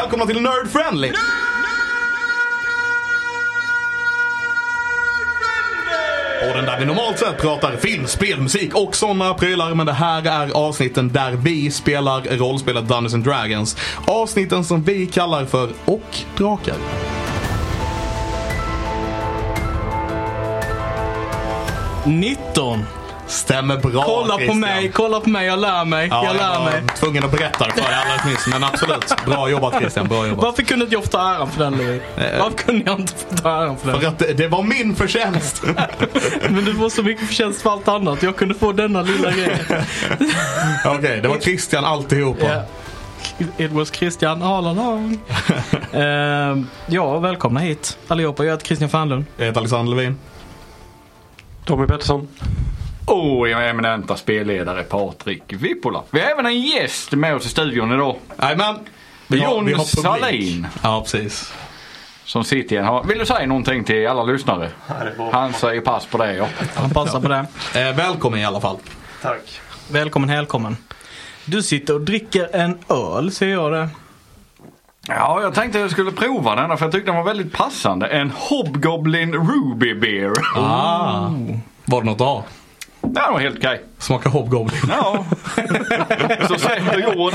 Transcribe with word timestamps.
Välkomna 0.00 0.26
till 0.26 0.42
Nerd 0.42 0.68
Friendly! 0.68 1.12
Podden 6.42 6.64
där 6.64 6.78
vi 6.78 6.84
normalt 6.84 7.18
sett 7.18 7.38
pratar 7.38 7.76
film, 7.76 8.06
spel, 8.06 8.40
musik 8.40 8.74
och 8.74 8.96
sådana 8.96 9.34
prylar. 9.34 9.74
Men 9.74 9.86
det 9.86 9.92
här 9.92 10.26
är 10.26 10.50
avsnitten 10.50 11.08
där 11.08 11.32
vi 11.32 11.70
spelar 11.70 12.20
rollspelet 12.20 12.88
Dungeons 12.88 13.14
and 13.14 13.24
Dragons. 13.24 13.76
Avsnitten 14.06 14.64
som 14.64 14.82
vi 14.82 15.06
kallar 15.06 15.44
för 15.44 15.70
Och 15.84 16.18
Drakar. 16.36 16.76
Nitton. 22.04 22.84
Stämmer 23.30 23.76
bra 23.76 24.02
Kolla 24.04 24.32
på 24.34 24.38
Christian. 24.38 24.60
mig, 24.60 24.90
kolla 24.94 25.20
på 25.20 25.28
mig, 25.30 25.46
jag 25.46 25.58
lär 25.58 25.84
mig. 25.84 26.08
Ja, 26.10 26.24
jag 26.24 26.36
lär 26.36 26.58
var 26.58 26.64
mig. 26.64 26.82
tvungen 26.96 27.24
att 27.24 27.30
berätta 27.30 27.64
det 27.64 27.72
för 27.72 27.80
dig 27.90 27.94
alldeles 27.94 28.24
nyss. 28.24 28.46
Men 28.46 28.64
absolut, 28.64 29.14
bra 29.26 29.50
jobbat 29.50 29.74
Christian, 29.78 30.08
bra 30.08 30.26
jobbat. 30.26 30.44
Varför 30.44 30.62
kunde 30.62 30.84
inte 30.84 30.94
jag 30.94 31.04
få 31.04 31.10
ta 31.10 31.34
äran 31.34 31.50
för 31.50 31.64
den 31.64 31.72
Louis? 31.76 32.02
Varför 32.38 32.58
kunde 32.58 32.90
jag 32.90 33.00
inte 33.00 33.12
få 33.12 33.36
ta 33.36 33.50
äran 33.62 33.76
för 33.78 33.90
den? 33.92 34.00
För 34.00 34.08
att 34.08 34.18
det, 34.18 34.32
det 34.32 34.48
var 34.48 34.62
min 34.62 34.96
förtjänst. 34.96 35.62
Men 36.50 36.64
du 36.64 36.74
får 36.74 36.88
så 36.88 37.02
mycket 37.02 37.26
förtjänst 37.26 37.62
för 37.62 37.70
allt 37.70 37.88
annat. 37.88 38.22
Jag 38.22 38.36
kunde 38.36 38.54
få 38.54 38.72
denna 38.72 39.02
lilla 39.02 39.30
grejen. 39.30 39.58
Okej, 40.84 41.20
det 41.22 41.28
var 41.28 41.38
Christian 41.40 41.84
alltihopa. 41.84 42.46
Ja. 42.46 42.62
It 43.64 43.72
was 43.72 43.90
Christian 43.90 44.42
all 44.42 44.66
along. 44.66 45.18
uh, 45.94 46.62
ja, 46.86 47.18
välkomna 47.18 47.60
hit 47.60 47.98
allihopa. 48.08 48.44
Jag 48.44 48.52
heter 48.52 48.66
Christian 48.66 48.90
Fernlund. 48.90 49.24
Jag 49.36 49.46
heter 49.46 49.60
Alexander 49.60 49.96
Levin. 49.96 50.18
Tommy 51.64 51.86
Pettersson. 51.86 52.28
Och 53.10 53.40
oh, 53.40 53.68
eminenta 53.68 54.16
spelledare 54.16 54.82
Patrik 54.82 55.42
Vippola. 55.46 56.02
Vi 56.10 56.20
har 56.20 56.26
även 56.26 56.46
en 56.46 56.60
gäst 56.60 57.12
med 57.12 57.34
oss 57.34 57.46
i 57.46 57.48
studion 57.48 57.92
idag. 57.92 58.16
Jajamän. 58.42 58.78
John 59.28 59.84
Salin. 59.84 60.66
Ja, 60.82 61.00
precis. 61.00 61.52
Som 62.24 62.44
sitter 62.44 62.76
i 62.76 62.78
en 62.78 62.84
hörn. 62.84 63.08
Vill 63.08 63.18
du 63.18 63.26
säga 63.26 63.46
någonting 63.46 63.84
till 63.84 64.08
alla 64.08 64.22
lyssnare? 64.22 64.70
Han 65.32 65.52
säger 65.52 65.80
pass 65.80 66.06
på 66.06 66.18
det 66.18 66.34
ja. 66.34 66.48
Han 66.74 66.90
passar 66.90 67.20
på 67.20 67.28
det. 67.28 67.46
Eh, 67.74 67.96
välkommen 67.96 68.40
i 68.40 68.44
alla 68.44 68.60
fall. 68.60 68.76
Tack. 69.22 69.60
Välkommen, 69.90 70.30
välkommen. 70.30 70.76
Du 71.44 71.62
sitter 71.62 71.94
och 71.94 72.00
dricker 72.00 72.56
en 72.56 72.78
öl, 72.88 73.32
ser 73.32 73.48
jag 73.48 73.72
det. 73.72 73.88
Ja, 75.08 75.42
jag 75.42 75.54
tänkte 75.54 75.78
jag 75.78 75.90
skulle 75.90 76.12
prova 76.12 76.56
den 76.56 76.78
för 76.78 76.84
jag 76.84 76.92
tyckte 76.92 77.10
den 77.10 77.16
var 77.16 77.24
väldigt 77.24 77.52
passande. 77.52 78.06
En 78.06 78.30
Hobgoblin 78.30 79.34
Ruby 79.34 79.94
Beer. 79.94 80.32
Ah. 80.56 81.30
Var 81.84 82.00
det 82.00 82.06
något 82.06 82.20
att 82.20 82.59
ha? 83.02 83.08
Den 83.08 83.32
var 83.32 83.40
helt 83.40 83.56
okej. 83.58 83.80
Smaka 83.98 84.28
Hobgoblin. 84.28 84.80
Ja. 84.88 85.24
Så 86.48 86.58
sätter 86.58 86.98
jord. 87.14 87.32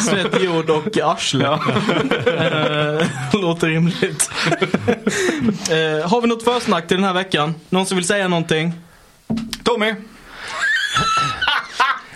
Svett, 0.00 0.42
jord 0.42 0.70
och 0.70 0.98
arsle. 1.02 1.44
Ja. 1.44 1.60
Eh, 2.32 3.06
Låter 3.40 3.66
rimligt. 3.66 4.30
Eh, 5.70 6.10
har 6.10 6.20
vi 6.20 6.28
något 6.28 6.42
försnack 6.44 6.86
till 6.88 6.96
den 6.96 7.04
här 7.04 7.14
veckan? 7.14 7.54
Någon 7.70 7.86
som 7.86 7.96
vill 7.96 8.06
säga 8.06 8.28
någonting? 8.28 8.72
Tommy. 9.64 9.94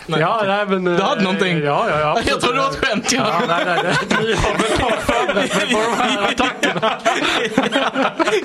Ja, 0.07 0.41
nej, 0.47 0.65
men, 0.67 0.83
Du 0.83 1.01
hade 1.01 1.23
någonting? 1.23 1.57
Ja, 1.57 1.85
ja, 1.89 1.99
ja. 1.99 2.19
Jag 2.27 2.41
trodde 2.41 2.57
det 2.57 2.61
var 2.61 2.69
ett 2.69 2.85
skämt. 2.85 3.11
Ja. 3.11 3.25
Ja, 3.27 3.41
nej, 3.47 3.63
nej, 3.65 3.79
nej. 3.83 3.95
Ni 4.25 4.33
har 4.33 4.51
väl 4.53 4.77
klart 4.77 4.99
förberett 4.99 5.55
mig 5.55 5.73
på 5.73 5.79
de 5.89 6.01
här 6.03 6.21
attackerna. 6.31 6.91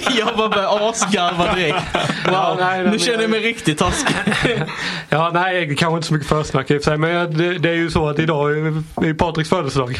Jag 0.19 0.36
bara 0.36 0.48
började 0.48 0.89
asgarva 0.89 1.55
direkt. 1.55 1.95
Wow, 1.95 2.33
Ja, 2.33 2.56
nej, 2.61 2.84
nu 2.91 2.98
känner 2.98 3.20
jag 3.20 3.30
mig 3.30 3.41
riktigt 3.41 3.79
taskig. 3.79 4.17
Ja, 5.08 5.30
nej, 5.35 5.77
kanske 5.77 5.96
inte 5.96 6.07
så 6.07 6.13
mycket 6.14 6.29
försnack 6.29 6.70
i 6.70 6.79
och 6.79 6.83
för 6.83 6.91
sig. 6.91 6.98
Men 6.98 7.39
det, 7.39 7.58
det 7.58 7.69
är 7.70 7.75
ju 7.75 7.90
så 7.90 8.08
att 8.08 8.19
idag 8.19 8.51
är 8.58 9.14
Patriks 9.14 9.51
födelsedag. 9.51 9.96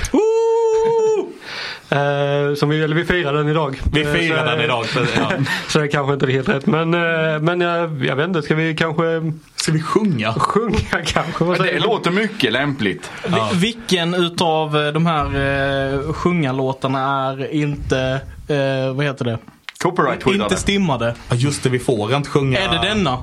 Eh, 1.91 2.54
som 2.54 2.69
vi, 2.69 2.82
eller 2.82 2.97
vi 2.97 3.04
firar 3.04 3.32
den 3.32 3.49
idag. 3.49 3.81
Vi 3.93 4.03
Eh, 4.04 4.12
firar 4.12 4.38
så- 4.38 4.50
den 4.50 4.60
idag. 4.60 4.87
För, 4.87 5.00
ja. 5.16 5.32
Så 5.69 5.78
det 5.78 5.84
är 5.84 5.88
kanske 5.91 6.12
inte 6.15 6.26
är 6.26 6.31
helt 6.31 6.49
rätt. 6.49 6.66
Men, 6.66 6.94
eh, 6.94 7.41
men 7.41 7.60
jag, 7.60 8.04
jag 8.04 8.16
vet 8.16 8.28
inte, 8.28 8.43
ska 8.43 8.54
vi 8.54 8.75
kanske 8.75 9.32
Ska 9.56 9.72
vi 9.72 9.82
sjunga? 9.82 10.32
sjunga 10.34 11.03
kanske? 11.06 11.44
Vad 11.44 11.59
Det 11.62 11.78
låter 11.78 12.10
mycket 12.10 12.53
lämpligt. 12.53 13.10
Vi- 13.26 13.56
Vilken 13.59 14.15
utav 14.15 14.76
eh, 14.87 14.93
de 14.93 15.06
här 15.06 15.25
eh, 15.25 16.12
sjungarlåtarna 16.12 17.00
är 17.32 17.53
inte, 17.54 18.20
eh, 18.49 18.93
vad 18.94 19.05
heter 19.06 19.25
det? 19.25 19.38
Copyright 19.82 20.22
skyddade. 20.22 20.44
Inte 20.44 20.56
stimmade. 20.56 21.15
Ja, 21.28 21.37
just 21.37 21.62
det, 21.62 21.69
vi 21.69 21.78
får 21.78 22.15
inte 22.15 22.31
sjunga. 22.31 22.59
Är 22.59 22.69
det 22.69 22.88
denna? 22.88 23.19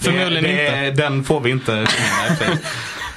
Förmodligen 0.00 0.46
inte. 0.46 0.90
Den 0.90 1.24
får 1.24 1.40
vi 1.40 1.50
inte 1.50 1.86
sjunga. 1.86 2.58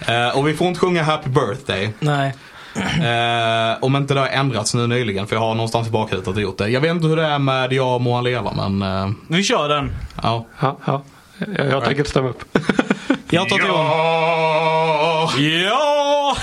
Eh, 0.08 0.38
och 0.38 0.48
vi 0.48 0.54
får 0.54 0.68
inte 0.68 0.80
sjunga 0.80 1.04
Happy 1.04 1.30
Birthday. 1.30 1.94
Nej. 2.00 2.34
Eh, 2.76 3.78
om 3.84 3.96
inte 3.96 4.14
det 4.14 4.20
har 4.20 4.28
ändrats 4.28 4.74
nu 4.74 4.88
nyligen, 4.88 5.28
för 5.28 5.36
jag 5.36 5.42
har 5.42 5.54
någonstans 5.56 5.88
i 5.88 5.92
bakhuvudet 5.92 6.38
gjort 6.44 6.58
det. 6.58 6.70
Jag 6.70 6.82
vet 6.82 6.92
inte 6.92 7.08
hur 7.08 7.16
det 7.16 7.26
är 7.26 7.40
med 7.40 7.74
Jag 7.74 8.02
må 8.02 8.16
han 8.16 8.24
leva, 8.24 8.68
men 8.68 8.82
eh, 8.82 9.10
Vi 9.28 9.44
kör 9.44 9.70
den. 9.70 9.96
ja. 10.24 10.46
Ja, 10.60 10.78
ja. 10.86 11.02
Jag, 11.58 11.68
jag 11.72 11.84
tänker 11.84 11.98
inte 12.00 12.10
stämma 12.10 12.30
upp. 12.30 12.44
Jag 13.30 13.50
tar 13.50 13.58
till. 13.58 13.68
Ja! 13.68 15.32
Ja! 15.38 16.36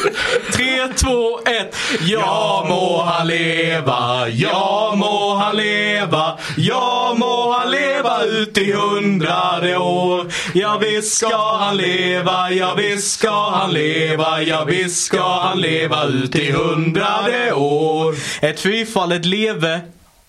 Tre, 0.52 0.88
två, 0.96 1.40
ett. 1.44 1.76
Ja 2.00 2.66
må 2.68 3.02
han 3.02 3.26
leva, 3.26 4.28
ja 4.28 4.94
må 4.96 5.34
han 5.34 5.56
leva, 5.56 6.38
ja 6.56 7.14
må 7.18 7.52
han 7.52 7.70
leva 7.70 8.22
ut 8.22 8.58
i 8.58 8.72
hundrade 8.72 9.76
år. 9.76 10.26
Ja 10.54 10.78
visst 10.78 11.16
ska 11.16 11.56
han 11.56 11.76
leva, 11.76 12.50
ja 12.50 12.74
visst 12.74 13.10
ska 13.18 13.50
han 13.50 13.72
leva, 13.72 14.42
ja 14.42 14.64
visst 14.64 15.04
ska 15.04 15.40
han 15.40 15.60
leva 15.60 16.04
ut 16.04 16.34
i 16.34 16.52
hundrade 16.52 17.52
år. 17.52 18.14
Ett 18.40 18.60
fyrfaldigt 18.60 19.24
leve, 19.24 19.80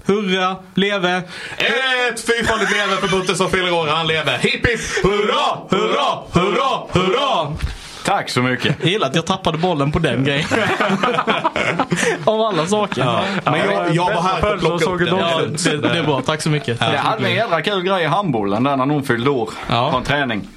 hurra, 0.06 0.56
leve. 0.76 1.22
Ett 1.58 2.22
fyrfaldigt 2.22 2.72
leve 2.72 2.96
för 2.96 3.08
Butte 3.08 3.36
som 3.36 3.50
fyller 3.52 3.74
år, 3.74 3.88
han 3.88 4.08
leve! 4.08 4.38
Hipp 4.42 4.68
hipp, 4.68 5.04
hurra, 5.04 5.58
hurra, 5.70 6.24
hurra, 6.34 6.88
hurra! 6.92 7.58
Tack 8.04 8.30
så 8.30 8.42
mycket. 8.42 8.76
Jag 8.82 8.90
gillar 8.90 9.08
att 9.08 9.16
jag 9.16 9.26
tappade 9.26 9.58
bollen 9.58 9.92
på 9.92 10.00
den 10.00 10.24
grejen. 10.24 10.46
Av 12.26 12.42
alla 12.42 12.66
saker. 12.68 13.02
Ja. 13.02 13.22
Men 13.46 13.60
jag, 13.60 13.96
jag 13.96 14.06
var 14.16 14.22
här 14.22 14.40
för 14.40 14.54
att 14.54 14.60
plocka 14.60 14.86
upp 14.86 15.00
den. 15.00 15.18
Ja, 15.18 15.42
det, 15.72 15.78
det 15.78 16.00
är 16.00 16.04
bra. 16.04 16.22
Tack 16.22 16.42
så 16.42 16.50
mycket. 16.50 16.78
Jag 16.82 16.88
hade 16.88 17.28
en 17.28 17.36
jävla 17.36 17.62
kul 17.62 17.84
grej 17.84 18.04
i 18.04 18.08
handbollen 18.08 18.64
där 18.64 18.78
när 18.78 18.86
någon 18.86 19.04
fyllde 19.04 19.30
år 19.30 19.50
Ja. 19.70 19.92
på 19.92 19.98
en 19.98 20.04
träning. 20.04 20.48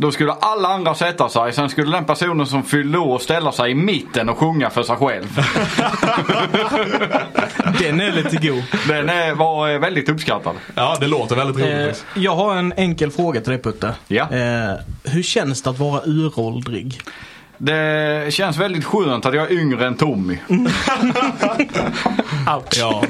Då 0.00 0.12
skulle 0.12 0.32
alla 0.32 0.68
andra 0.68 0.94
sätta 0.94 1.28
sig, 1.28 1.52
sen 1.52 1.68
skulle 1.68 1.96
den 1.96 2.04
personen 2.04 2.46
som 2.46 2.62
fyllde 2.64 2.98
år 2.98 3.18
ställa 3.18 3.52
sig 3.52 3.70
i 3.70 3.74
mitten 3.74 4.28
och 4.28 4.38
sjunga 4.38 4.70
för 4.70 4.82
sig 4.82 4.96
själv. 4.96 5.36
Den 7.78 8.00
är 8.00 8.12
lite 8.12 8.48
god. 8.48 8.62
Den 8.88 9.08
är, 9.08 9.34
var 9.34 9.70
eh, 9.70 9.78
väldigt 9.78 10.08
uppskattad. 10.08 10.56
Ja, 10.74 10.96
det 11.00 11.06
låter 11.06 11.36
väldigt 11.36 11.56
roligt. 11.56 12.04
Eh, 12.16 12.22
jag 12.22 12.36
har 12.36 12.56
en 12.56 12.72
enkel 12.76 13.10
fråga 13.10 13.40
till 13.40 13.50
dig 13.50 13.62
Putte. 13.62 13.94
Ja. 14.08 14.22
Eh, 14.22 14.74
hur 15.04 15.22
känns 15.22 15.62
det 15.62 15.70
att 15.70 15.78
vara 15.78 16.02
uråldrig? 16.04 17.00
Det 17.58 18.34
känns 18.34 18.56
väldigt 18.56 18.84
skönt 18.84 19.26
att 19.26 19.34
jag 19.34 19.44
är 19.50 19.52
yngre 19.60 19.86
än 19.86 19.94
Tommy. 19.94 20.38
Ouch. 22.56 22.78
Ja, 22.78 23.02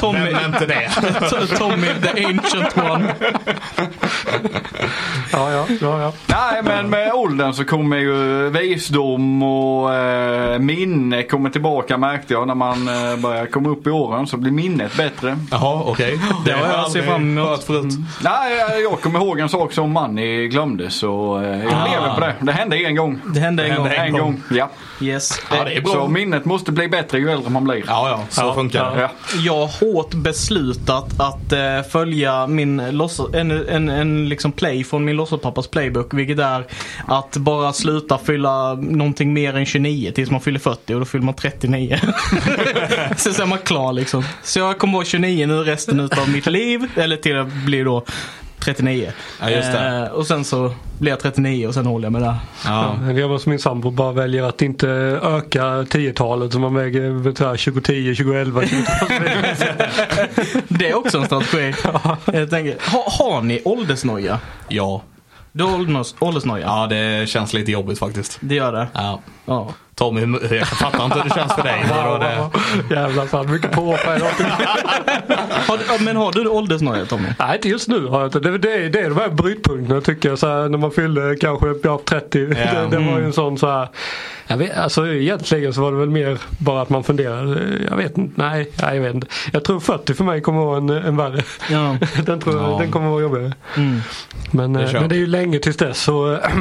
Tommy, 0.00 0.18
är 0.32 0.46
inte 0.46 0.66
det? 0.66 0.90
Tommy 1.58 1.86
the 2.02 2.24
ancient 2.24 2.76
one. 2.78 3.14
Ja, 5.32 5.50
ja, 5.52 5.66
ja, 5.80 6.00
ja. 6.00 6.12
Nej 6.26 6.62
men 6.64 6.90
med 6.90 7.12
åldern 7.12 7.52
så 7.52 7.64
kommer 7.64 7.96
ju 7.96 8.48
visdom 8.50 9.42
och 9.42 9.94
eh, 9.94 10.58
minne 10.58 11.22
kommer 11.22 11.50
tillbaka 11.50 11.98
märkte 11.98 12.32
jag 12.34 12.46
när 12.46 12.54
man 12.54 12.88
eh, 12.88 13.16
börjar 13.16 13.46
komma 13.46 13.68
upp 13.68 13.86
i 13.86 13.90
åren 13.90 14.26
så 14.26 14.36
blir 14.36 14.52
minnet 14.52 14.96
bättre. 14.96 15.38
Jaha, 15.50 15.82
okej. 15.86 16.20
Det 16.44 16.52
har 16.52 16.66
jag 16.72 16.90
sett 16.90 17.04
fram 17.04 17.22
emot. 17.38 17.48
hört 17.48 17.62
förut. 17.62 17.92
Nej 18.24 18.56
jag- 18.56 18.82
jag 18.82 19.00
kommer 19.00 19.18
ihåg 19.20 19.40
en 19.40 19.48
sak 19.48 19.72
som 19.72 19.92
Manny 19.92 20.48
glömde 20.48 20.90
så 20.90 21.40
eh, 21.42 21.64
jag 21.64 21.72
Ah. 21.72 21.86
lever 21.92 22.14
på 22.14 22.20
det. 22.20 22.34
Det 22.40 22.52
hände 22.52 22.76
en 22.76 22.96
gång. 22.96 23.20
Det 23.34 23.40
hände 23.40 23.64
en 23.64 23.70
Det 23.70 23.76
gång. 23.76 23.86
En 23.96 24.12
gång, 24.12 24.42
ja. 24.50 24.70
Yes. 25.00 25.40
Ja, 25.50 25.64
det 25.64 25.76
är 25.76 25.80
bra. 25.80 25.92
Så 25.92 26.08
minnet 26.08 26.44
måste 26.44 26.72
bli 26.72 26.88
bättre 26.88 27.18
ju 27.18 27.30
äldre 27.30 27.50
man 27.50 27.64
blir. 27.64 27.76
Ja, 27.86 28.08
ja, 28.08 28.20
så 28.30 28.40
Ja, 28.40 28.54
funkar 28.54 28.94
det. 28.96 29.00
Ja. 29.00 29.10
Jag 29.44 29.66
har 29.66 29.92
hårt 29.92 30.14
beslutat 30.14 31.20
att 31.20 31.52
eh, 31.52 31.82
följa 31.90 32.46
min 32.46 32.80
loss- 32.80 33.34
en, 33.34 33.50
en, 33.68 33.88
en 33.88 34.28
liksom 34.28 34.52
play 34.52 34.84
från 34.84 35.04
min 35.04 35.16
låtsaspappas 35.16 35.68
playbook. 35.68 36.14
Vilket 36.14 36.38
är 36.38 36.66
att 37.06 37.36
bara 37.36 37.72
sluta 37.72 38.18
fylla 38.18 38.74
någonting 38.74 39.32
mer 39.32 39.56
än 39.56 39.66
29 39.66 40.12
tills 40.14 40.30
man 40.30 40.40
fyller 40.40 40.58
40 40.58 40.94
och 40.94 41.00
då 41.00 41.06
fyller 41.06 41.24
man 41.24 41.34
39. 41.34 41.98
Sen 43.16 43.34
så 43.34 43.42
är 43.42 43.46
man 43.46 43.58
klar 43.58 43.92
liksom. 43.92 44.24
Så 44.42 44.58
jag 44.58 44.78
kommer 44.78 44.94
vara 44.94 45.04
29 45.04 45.46
nu 45.46 45.54
resten 45.54 46.00
utav 46.00 46.28
mitt 46.30 46.46
liv. 46.46 46.90
Eller 46.96 47.16
till 47.16 47.38
att 47.38 47.52
bli 47.52 47.82
då 47.82 48.04
39. 48.66 49.12
Ja, 49.40 49.50
just 49.50 49.72
det. 49.72 49.86
Eh, 50.06 50.12
och 50.12 50.26
sen 50.26 50.44
så 50.44 50.72
blir 50.98 51.12
jag 51.12 51.20
39 51.20 51.66
och 51.68 51.74
sen 51.74 51.86
håller 51.86 52.04
jag 52.06 52.12
mig 52.12 52.20
där. 52.22 52.34
Ja. 52.64 52.96
Det 53.14 53.20
är 53.22 53.38
som 53.38 53.50
min 53.50 53.58
sambo 53.58 53.90
bara 53.90 54.12
väljer 54.12 54.42
att 54.42 54.62
inte 54.62 54.88
öka 55.22 55.62
10-talet 55.82 56.52
så 56.52 56.58
man 56.58 56.74
väger 56.74 57.10
vet 57.10 57.40
jag, 57.40 57.58
2010, 57.58 58.14
2011, 58.14 58.60
2012. 58.60 58.86
Det 60.68 60.88
är 60.90 60.94
också 60.94 61.18
en 61.18 61.26
strategi. 61.26 61.74
Jag 62.32 62.50
tänker, 62.50 62.90
ha, 62.92 63.04
har 63.10 63.42
ni 63.42 63.62
åldersnoja? 63.64 64.38
ja. 64.68 65.02
Du 65.52 65.64
har 65.64 65.78
ålders- 65.78 66.14
åldersnoja? 66.18 66.66
Ja, 66.66 66.86
det 66.86 67.28
känns 67.28 67.52
lite 67.52 67.72
jobbigt 67.72 67.98
faktiskt. 67.98 68.38
Det 68.40 68.54
gör 68.54 68.72
det? 68.72 68.86
Ja. 68.94 69.20
Ja. 69.46 69.70
Tommy, 69.98 70.20
hur- 70.20 70.56
jag 70.56 70.68
fattar 70.68 71.04
inte 71.04 71.16
hur 71.18 71.24
det 71.28 71.34
känns 71.34 71.54
för 71.54 71.62
dig. 71.62 71.84
Vadå 71.90 72.18
det? 72.18 72.50
Jävlar 72.94 73.26
fan 73.26 73.52
mycket 73.52 73.72
påfärg. 73.72 74.20
Har, 75.68 76.04
men 76.04 76.16
har 76.16 76.32
du 76.32 76.48
åldersnoja 76.48 77.04
Tommy? 77.06 77.28
Nej 77.38 77.56
inte 77.56 77.68
just 77.68 77.88
nu 77.88 78.06
har 78.06 78.18
jag 78.20 78.26
inte. 78.28 78.40
Det, 78.40 78.58
det, 78.58 78.88
det 78.88 79.00
är 79.00 79.08
de 79.10 79.16
här 79.18 79.28
brytpunkterna 79.28 80.00
tycker 80.00 80.28
jag. 80.28 80.38
Så 80.38 80.46
här, 80.48 80.68
när 80.68 80.78
man 80.78 80.90
fyllde 80.90 81.36
kanske 81.40 81.66
ja, 81.82 82.00
30. 82.04 82.46
Det, 82.46 82.88
det 82.90 82.96
var 82.98 83.18
ju 83.18 83.24
en 83.24 83.32
sån 83.32 83.58
så 83.58 83.70
här. 83.70 83.88
Jag 84.46 84.56
vet, 84.56 84.76
alltså 84.76 85.08
egentligen 85.08 85.72
så 85.74 85.80
var 85.82 85.92
det 85.92 85.98
väl 85.98 86.10
mer 86.10 86.38
bara 86.58 86.82
att 86.82 86.88
man 86.88 87.04
funderade. 87.04 87.60
Jag 87.90 87.96
vet 87.96 88.18
inte. 88.18 88.32
Nej, 88.42 88.70
nej 88.82 88.96
jag 88.96 89.02
vet 89.02 89.14
inte. 89.14 89.26
Jag 89.52 89.64
tror 89.64 89.80
40 89.80 90.14
för 90.14 90.24
mig 90.24 90.40
kommer 90.40 90.60
vara 90.64 90.76
en, 90.76 90.90
en 90.90 91.16
värre. 91.16 91.42
Ja. 91.70 91.96
Den, 92.26 92.40
tror 92.40 92.56
jag, 92.56 92.70
Ja. 92.72 92.78
den 92.78 92.90
kommer 92.90 93.08
vara 93.08 93.22
jobbigare. 93.22 93.52
Men, 94.50 94.72
Det 94.72 94.82
eh, 94.82 94.92
men 94.92 95.08
det 95.08 95.14
är 95.14 95.18
ju 95.18 95.26
länge 95.26 95.58
tills 95.58 95.76
dess 95.76 96.02
så 96.02 96.32
eh, 96.32 96.38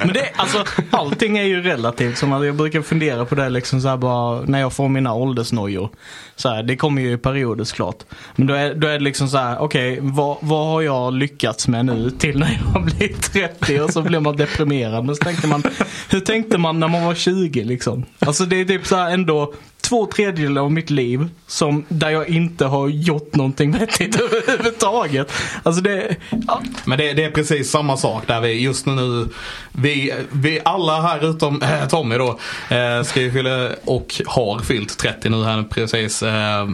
Men 0.00 0.12
det, 0.14 0.30
alltså, 0.36 0.64
allting 0.90 1.38
är 1.38 1.42
ju 1.44 1.62
relativt. 1.62 2.18
Som 2.18 2.32
jag 2.44 2.54
brukar 2.54 2.82
fundera 2.82 3.24
på 3.24 3.34
det 3.34 3.48
liksom 3.48 3.80
så 3.80 3.88
här 3.88 3.96
bara 3.96 4.40
när 4.40 4.60
jag 4.60 4.72
får 4.72 4.88
mina 4.88 5.14
åldersnojor. 5.14 5.90
Så 6.36 6.48
här, 6.48 6.62
det 6.62 6.76
kommer 6.76 7.02
ju 7.02 7.12
i 7.12 7.16
perioder 7.16 7.64
såklart. 7.64 7.96
Men 8.36 8.46
då 8.46 8.54
är, 8.54 8.74
då 8.74 8.86
är 8.86 8.92
det 8.92 9.04
liksom 9.04 9.28
så 9.28 9.38
här, 9.38 9.58
okej, 9.58 9.98
vad, 10.02 10.36
vad 10.40 10.66
har 10.66 10.82
jag 10.82 11.14
lyckats 11.14 11.68
med 11.68 11.86
nu 11.86 12.10
till 12.10 12.38
när 12.38 12.60
jag 12.74 12.84
blir 12.98 13.08
30 13.08 13.80
och 13.80 13.90
så 13.90 14.02
blir 14.02 14.20
man 14.20 14.36
deprimerad. 14.36 15.04
Men 15.04 15.16
så 15.16 15.24
tänkte 15.24 15.46
man, 15.46 15.62
hur 16.10 16.20
tänkte 16.20 16.58
man 16.58 16.80
när 16.80 16.88
man 16.88 17.04
var 17.04 17.14
20 17.14 17.64
liksom? 17.64 18.04
Alltså 18.18 18.44
det 18.44 18.60
är 18.60 18.64
typ 18.64 18.86
så 18.86 18.96
här 18.96 19.10
ändå 19.10 19.54
två 19.84 20.06
tredjedelar 20.06 20.62
av 20.62 20.72
mitt 20.72 20.90
liv 20.90 21.28
som, 21.46 21.84
där 21.88 22.10
jag 22.10 22.28
inte 22.28 22.64
har 22.64 22.88
gjort 22.88 23.34
någonting 23.34 23.72
vettigt 23.78 24.20
överhuvudtaget. 24.20 25.32
Alltså 25.62 25.82
det, 25.82 26.16
ja, 26.46 26.62
Men 26.84 26.98
det, 26.98 27.12
det 27.12 27.24
är 27.24 27.30
precis 27.30 27.70
samma 27.70 27.96
sak 27.96 28.26
där 28.26 28.40
vi 28.40 28.52
just 28.52 28.86
nu, 28.86 29.28
vi, 29.72 30.14
vi 30.32 30.60
alla 30.64 31.00
här 31.00 31.30
utom 31.30 31.62
äh, 31.62 31.88
Tommy 31.88 32.18
då, 32.18 32.38
äh, 32.68 33.02
ska 33.02 33.20
ju 33.20 33.32
fylla 33.32 33.70
och 33.84 34.22
har 34.26 34.58
fyllt 34.58 34.98
30 34.98 35.28
nu 35.28 35.44
här 35.44 35.62
precis. 35.62 36.22
Äh, 36.22 36.68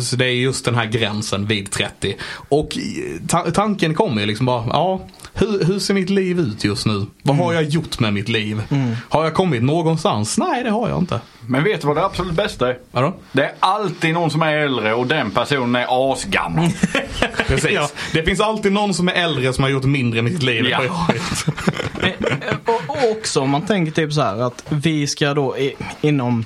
så 0.00 0.16
det 0.16 0.26
är 0.26 0.34
just 0.34 0.64
den 0.64 0.74
här 0.74 0.86
gränsen 0.86 1.46
vid 1.46 1.70
30. 1.70 2.16
Och 2.48 2.78
ta 3.28 3.50
tanken 3.50 3.94
kommer 3.94 4.20
ju 4.20 4.26
liksom 4.26 4.46
bara, 4.46 4.64
ja, 4.66 5.00
hur, 5.34 5.64
hur 5.64 5.78
ser 5.78 5.94
mitt 5.94 6.10
liv 6.10 6.40
ut 6.40 6.64
just 6.64 6.86
nu? 6.86 7.06
Vad 7.22 7.36
har 7.36 7.52
jag 7.52 7.62
gjort 7.64 8.00
med 8.00 8.12
mitt 8.14 8.28
liv? 8.28 8.62
Har 9.08 9.24
jag 9.24 9.34
kommit 9.34 9.62
någonstans? 9.62 10.38
Nej, 10.38 10.64
det 10.64 10.70
har 10.70 10.88
jag 10.88 10.98
inte. 10.98 11.20
Men 11.46 11.64
vet 11.64 11.80
du 11.80 11.86
vad 11.86 11.96
det 11.96 12.04
absolut 12.04 12.32
bästa 12.34 12.68
är? 12.68 12.78
Vadå? 12.90 13.14
Det 13.32 13.44
är 13.44 13.52
alltid 13.60 14.14
någon 14.14 14.30
som 14.30 14.42
är 14.42 14.56
äldre 14.56 14.94
och 14.94 15.06
den 15.06 15.30
personen 15.30 15.76
är 15.76 16.12
asgammal. 16.12 16.68
Precis. 17.46 17.70
Ja. 17.70 17.88
Det 18.12 18.22
finns 18.22 18.40
alltid 18.40 18.72
någon 18.72 18.94
som 18.94 19.08
är 19.08 19.12
äldre 19.12 19.52
som 19.52 19.64
har 19.64 19.70
gjort 19.70 19.84
mindre 19.84 20.18
i 20.18 20.22
mitt 20.22 20.42
liv 20.42 20.64
än 20.64 20.70
Ja. 20.70 20.76
vad 20.78 20.86
jag 20.86 20.92
har 20.92 21.14
gjort. 21.14 21.46
Eh, 22.02 22.54
Och 22.66 22.80
och 22.88 23.10
också 23.10 23.40
om 23.40 23.50
man 23.50 23.62
tänker 23.66 23.92
typ 23.92 24.12
så 24.12 24.20
här 24.22 24.42
att 24.42 24.64
vi 24.68 25.06
ska 25.06 25.34
då 25.34 25.58
i, 25.58 25.74
inom 26.00 26.44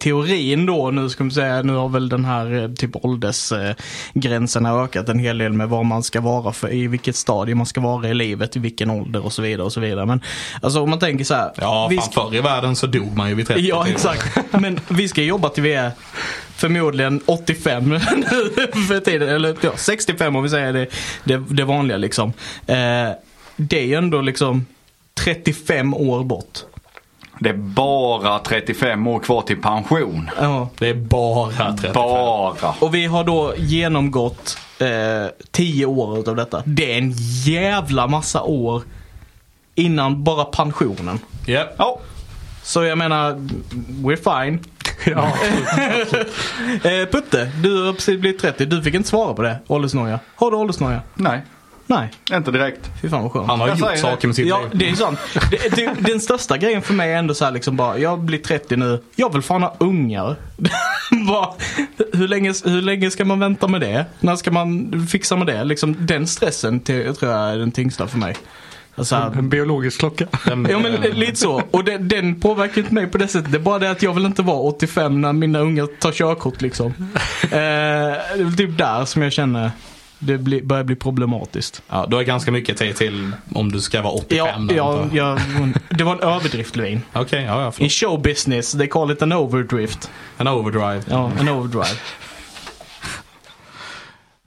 teorin 0.00 0.66
då, 0.66 0.90
nu 0.90 1.08
ska 1.08 1.24
vi 1.24 1.30
säga, 1.30 1.62
nu 1.62 1.72
har 1.72 1.88
väl 1.88 2.08
den 2.08 2.24
här 2.24 2.62
eh, 2.62 2.68
typ 2.72 2.90
åldersgränsen 3.04 4.66
ökat 4.66 5.08
en 5.08 5.18
hel 5.18 5.38
del 5.38 5.52
med 5.52 5.68
vad 5.68 5.86
man 5.86 6.02
ska 6.02 6.20
vara 6.20 6.52
för, 6.52 6.72
i 6.72 6.86
vilket 6.86 7.16
stadie 7.16 7.54
man 7.54 7.66
ska 7.66 7.80
vara 7.80 8.08
i 8.08 8.14
livet, 8.14 8.56
i 8.56 8.58
vilken 8.58 8.90
ålder 8.90 9.24
och 9.24 9.32
så 9.32 9.42
vidare 9.42 9.64
och 9.64 9.72
så 9.72 9.80
vidare. 9.80 10.06
Men 10.06 10.20
alltså 10.62 10.80
om 10.80 10.90
man 10.90 10.98
tänker 10.98 11.24
så 11.24 11.34
här. 11.34 11.52
Ja, 11.56 11.86
vi 11.90 11.96
fan 11.96 12.04
ska- 12.12 12.22
förr 12.28 12.34
i 12.36 12.40
världen 12.40 12.76
så 12.76 12.86
dog 12.86 13.16
man 13.16 13.28
ju 13.28 13.34
vid 13.34 13.46
30. 13.46 13.60
Ja, 13.62 13.84
typ. 13.84 13.94
exakt. 13.94 14.38
Men 14.52 14.80
vi 14.88 15.08
ska 15.08 15.22
jobba 15.22 15.48
till 15.48 15.62
vi 15.62 15.72
är 15.72 15.90
förmodligen 16.54 17.20
85 17.26 17.88
nu 17.88 17.98
för 18.88 19.00
tiden. 19.00 19.28
Eller 19.28 19.56
ja, 19.60 19.70
65 19.76 20.36
om 20.36 20.42
vi 20.42 20.48
säger 20.48 20.72
det, 20.72 20.86
det, 21.24 21.36
det 21.50 21.64
vanliga 21.64 21.96
liksom. 21.98 22.32
Eh, 22.66 23.08
det 23.56 23.78
är 23.80 23.84
ju 23.86 23.94
ändå 23.94 24.20
liksom 24.20 24.66
35 25.24 25.94
år 25.94 26.24
bort. 26.24 26.58
Det 27.42 27.48
är 27.48 27.54
bara 27.54 28.38
35 28.38 29.06
år 29.06 29.18
kvar 29.20 29.42
till 29.42 29.60
pension. 29.62 30.30
Ja. 30.40 30.68
Det 30.78 30.88
är 30.88 30.94
bara 30.94 31.50
35. 31.72 31.92
Bara. 31.92 32.74
Och 32.80 32.94
vi 32.94 33.06
har 33.06 33.24
då 33.24 33.54
genomgått 33.56 34.58
eh, 34.78 34.86
10 35.50 35.86
år 35.86 36.28
av 36.28 36.36
detta. 36.36 36.62
Det 36.66 36.92
är 36.94 36.98
en 36.98 37.12
jävla 37.44 38.06
massa 38.06 38.42
år 38.42 38.82
innan 39.74 40.24
bara 40.24 40.44
pensionen. 40.44 41.18
Ja. 41.46 41.64
Ja, 41.76 41.98
Så 42.62 42.84
jag 42.84 42.98
menar, 42.98 43.32
we're 44.04 44.44
fine. 44.44 44.64
ja, 45.06 45.32
Eh, 46.90 47.06
Putte, 47.06 47.50
du 47.62 47.86
har 47.86 47.92
precis 47.92 48.20
blivit 48.20 48.40
30. 48.40 48.64
Du 48.66 48.82
fick 48.82 48.94
inte 48.94 49.08
svara 49.08 49.34
på 49.34 49.42
det. 49.42 49.56
Åldersnoja. 49.66 50.18
Har 50.36 50.50
du 50.50 50.56
åldersnoja? 50.56 51.00
nej. 51.14 51.40
Nej. 51.90 52.10
Inte 52.32 52.50
direkt. 52.50 52.90
Fy 53.02 53.08
fan 53.08 53.22
vad 53.22 53.32
skönt. 53.32 53.46
Han 53.46 53.60
har 53.60 53.68
Jag 53.68 53.78
gjort 53.78 53.98
saker 53.98 54.28
med 54.28 54.36
sitt 54.36 54.46
Ja, 54.48 54.60
liv. 54.60 54.70
det 54.74 54.90
är 54.90 54.94
sant. 54.94 55.18
Det, 55.50 55.76
det, 55.76 55.90
den 55.98 56.20
största 56.20 56.56
grejen 56.58 56.82
för 56.82 56.94
mig 56.94 57.12
är 57.12 57.16
ändå 57.18 57.34
så 57.34 57.44
här 57.44 57.52
liksom 57.52 57.76
bara, 57.76 57.98
jag 57.98 58.18
blir 58.18 58.38
30 58.38 58.76
nu. 58.76 59.02
Jag 59.16 59.32
vill 59.32 59.42
fan 59.42 59.62
ha 59.62 59.76
ungar. 59.80 60.36
bara, 61.28 61.48
hur, 62.12 62.28
länge, 62.28 62.54
hur 62.64 62.82
länge 62.82 63.10
ska 63.10 63.24
man 63.24 63.40
vänta 63.40 63.68
med 63.68 63.80
det? 63.80 64.04
När 64.20 64.36
ska 64.36 64.50
man 64.50 65.06
fixa 65.10 65.36
med 65.36 65.46
det? 65.46 65.64
Liksom, 65.64 65.96
den 66.06 66.26
stressen 66.26 66.80
till, 66.80 67.14
tror 67.16 67.32
jag 67.32 67.50
är 67.52 67.58
den 67.58 67.72
tyngsta 67.72 68.06
för 68.06 68.18
mig. 68.18 68.36
Alltså, 68.94 69.16
här, 69.16 69.30
en 69.38 69.48
biologisk 69.48 69.98
klocka. 69.98 70.26
Den- 70.44 70.66
Ja 70.70 70.78
men 70.78 70.92
lite 70.92 71.36
så. 71.36 71.62
Och 71.70 71.84
den, 71.84 72.08
den 72.08 72.40
påverkar 72.40 72.80
inte 72.80 72.94
mig 72.94 73.06
på 73.06 73.18
det 73.18 73.28
sättet. 73.28 73.52
Det 73.52 73.58
är 73.58 73.62
bara 73.62 73.78
det 73.78 73.90
att 73.90 74.02
jag 74.02 74.14
vill 74.14 74.26
inte 74.26 74.42
vara 74.42 74.58
85 74.60 75.20
när 75.20 75.32
mina 75.32 75.58
unga 75.58 75.86
tar 75.86 76.12
körkort 76.12 76.60
liksom. 76.62 76.86
eh, 77.42 77.50
det 77.50 77.56
är 77.58 78.56
typ 78.56 78.78
där 78.78 79.04
som 79.04 79.22
jag 79.22 79.32
känner 79.32 79.70
det 80.22 80.38
blir, 80.38 80.62
börjar 80.62 80.84
bli 80.84 80.96
problematiskt. 80.96 81.82
Ja, 81.88 82.06
du 82.08 82.16
har 82.16 82.22
ganska 82.22 82.50
mycket 82.52 82.76
tid 82.76 82.96
till 82.96 83.32
om 83.54 83.72
du 83.72 83.80
ska 83.80 84.02
vara 84.02 84.12
85. 84.12 84.70
Ja, 84.76 85.06
ja, 85.12 85.36
ja, 85.36 85.38
det 85.90 86.04
var 86.04 86.12
en 86.12 86.20
överdrift 86.20 86.76
Levin. 86.76 87.02
Okej, 87.12 87.42
ja, 87.44 87.62
ja, 87.62 87.68
I 87.68 87.72
förlåt. 87.72 87.92
show 87.92 88.22
business, 88.22 88.72
they 88.72 88.86
call 88.86 89.10
it 89.10 89.22
an 89.22 89.32
overdrift. 89.32 90.10
En 90.38 90.48
overdrive. 90.48 91.02
Ja, 91.08 91.30
en 91.40 91.48
overdrive. 91.48 91.96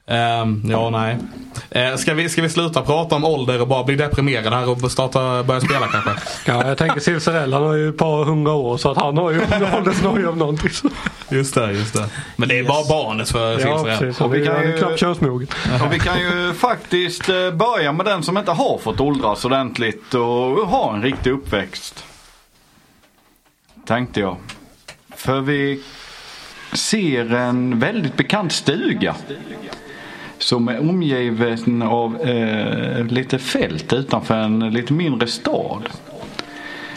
Ehm, 0.07 0.61
ja, 0.65 0.89
nej. 0.89 1.17
Uh, 1.75 1.95
ska, 1.97 2.13
vi, 2.13 2.29
ska 2.29 2.41
vi 2.41 2.49
sluta 2.49 2.81
prata 2.81 3.15
om 3.15 3.23
ålder 3.25 3.61
och 3.61 3.67
bara 3.67 3.83
bli 3.83 3.95
deprimerade 3.95 4.55
här 4.55 4.69
och 4.69 4.91
starta, 4.91 5.43
börja 5.43 5.61
spela 5.61 5.87
kanske? 5.87 6.11
Ja, 6.51 6.67
jag 6.67 6.77
tänker 6.77 6.99
Silsarell, 6.99 7.53
han 7.53 7.63
har 7.63 7.73
ju 7.73 7.89
ett 7.89 7.97
par 7.97 8.25
hundra 8.25 8.51
år 8.53 8.77
så 8.77 8.91
att 8.91 8.97
han 8.97 9.17
har 9.17 9.31
ju 9.31 9.41
åldersnoja 9.77 10.29
om 10.29 10.37
någonting. 10.39 10.69
Just 11.29 11.55
det, 11.55 11.71
just 11.71 11.93
det. 11.93 12.09
Men 12.35 12.49
det 12.49 12.55
är 12.55 12.59
Yes. 12.59 12.67
bara 12.67 12.83
barnet 12.89 13.29
för 13.29 13.51
Ja, 13.51 13.57
Silsarell. 13.59 13.97
precis. 13.99 14.21
Och 14.21 14.33
vi 14.33 14.45
kan 14.45 14.61
ju- 14.71 14.77
knappt 14.77 14.99
könsmogen. 14.99 15.47
Och 15.85 15.93
vi 15.93 15.99
kan 15.99 16.19
ju 16.19 16.53
faktiskt 16.53 17.29
eh, 17.29 17.51
börja 17.51 17.91
med 17.91 18.05
den 18.05 18.23
som 18.23 18.37
inte 18.37 18.51
har 18.51 18.77
fått 18.77 18.99
åldras 18.99 19.45
ordentligt 19.45 20.13
och 20.13 20.21
ha 20.69 20.93
en 20.95 21.01
riktig 21.01 21.31
uppväxt. 21.31 22.05
Tänkte 23.87 24.19
jag. 24.19 24.37
För 25.15 25.39
vi 25.41 25.83
ser 26.73 27.33
en 27.33 27.79
väldigt 27.79 28.17
bekant 28.17 28.51
stuga. 28.51 29.15
Som 30.43 30.67
är 30.67 30.79
omgiven 30.79 31.81
av 31.81 32.21
eh, 32.21 33.05
lite 33.05 33.39
fält 33.39 33.93
utanför 33.93 34.35
en 34.35 34.59
lite 34.59 34.93
mindre 34.93 35.27
stad. 35.27 35.89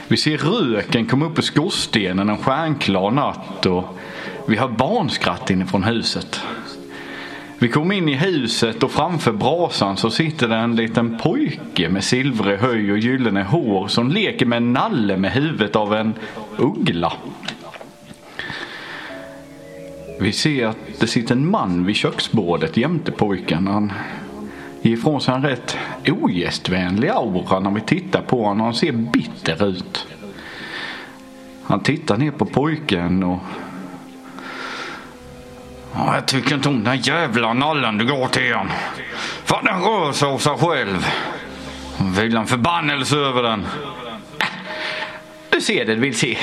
Vi 0.08 0.16
ser 0.16 0.38
röken 0.38 1.06
komma 1.06 1.26
upp 1.26 1.38
ur 1.38 1.42
skorstenen 1.42 2.28
en 2.28 2.38
stjärnklar 2.38 3.10
natt 3.10 3.66
och 3.66 3.98
vi 4.48 4.56
hör 4.56 4.68
barnskratt 4.68 5.50
inifrån 5.50 5.84
huset. 5.84 6.40
Vi 7.58 7.68
kom 7.68 7.92
in 7.92 8.08
i 8.08 8.14
huset 8.14 8.82
och 8.82 8.90
framför 8.90 9.32
brasan 9.32 9.96
så 9.96 10.10
sitter 10.10 10.48
det 10.48 10.56
en 10.56 10.76
liten 10.76 11.18
pojke 11.18 11.88
med 11.88 12.04
silvrig 12.04 12.58
höj 12.58 12.92
och 12.92 12.98
gyllene 12.98 13.42
hår 13.42 13.88
som 13.88 14.10
leker 14.10 14.46
med 14.46 14.56
en 14.56 14.72
nalle 14.72 15.16
med 15.16 15.32
huvudet 15.32 15.76
av 15.76 15.94
en 15.94 16.14
uggla. 16.56 17.12
Vi 20.18 20.32
ser 20.32 20.66
att 20.66 20.76
det 20.98 21.06
sitter 21.06 21.34
en 21.34 21.50
man 21.50 21.86
vid 21.86 21.96
köksbordet 21.96 22.76
jämte 22.76 23.12
pojken. 23.12 23.66
Han 23.66 23.92
ger 24.82 24.92
ifrån 24.92 25.20
sig 25.20 25.34
en 25.34 25.42
rätt 25.42 25.76
ogästvänlig 26.06 27.08
aura 27.08 27.60
när 27.60 27.70
vi 27.70 27.80
tittar 27.80 28.22
på 28.22 28.44
honom. 28.44 28.64
Han 28.64 28.74
ser 28.74 28.92
bitter 28.92 29.66
ut. 29.66 30.06
Han 31.62 31.80
tittar 31.80 32.16
ner 32.16 32.30
på 32.30 32.46
pojken 32.46 33.22
och 33.22 33.38
Ja, 35.98 36.14
jag 36.14 36.26
tycker 36.26 36.54
inte 36.54 36.68
om 36.68 36.84
den 36.84 36.98
jävla 36.98 37.52
nallen 37.52 37.98
du 37.98 38.06
går 38.06 38.28
till 38.28 38.54
han. 38.54 38.70
För 39.44 39.62
den 39.62 39.82
rör 39.82 40.12
sig 40.12 40.28
av 40.28 40.38
sig 40.38 40.56
själv. 40.56 41.06
Vill 42.16 42.36
en 42.36 42.46
förbannelse 42.46 43.16
över 43.16 43.42
den. 43.42 43.66
Du 45.50 45.60
ser 45.60 45.84
det 45.84 45.94
du 45.94 46.00
vill 46.00 46.18
se. 46.18 46.38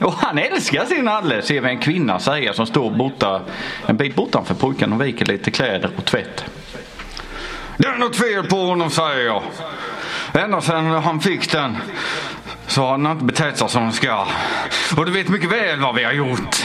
Och 0.00 0.14
han 0.14 0.38
älskar 0.38 0.84
sin 0.84 1.04
nalle, 1.04 1.42
ser 1.42 1.60
vi 1.60 1.68
en 1.68 1.78
kvinna 1.78 2.18
säga 2.18 2.52
som 2.52 2.66
står 2.66 2.90
borta, 2.90 3.40
en 3.86 3.96
bit 3.96 4.14
bortanför 4.14 4.54
pojken 4.54 4.92
och 4.92 5.00
viker 5.00 5.26
lite 5.26 5.50
kläder 5.50 5.90
och 5.96 6.04
tvätt. 6.04 6.44
Det 7.76 7.88
är 7.88 7.98
något 7.98 8.16
fel 8.16 8.44
på 8.44 8.56
honom 8.56 8.90
säger 8.90 9.26
jag. 9.26 9.42
Ända 10.32 10.60
sedan 10.60 10.86
han 10.86 11.20
fick 11.20 11.52
den 11.52 11.76
så 12.66 12.82
har 12.82 12.90
han 12.90 13.06
inte 13.06 13.24
betett 13.24 13.58
sig 13.58 13.68
som 13.68 13.82
han 13.82 13.92
ska. 13.92 14.26
Och 14.96 15.06
du 15.06 15.12
vet 15.12 15.28
mycket 15.28 15.52
väl 15.52 15.80
vad 15.80 15.94
vi 15.94 16.04
har 16.04 16.12
gjort. 16.12 16.64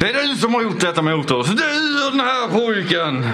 Det 0.00 0.10
är 0.10 0.28
du 0.28 0.36
som 0.36 0.54
har 0.54 0.62
gjort 0.62 0.80
detta 0.80 1.02
mot 1.02 1.30
oss. 1.30 1.46
Du 1.46 2.06
och 2.06 2.10
den 2.10 2.20
här 2.20 2.48
pojken. 2.48 3.28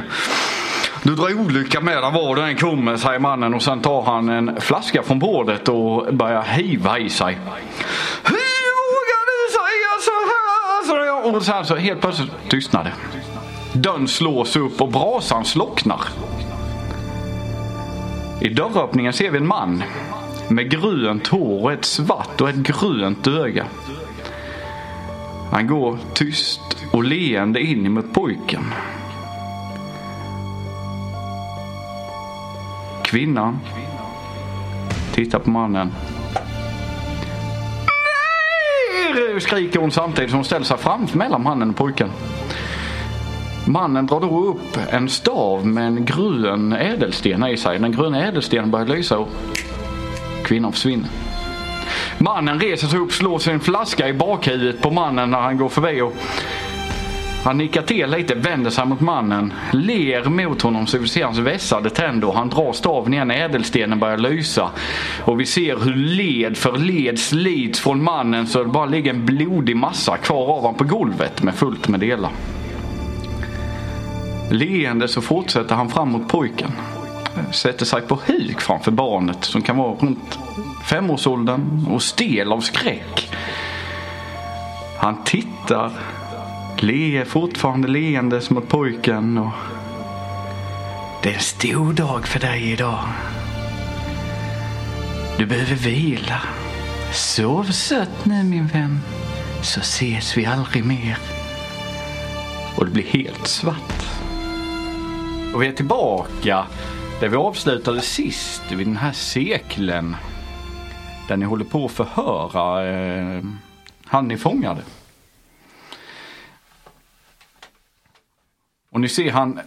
Du 1.03 1.15
drar 1.15 1.41
olycka 1.41 1.81
med 1.81 2.03
dig 2.03 2.13
var 2.13 2.37
du 2.37 2.43
än 2.43 2.57
kommer, 2.57 2.97
säger 2.97 3.19
mannen 3.19 3.55
och 3.55 3.63
sen 3.63 3.81
tar 3.81 4.03
han 4.03 4.29
en 4.29 4.61
flaska 4.61 5.03
från 5.03 5.19
bordet 5.19 5.69
och 5.69 6.15
börjar 6.15 6.43
hiva 6.43 6.99
i 6.99 7.11
sig. 7.11 7.39
Så 11.27 11.37
Och 11.37 11.43
sen 11.43 11.65
så 11.65 11.77
helt 11.77 12.01
plötsligt 12.01 12.31
tystnar 12.49 12.85
det. 12.85 12.93
Dörren 13.79 14.09
slås 14.09 14.57
upp 14.57 14.81
och 14.81 14.89
brasan 14.89 15.45
slocknar. 15.45 16.01
I 18.41 18.49
dörröppningen 18.49 19.13
ser 19.13 19.31
vi 19.31 19.39
en 19.39 19.47
man 19.47 19.83
med 20.49 20.71
grönt 20.71 21.27
hår 21.27 21.63
och 21.63 21.73
ett 21.73 21.85
svart 21.85 22.41
och 22.41 22.49
ett 22.49 22.57
grönt 22.57 23.27
öga. 23.27 23.67
Han 25.53 25.67
går 25.67 25.99
tyst 26.15 26.85
och 26.93 27.05
leende 27.05 27.61
in 27.61 27.93
mot 27.93 28.13
pojken. 28.13 28.65
Kvinnan 33.05 33.59
tittar 35.15 35.39
på 35.39 35.51
mannen. 35.51 35.93
Nej! 39.37 39.43
skriker 39.43 39.81
hon 39.81 39.91
samtidigt 39.91 40.31
som 40.31 40.39
hon 40.39 40.45
ställer 40.45 40.65
sig 40.65 40.77
framför 40.77 41.19
mellan 41.19 41.43
mannen 41.43 41.71
och 41.71 41.77
pojken. 41.77 42.11
Mannen 43.67 44.07
drar 44.07 44.21
då 44.21 44.45
upp 44.45 44.79
en 44.91 45.09
stav 45.09 45.67
med 45.67 45.87
en 45.87 46.05
grön 46.05 46.73
ädelsten 46.73 47.47
i 47.47 47.57
sig. 47.57 47.79
Den 47.79 47.93
gröna 47.93 48.27
ädelstenen 48.29 48.71
börjar 48.71 48.87
lysa 48.87 49.19
och 49.19 49.29
kvinnan 50.45 50.73
försvinner. 50.73 51.09
Mannen 52.19 52.61
reser 52.61 52.87
sig 52.87 52.99
upp, 52.99 53.13
slår 53.13 53.39
sin 53.39 53.61
flaska 53.61 54.09
i 54.09 54.13
bakhuvudet 54.13 54.83
på 54.83 54.91
mannen 54.91 55.31
när 55.31 55.41
han 55.41 55.59
går 55.59 55.69
förbi 55.69 56.01
och 56.01 56.15
han 57.47 57.59
nickar 57.59 57.83
till 57.83 58.11
lite, 58.11 58.35
vänder 58.35 58.71
sig 58.71 58.87
mot 58.87 59.01
mannen, 59.01 59.53
ler 59.73 60.25
mot 60.25 60.63
honom 60.63 60.87
så 60.87 60.99
vi 60.99 61.09
ser 61.09 61.25
hans 61.25 61.39
vässade 61.39 61.91
tänder. 61.91 62.33
Han 62.33 62.49
drar 62.49 62.73
staven 62.73 63.15
igen, 63.15 63.31
ädelstenen 63.31 63.99
börjar 63.99 64.19
lysa. 64.19 64.71
Och 65.25 65.41
vi 65.41 65.47
ser 65.47 65.77
hur 65.77 65.95
led 65.95 66.57
för 66.57 66.79
led 66.79 67.19
slits 67.19 67.81
från 67.81 68.03
mannen 68.03 68.47
så 68.47 68.63
det 68.63 68.69
bara 68.69 68.87
ligger 68.87 69.11
en 69.11 69.27
blodig 69.27 69.77
massa 69.77 70.17
kvar 70.17 70.43
av 70.43 70.61
honom 70.61 70.75
på 70.75 70.85
golvet 70.85 71.43
med 71.43 71.55
fullt 71.55 71.89
med 71.89 72.01
delar. 72.01 72.31
Leende 74.51 75.09
så 75.09 75.21
fortsätter 75.21 75.75
han 75.75 75.89
fram 75.89 76.13
mot 76.13 76.29
pojken. 76.29 76.73
Sätter 77.53 77.85
sig 77.85 78.03
på 78.03 78.19
huk 78.27 78.61
framför 78.61 78.91
barnet 78.91 79.45
som 79.45 79.63
kan 79.63 79.77
vara 79.77 79.95
runt 79.95 80.39
femårsåldern 80.85 81.87
och 81.91 82.03
stel 82.03 82.53
av 82.53 82.61
skräck. 82.61 83.31
Han 84.99 85.25
tittar, 85.25 85.93
ler 86.83 87.25
fortfarande 87.25 87.89
leendes 87.89 88.51
mot 88.51 88.69
pojken 88.69 89.39
och 89.39 89.53
det 91.23 91.31
är 91.31 91.35
en 91.35 91.41
stor 91.41 91.93
dag 91.93 92.27
för 92.27 92.41
dig 92.41 92.73
idag. 92.73 93.09
Du 95.39 95.47
behöver 95.47 95.75
vila. 95.75 96.41
Sov 97.13 97.65
sött 97.65 98.25
nu 98.25 98.45
min 98.45 98.67
vän, 98.67 99.01
så 99.63 99.81
ses 99.81 100.37
vi 100.37 100.47
aldrig 100.47 100.85
mer. 100.85 101.19
Och 102.77 102.85
det 102.85 102.91
blir 102.91 103.07
helt 103.07 103.47
svart. 103.47 104.07
Och 105.55 105.63
vi 105.63 105.67
är 105.67 105.73
tillbaka 105.73 106.67
där 107.21 107.29
vi 107.29 107.37
avslutade 107.37 108.01
sist 108.01 108.63
vid 108.73 108.87
den 108.87 108.97
här 108.97 109.13
seklen. 109.13 110.17
Där 111.29 111.37
ni 111.37 111.45
håller 111.45 111.65
på 111.65 111.85
att 111.85 111.93
förhöra 111.93 112.87
eh, 112.89 113.43
han 114.05 114.29
ni 114.29 114.37
fångade. 114.37 114.83
Och 118.91 119.01
ni 119.01 119.09
ser 119.09 119.31
han 119.31 119.61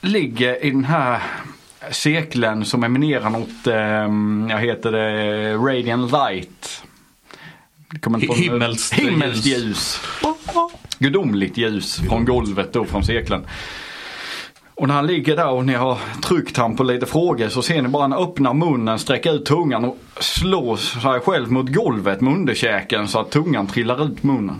ligger 0.00 0.64
i 0.64 0.70
den 0.70 0.84
här 0.84 1.22
sekeln 1.90 2.64
som 2.64 2.84
eminerar 2.84 3.30
något, 3.30 3.66
eh, 3.66 4.54
jag 4.54 4.60
heter 4.60 4.92
det, 4.92 5.54
radiant 5.54 6.12
light. 6.12 6.82
Himmelskt 8.36 8.94
Himmelskt 8.94 9.46
ljus. 9.46 10.00
Gudomligt 10.98 11.56
ljus 11.56 11.96
från 12.08 12.24
golvet 12.24 12.72
då 12.72 12.84
från 12.84 13.04
sekeln. 13.04 13.46
Och 14.74 14.88
när 14.88 14.94
han 14.94 15.06
ligger 15.06 15.36
där 15.36 15.48
och 15.48 15.64
ni 15.64 15.74
har 15.74 15.98
tryckt 16.22 16.56
han 16.56 16.76
på 16.76 16.82
lite 16.82 17.06
frågor 17.06 17.48
så 17.48 17.62
ser 17.62 17.82
ni 17.82 17.88
bara 17.88 18.02
han 18.02 18.12
öppna 18.12 18.52
munnen, 18.52 18.98
sträcka 18.98 19.30
ut 19.30 19.44
tungan 19.44 19.84
och 19.84 19.98
slå 20.20 20.76
sig 20.76 21.20
själv 21.20 21.52
mot 21.52 21.68
golvet 21.68 22.20
med 22.20 22.32
underkäken 22.34 23.08
så 23.08 23.20
att 23.20 23.30
tungan 23.30 23.66
trillar 23.66 24.04
ut 24.04 24.22
munnen. 24.22 24.56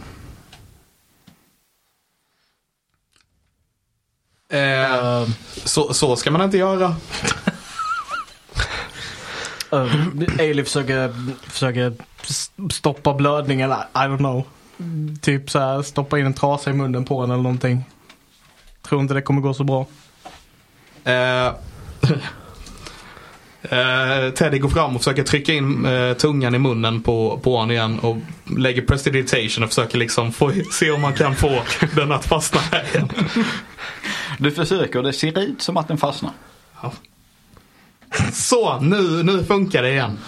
Eh, 4.53 5.29
så, 5.65 5.95
så 5.95 6.17
ska 6.17 6.31
man 6.31 6.43
inte 6.43 6.59
göra. 6.59 6.97
Ailey 10.39 10.65
försöker, 10.65 11.15
försöker 11.51 11.93
s- 12.23 12.51
stoppa 12.71 13.15
blödningen. 13.15 13.71
I 13.71 13.75
I 13.75 13.99
don't 13.99 14.17
know. 14.19 14.45
Typ 15.23 15.51
så 15.51 15.59
här, 15.59 15.83
stoppa 15.83 16.19
in 16.19 16.27
en 16.27 16.35
trasa 16.35 16.71
i 16.71 16.73
munnen 16.73 17.05
på 17.05 17.21
henne 17.21 17.35
eller 17.35 17.43
någonting. 17.43 17.85
Tror 18.83 19.01
inte 19.01 19.15
det 19.15 19.23
kommer 19.23 19.41
gå 19.41 19.55
så 19.55 19.65
bra. 19.65 19.87
Eh, 21.05 21.47
eh, 23.63 24.31
Teddy 24.35 24.59
går 24.59 24.69
fram 24.69 24.95
och 24.97 25.01
försöker 25.01 25.23
trycka 25.23 25.53
in 25.53 25.87
eh, 25.87 26.13
tungan 26.15 26.55
i 26.55 26.59
munnen 26.59 27.03
på, 27.03 27.41
på 27.43 27.57
honom 27.57 27.71
igen 27.71 27.99
och 27.99 28.17
lägger 28.59 28.83
prestidigitation 28.83 29.65
och 29.65 29.69
försöker 29.71 29.99
liksom 29.99 30.33
få, 30.33 30.53
se 30.73 30.91
om 30.91 31.01
man 31.01 31.15
kan 31.15 31.37
få 31.37 31.63
den 31.97 32.13
att 32.13 32.25
fastna 32.25 32.61
här 32.73 32.85
igen. 32.95 33.09
Du 34.39 34.51
försöker 34.51 34.99
och 34.99 35.05
det 35.05 35.13
ser 35.13 35.39
ut 35.39 35.63
som 35.63 35.77
att 35.77 35.89
den 35.89 35.99
fastnar. 35.99 36.33
Så, 38.33 38.81
nu, 38.81 39.23
nu 39.23 39.45
funkar 39.45 39.83
det 39.83 39.91
igen. 39.91 40.19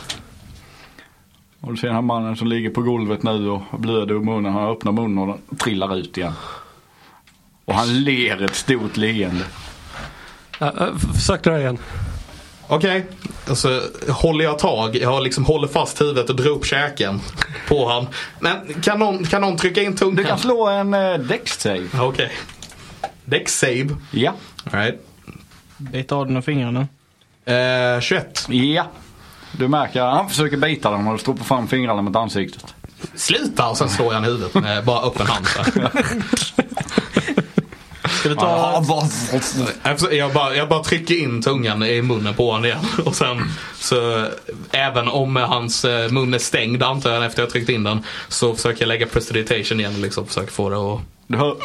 Och 1.60 1.72
du 1.72 1.76
ser 1.76 1.86
den 1.86 1.94
här 1.94 2.02
mannen 2.02 2.36
som 2.36 2.48
ligger 2.48 2.70
på 2.70 2.82
golvet 2.82 3.22
nu 3.22 3.50
och 3.50 3.62
blöder 3.78 4.14
ur 4.14 4.20
munnen. 4.20 4.52
Han 4.52 4.68
öppnar 4.68 4.92
munnen 4.92 5.18
och 5.18 5.26
den 5.26 5.56
trillar 5.56 5.96
ut 5.96 6.18
igen. 6.18 6.32
Och 7.64 7.74
han 7.74 8.04
ler 8.04 8.42
ett 8.42 8.54
stort 8.54 8.96
leende. 8.96 9.44
Ja, 10.58 10.72
ja, 10.76 10.88
försök 11.14 11.44
det 11.44 11.60
igen. 11.60 11.78
Okej, 12.66 13.06
och 13.50 13.58
så 13.58 13.80
håller 14.08 14.44
jag 14.44 14.58
tag. 14.58 14.96
Jag 14.96 15.22
liksom 15.22 15.44
håller 15.44 15.68
fast 15.68 16.00
huvudet 16.00 16.30
och 16.30 16.36
drar 16.36 16.50
upp 16.50 16.66
käken 16.66 17.20
på 17.68 17.88
han. 17.88 18.06
Men 18.40 18.74
kan 18.82 18.98
någon, 18.98 19.24
kan 19.24 19.40
någon 19.40 19.56
trycka 19.56 19.82
in 19.82 19.96
tungan? 19.96 20.16
Du 20.16 20.24
kan 20.24 20.38
slå 20.38 20.66
en 20.66 20.94
uh, 20.94 21.18
dex 21.18 21.60
save. 21.60 21.86
Ja, 21.94 22.04
Okej. 22.04 22.32
Dex 23.30 23.58
save. 23.58 23.96
Ja. 24.10 24.32
All 24.64 24.80
right. 24.80 25.06
Bita 25.76 26.14
av 26.14 26.26
den 26.26 26.36
av 26.36 26.42
fingrarna. 26.42 26.86
Eh, 27.44 28.00
21. 28.00 28.46
Ja. 28.48 28.86
Du 29.52 29.68
märker, 29.68 30.00
han 30.02 30.28
försöker 30.28 30.56
bita 30.56 30.90
den 30.90 31.06
och 31.06 31.12
du 31.12 31.18
stoppar 31.18 31.44
fram 31.44 31.68
fingrarna 31.68 32.02
mot 32.02 32.16
ansiktet. 32.16 32.74
Sluta! 33.14 33.68
Och 33.68 33.76
sen 33.78 33.88
slår 33.88 34.06
jag 34.06 34.14
han 34.14 34.24
i 34.24 34.26
huvudet 34.26 34.54
med 34.54 34.84
bara 34.84 35.06
öppen 35.06 35.26
hand. 35.26 35.46
så 35.46 35.58
här. 35.80 35.90
Ska 38.08 38.28
du 38.28 38.34
ta... 38.34 38.84
Jag 39.82 39.98
försöker- 39.98 40.16
Jag 40.16 40.32
bara, 40.32 40.54
jag 40.54 40.68
bara 40.68 40.82
trycker 40.84 41.14
in 41.22 41.42
tungan 41.42 41.82
i 41.82 42.02
munnen 42.02 42.34
på 42.34 42.50
honom 42.50 42.64
igen. 42.64 42.84
Och 43.04 43.14
sen 43.16 43.38
så 43.74 44.26
även 44.70 45.08
om 45.08 45.36
hans 45.36 45.84
eh, 45.84 46.10
mun 46.10 46.34
är 46.34 46.38
stängd 46.38 46.82
antar 46.82 47.10
jag 47.10 47.24
efter 47.24 47.42
jag 47.42 47.50
tryckt 47.50 47.68
in 47.68 47.82
den. 47.82 48.04
Så 48.28 48.54
försöker 48.54 48.80
jag 48.82 48.88
lägga 48.88 49.06
prestidigitation 49.06 49.80
igen 49.80 49.94
och 49.94 50.00
liksom 50.00 50.26
försöker 50.26 50.52
få 50.52 50.70
det 50.70 50.76
att... 50.94 51.00
Du 51.26 51.38
hör, 51.38 51.56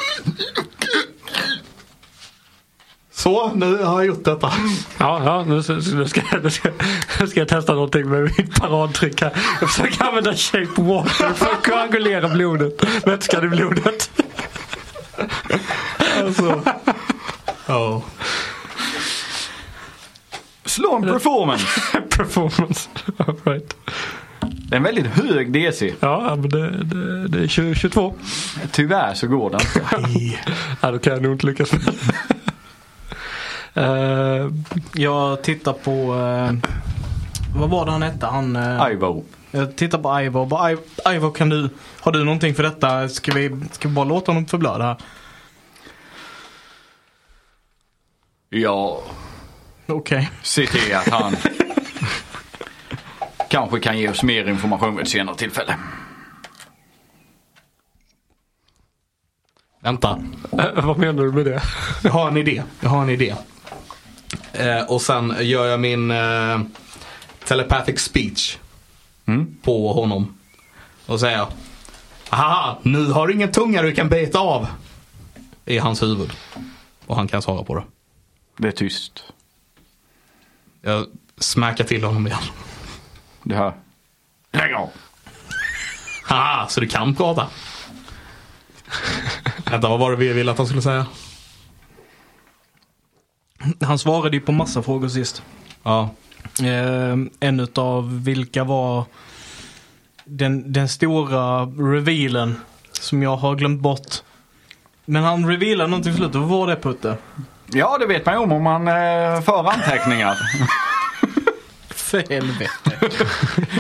Så, 3.18 3.52
nu 3.56 3.78
har 3.78 4.00
jag 4.00 4.06
gjort 4.06 4.24
detta. 4.24 4.52
Ja, 4.98 5.22
ja 5.26 5.44
nu, 5.48 5.64
ska, 5.64 5.74
nu, 5.74 6.08
ska, 6.08 6.22
nu, 6.44 6.50
ska, 6.50 6.70
nu 7.20 7.28
ska 7.28 7.40
jag 7.40 7.48
testa 7.48 7.74
någonting 7.74 8.10
med 8.10 8.22
mitt 8.24 8.56
paradtrick 8.56 9.22
här. 9.22 9.32
Jag 9.60 9.70
försöker 9.70 10.06
använda 10.06 10.34
shape 10.34 10.82
water 10.82 11.34
för 11.34 11.46
att 11.46 11.66
koagulera 11.66 12.30
blodet. 12.30 13.06
Vätskan 13.06 13.46
i 13.46 13.48
blodet. 13.48 14.12
Alltså. 16.20 16.62
Ja. 17.66 18.02
slå 20.66 20.96
en 20.96 21.02
performance. 21.04 21.66
Performance. 22.18 22.90
All 23.18 23.36
right. 23.44 23.76
Det 24.40 24.76
är 24.76 24.78
en 24.78 24.84
väldigt 24.84 25.08
hög 25.08 25.54
DC. 25.54 25.94
Ja, 26.00 26.36
men 26.36 26.50
det, 26.50 26.84
det, 26.84 27.28
det 27.28 27.44
är 27.44 27.48
20, 27.48 27.76
22. 27.76 28.16
Tyvärr 28.72 29.14
så 29.14 29.28
går 29.28 29.50
det 29.50 29.58
inte. 29.62 30.38
Ja, 30.82 30.92
då 30.92 31.00
kan 31.00 31.14
jag 31.14 31.22
nog 31.22 31.32
inte 31.32 31.48
lyckas 31.48 31.72
med 31.72 31.82
det. 31.82 31.94
Eh, 33.76 34.50
Jag 34.94 35.44
tittar 35.44 35.74
på... 35.74 35.92
eh, 35.92 36.70
vad 37.56 37.70
var 37.70 37.86
det 37.86 37.92
han 37.92 38.02
hette? 38.02 38.26
Han... 38.26 38.56
eh, 38.56 38.88
Ivo. 38.92 39.24
Jag 39.52 39.76
tittar 39.76 39.98
på 39.98 40.22
Ivo 40.22 40.46
bara, 40.46 40.72
"I- 40.72 40.78
Ivo 41.16 41.32
kan 41.32 41.50
du... 41.50 41.70
Har 42.00 42.12
du 42.12 42.24
någonting 42.24 42.56
för 42.56 42.64
detta? 42.64 43.10
Ska 43.10 43.32
vi, 43.34 43.62
ska 43.72 43.88
vi 43.88 43.94
bara 43.94 44.06
låta 44.06 44.32
honom 44.32 44.46
förblöda 44.46 44.84
här? 44.84 44.98
Ja, 48.50 49.02
Okej. 49.88 50.30
se 50.44 50.66
till 50.68 50.96
att 50.96 51.10
han 51.10 51.36
kanske 53.50 53.80
kan 53.80 53.98
ge 53.98 54.10
oss 54.10 54.24
mer 54.24 54.50
information 54.50 54.96
vid 54.96 55.04
ett 55.06 55.10
senare 55.12 55.36
tillfälle. 55.36 55.76
Vänta. 59.80 60.20
eh, 60.52 60.84
vad 60.86 60.98
menar 60.98 61.24
du 61.24 61.32
med 61.32 61.46
det? 61.46 61.62
Jag 62.04 62.12
har 62.12 62.28
en 62.28 62.38
idé. 62.38 62.64
Jag 62.80 62.90
har 62.90 63.02
en 63.04 63.10
idé. 63.10 63.36
Eh, 64.60 64.82
och 64.84 65.02
sen 65.02 65.36
gör 65.40 65.66
jag 65.66 65.80
min 65.80 66.12
eh, 66.12 66.60
telepathic 67.46 68.00
speech 68.00 68.58
Mm. 69.28 69.56
på 69.64 69.94
honom. 69.94 70.38
Och 71.06 71.20
säger 71.20 71.46
Haha, 72.30 72.78
nu 72.82 73.06
har 73.06 73.28
du 73.28 73.34
ingen 73.34 73.52
tunga 73.52 73.82
du 73.82 73.92
kan 73.96 74.10
beta 74.10 74.40
av. 74.40 74.68
I 75.66 75.78
hans 75.78 76.04
huvud. 76.04 76.32
Och 77.06 77.16
han 77.16 77.28
kan 77.28 77.42
svara 77.42 77.64
på 77.64 77.76
det. 77.76 77.84
Det 78.58 78.68
är 78.68 78.72
tyst. 78.72 79.24
Jag 80.82 81.06
smackar 81.38 81.84
till 81.84 82.04
honom 82.04 82.28
igen. 82.28 82.40
Det 83.44 83.56
här. 83.56 83.74
Lägg 84.52 84.74
av. 84.74 84.90
Haha, 86.26 86.68
så 86.68 86.80
du 86.82 86.88
kan 86.88 87.16
prata? 87.16 87.48
Vänta, 89.66 89.90
vad 89.90 90.00
var 90.00 90.12
det 90.12 90.18
vi 90.18 90.34
ville 90.34 90.52
att 90.52 90.58
han 90.58 90.68
skulle 90.68 90.82
säga? 90.82 91.06
Han 93.82 94.00
svarade 94.00 94.36
ju 94.38 94.42
på 94.42 94.52
massa 94.52 94.84
frågor 94.84 95.08
sist. 95.08 95.44
Ja, 95.84 96.10
Eh, 96.64 97.16
en 97.40 97.60
utav 97.60 98.24
vilka 98.24 98.64
var 98.64 99.04
den, 100.26 100.74
den 100.74 100.90
stora 100.90 101.62
revealen 101.66 102.56
som 102.92 103.24
jag 103.24 103.36
har 103.36 103.56
glömt 103.56 103.82
bort. 103.82 104.16
Men 105.06 105.24
han 105.24 105.48
revealade 105.50 105.90
någonting 105.90 106.14
på 106.14 106.18
slutet. 106.18 106.36
Vad 106.36 106.50
var 106.50 106.68
det 106.68 106.76
Putte? 106.76 107.18
Ja, 107.68 107.98
det 107.98 108.06
vet 108.06 108.26
man 108.26 108.36
ju 108.36 108.40
om 108.42 108.52
om 108.52 108.64
man 108.64 108.88
eh, 108.88 109.42
för 109.42 109.70
anteckningar. 109.72 110.38
För 111.90 112.24
helvete. 112.30 112.92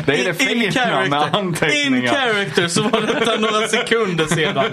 Det 0.05 0.21
är 0.21 0.25
det 0.25 0.33
fina 0.33 0.95
med 0.95 1.07
In 1.07 1.13
anteckningar. 1.13 2.13
character 2.13 2.67
så 2.67 2.83
var 2.83 3.01
detta 3.01 3.35
några 3.35 3.67
sekunder 3.67 4.25
sedan. 4.25 4.65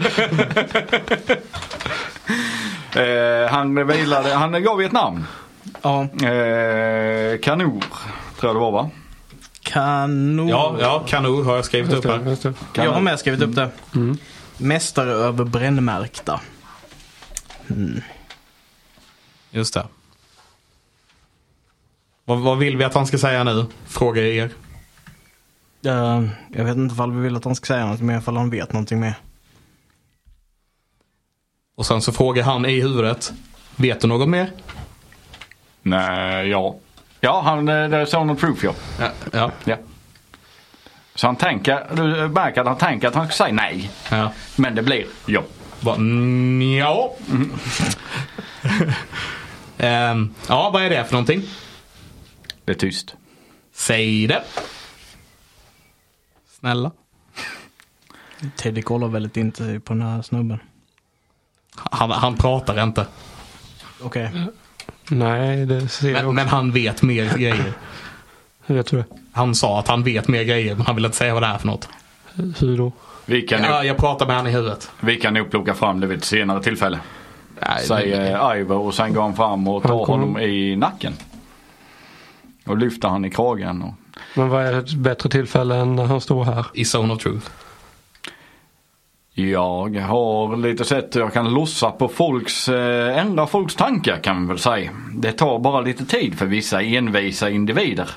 Eh, 2.97 3.51
han 3.51 3.87
vilade, 3.87 4.35
han 4.35 4.63
gav 4.63 4.83
ett 4.83 4.93
namn. 4.93 5.25
Ja, 5.83 6.03
Eh, 6.03 7.39
Kanor, 7.41 7.81
tror 8.41 8.49
jag 8.49 8.55
det 8.57 8.61
var 8.61 8.73
va? 8.73 8.91
kanon. 9.63 10.49
ja, 10.49 10.77
ja 10.81 11.05
kanor 11.07 11.45
har 11.45 11.57
jag 11.57 11.65
skrivit 11.65 11.93
upp 11.93 12.03
det, 12.03 12.13
här. 12.13 12.55
Jag 12.85 12.93
har 12.93 13.01
med 13.01 13.19
skrivit 13.19 13.41
upp 13.43 13.55
det. 13.55 13.71
Mm. 13.95 14.19
Mästare 14.59 15.11
över 15.11 15.45
brännmärkta. 15.45 16.41
Just 19.51 19.75
det. 19.75 19.87
Vad, 22.25 22.39
vad 22.39 22.59
vill 22.59 22.77
vi 22.77 22.85
att 22.85 22.95
han 22.95 23.07
ska 23.07 23.19
säga 23.19 23.45
nu? 23.45 23.67
Frågar 23.87 24.23
jag 24.23 24.33
er. 24.37 24.51
Eh, 25.87 26.23
jag 26.49 26.65
vet 26.65 26.77
inte 26.77 26.95
ifall 26.95 27.13
vi 27.13 27.21
vill 27.21 27.37
att 27.37 27.45
han 27.45 27.55
ska 27.55 27.67
säga 27.67 27.87
något 27.87 28.01
mer, 28.01 28.19
ifall 28.19 28.37
han 28.37 28.51
vet 28.51 28.73
någonting 28.73 29.01
mer. 29.01 29.15
Och 31.75 31.87
sen 31.87 32.03
så 32.03 32.13
frågar 32.13 32.45
han 32.45 32.67
i 32.67 32.81
huvudet. 32.81 33.33
Vet 33.77 34.01
du 34.01 34.07
något 34.07 34.29
mer? 34.29 34.51
Nej, 35.83 36.49
ja. 36.49 36.77
Ja, 37.21 37.41
han, 37.45 37.69
eh, 37.69 37.89
det 37.89 37.97
är 37.97 38.17
Zone 38.17 38.33
of 38.33 38.41
Proof 38.41 38.65
ja. 38.65 38.75
Ja. 39.01 39.11
ja. 39.33 39.51
ja. 39.65 39.77
Så 41.15 41.27
han 41.27 41.37
tänker, 41.37 41.87
du 41.95 42.29
märker 42.29 42.61
att 42.61 42.67
han 42.67 42.79
tänker 42.79 43.09
att 43.09 43.15
han 43.15 43.27
ska 43.27 43.35
säga 43.45 43.55
nej. 43.55 43.91
ja. 44.11 44.33
Men 44.57 44.75
det 44.75 44.83
blir 44.83 45.07
ja. 45.27 45.43
Bara, 45.81 45.97
mm, 45.97 46.79
ja. 46.79 47.15
Ehm, 49.79 50.35
ja, 50.49 50.71
vad 50.71 50.83
är 50.83 50.91
det 50.91 51.05
för 51.05 51.13
någonting? 51.13 51.43
Det 52.65 52.73
är 52.73 52.77
tyst. 52.77 53.15
Säg 53.73 54.27
det. 54.27 54.43
Snälla. 56.61 56.91
Teddy 58.57 58.83
kollar 58.83 59.09
väldigt 59.09 59.37
intensivt 59.37 59.85
på 59.85 59.93
den 59.93 60.03
här 60.03 60.23
snubben. 60.23 60.59
Han, 61.77 62.11
han 62.11 62.37
pratar 62.37 62.83
inte. 62.83 63.07
Okej. 64.03 64.31
Nej, 65.11 65.67
det 65.67 65.89
ser 65.89 66.07
jag 66.09 66.15
Men, 66.15 66.25
också. 66.25 66.33
men 66.35 66.49
han 66.49 66.73
vet 66.73 67.03
mer 67.03 67.39
grejer. 67.39 67.73
Hur 68.67 68.75
vet 68.75 68.87
du 68.87 68.97
det? 68.97 69.05
Han 69.33 69.55
sa 69.55 69.79
att 69.79 69.89
han 69.89 70.03
vet 70.03 70.29
mer 70.29 70.43
grejer 70.45 70.75
men 70.75 70.87
han 70.87 70.97
vill 70.97 71.05
inte 71.05 71.17
säga 71.17 71.35
vad 71.35 71.43
det 71.43 71.47
är 71.47 71.59
för 71.59 71.67
något. 71.67 71.89
Hur 72.59 72.77
då? 72.79 72.93
Vi 73.27 73.43
kan, 73.43 73.63
Ja, 73.63 73.85
jag 73.85 73.97
pratar 73.97 74.27
med 74.27 74.37
han 74.37 74.47
i 74.47 74.51
huvudet. 74.51 74.91
vi 75.01 75.17
kan 75.17 75.35
nog 75.35 75.51
plocka 75.51 75.75
fram 75.75 76.01
det 76.01 76.07
vid 76.07 76.19
ett 76.19 76.25
senare 76.25 76.63
tillfälle. 76.63 76.99
Nej, 77.69 77.85
Säger 77.87 78.57
Ivor 78.57 78.79
och 78.79 78.95
sen 78.95 79.15
går 79.15 79.23
han 79.23 79.37
fram 79.37 79.69
och 79.69 79.83
tar 79.83 80.07
honom 80.07 80.39
i 80.39 80.77
nacken. 80.77 81.13
Och 82.67 82.79
lyfter 82.79 83.09
han 83.09 83.25
i 83.25 83.31
kragen. 83.31 83.83
Och... 83.83 83.95
Men 84.35 84.49
vad 84.49 84.63
är 84.67 84.79
ett 84.79 84.93
bättre 84.95 85.29
tillfälle 85.31 85.77
än 85.77 85.97
när 85.97 86.05
han 86.05 86.21
står 86.21 86.45
här? 86.45 86.67
I 86.75 86.83
Zone 86.85 87.13
of 87.15 87.23
Truth. 87.23 87.51
Jag 89.35 90.01
har 90.01 90.57
lite 90.57 90.85
sätt 90.85 91.15
jag 91.15 91.33
kan 91.33 91.55
lossa 91.55 91.91
på 91.91 92.09
folks, 92.09 92.69
eh, 92.69 93.19
ändra 93.19 93.47
folks 93.47 93.75
tankar 93.75 94.19
kan 94.19 94.37
man 94.37 94.49
väl 94.49 94.59
säga. 94.59 94.91
Det 95.13 95.33
tar 95.33 95.59
bara 95.59 95.81
lite 95.81 96.05
tid 96.05 96.39
för 96.39 96.47
vissa 96.47 96.83
envisa 96.83 97.51
individer. 97.51 98.09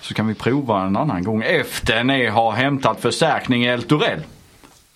Så 0.00 0.14
kan 0.14 0.26
vi 0.26 0.34
prova 0.34 0.82
en 0.82 0.96
annan 0.96 1.24
gång 1.24 1.42
efter 1.42 2.04
ni 2.04 2.26
har 2.26 2.52
hämtat 2.52 3.00
förstärkning 3.00 3.64
i 3.64 3.68
Eltorell. 3.68 4.20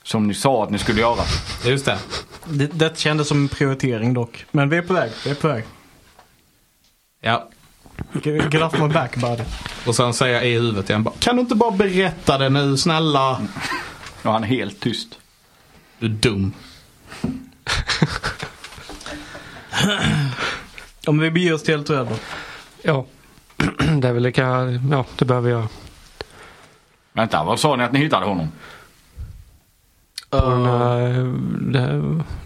Som 0.03 0.29
ni 0.29 0.35
sa 0.35 0.65
att 0.65 0.71
ni 0.71 0.79
skulle 0.79 1.01
göra. 1.01 1.21
Just 1.65 1.85
det. 1.85 1.99
Det, 2.45 2.67
det 2.67 2.99
kändes 2.99 3.29
som 3.29 3.43
en 3.43 3.49
prioritering 3.49 4.15
dock. 4.15 4.45
Men 4.51 4.69
vi 4.69 4.77
är 4.77 4.83
på 4.83 4.95
väg. 4.95 5.11
Vi 5.25 5.31
är 5.31 5.35
på 5.35 5.49
väg. 5.49 5.65
Ja. 7.21 7.49
Get 8.23 8.63
off 8.63 8.81
my 8.81 8.89
back 8.89 9.17
buddy. 9.17 9.43
Och 9.87 9.95
sen 9.95 10.15
säger 10.15 10.35
jag 10.35 10.47
i 10.47 10.55
huvudet 10.55 10.91
igen 10.91 11.03
bara, 11.03 11.15
Kan 11.19 11.37
du 11.37 11.41
inte 11.41 11.55
bara 11.55 11.71
berätta 11.71 12.39
det 12.39 12.49
nu 12.49 12.77
snälla? 12.77 13.41
Och 14.23 14.33
han 14.33 14.43
är 14.43 14.49
helt 14.49 14.81
tyst. 14.81 15.19
Du 15.99 16.07
är 16.07 16.11
dum. 16.11 16.53
Om 21.07 21.19
vi 21.19 21.31
beger 21.31 21.55
oss 21.55 21.63
till 21.63 21.85
då. 21.85 22.07
Ja, 22.83 23.07
det 24.01 24.09
är 24.09 24.13
väl 24.13 24.23
lika, 24.23 24.43
ja 24.91 25.05
det 25.19 25.25
behöver 25.25 25.47
vi 25.47 25.53
göra. 25.55 25.69
Vänta, 27.13 27.45
vad 27.45 27.61
sa 27.61 27.77
ni 27.77 27.85
att 27.85 27.93
ni 27.93 27.99
hittade 27.99 28.27
honom? 28.27 28.49
På 30.31 30.37
den 30.51 30.65
här, 30.67 31.09
det 31.73 32.03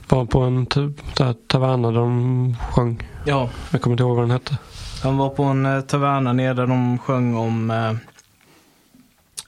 var 0.09 0.25
på 0.25 0.41
en 0.41 0.67
ta- 0.67 1.35
taverna 1.47 1.91
där 1.91 1.99
de 1.99 2.57
sjöng. 2.71 3.09
Ja, 3.25 3.51
Jag 3.71 3.83
kommer 3.83 3.95
inte 3.95 4.03
ihåg 4.03 4.17
vad 4.17 4.25
den 4.25 4.31
hette. 4.31 4.57
han 5.03 5.17
var 5.17 5.29
på 5.31 5.43
en 5.45 5.67
eh, 5.67 5.81
taverna 5.81 6.33
nere 6.33 6.55
där 6.55 6.67
de 6.67 6.99
sjöng 6.99 7.37
om 7.37 7.71
eh, 7.71 7.93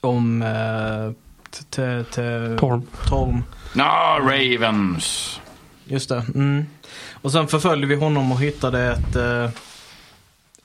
om 0.01 0.41
eh, 0.41 1.11
t- 1.51 1.63
t- 1.69 2.03
t- 2.03 2.57
Torm. 2.59 2.83
Torm. 3.07 3.43
Nå, 3.75 4.19
Ravens. 4.19 5.39
Just 5.85 6.09
det. 6.09 6.23
Mm. 6.35 6.65
Och 7.13 7.31
sen 7.31 7.47
förföljde 7.47 7.87
vi 7.87 7.95
honom 7.95 8.31
och 8.31 8.39
hittade 8.39 8.91
ett 8.91 9.15
eh, 9.15 9.49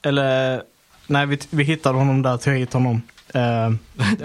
eller 0.02 0.62
nej 1.06 1.26
vi, 1.26 1.38
vi 1.50 1.64
hittade 1.64 1.98
honom 1.98 2.22
där 2.22 2.36
till 2.36 2.52
hit 2.52 2.72
honom. 2.72 3.02
Eh, 3.34 3.66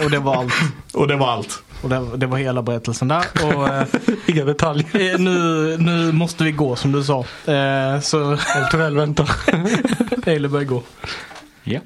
och 0.03 0.11
det 0.11 0.19
var 0.19 0.35
allt. 0.35 0.53
Och 0.93 1.07
det 1.07 1.15
var 1.15 1.31
allt. 1.31 1.63
Och 1.81 1.89
det, 1.89 2.17
det 2.17 2.25
var 2.25 2.37
hela 2.37 2.61
berättelsen 2.61 3.07
där. 3.07 3.25
Och, 3.43 3.67
eh, 3.69 3.87
Inga 4.27 4.45
detaljer. 4.45 5.13
eh, 5.13 5.19
nu, 5.19 5.77
nu 5.77 6.11
måste 6.11 6.43
vi 6.43 6.51
gå 6.51 6.75
som 6.75 6.91
du 6.91 7.03
sa. 7.03 7.19
Eh, 7.51 7.99
så 7.99 8.31
Eltorell 8.31 8.95
väntar. 8.95 9.29
Eile 10.29 10.47
börjar 10.49 10.65
gå. 10.65 10.83
Ja. 11.63 11.79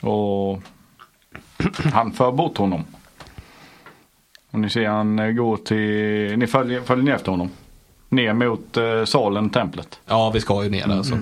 Och 0.00 0.62
han 1.92 2.12
för 2.12 2.32
bort 2.32 2.56
honom. 2.58 2.84
Och 4.50 4.58
ni 4.60 4.70
ser 4.70 4.88
han 4.88 5.18
eh, 5.18 5.30
gå 5.30 5.56
till, 5.56 6.36
ni 6.38 6.46
följer, 6.46 6.80
följer 6.80 7.04
ni 7.04 7.10
efter 7.10 7.30
honom? 7.30 7.50
Ner 8.08 8.32
mot 8.32 8.76
eh, 8.76 9.04
salen, 9.04 9.50
templet. 9.50 10.00
Ja, 10.06 10.30
vi 10.30 10.40
ska 10.40 10.64
ju 10.64 10.70
ner 10.70 10.86
där 10.86 11.02
så. 11.02 11.18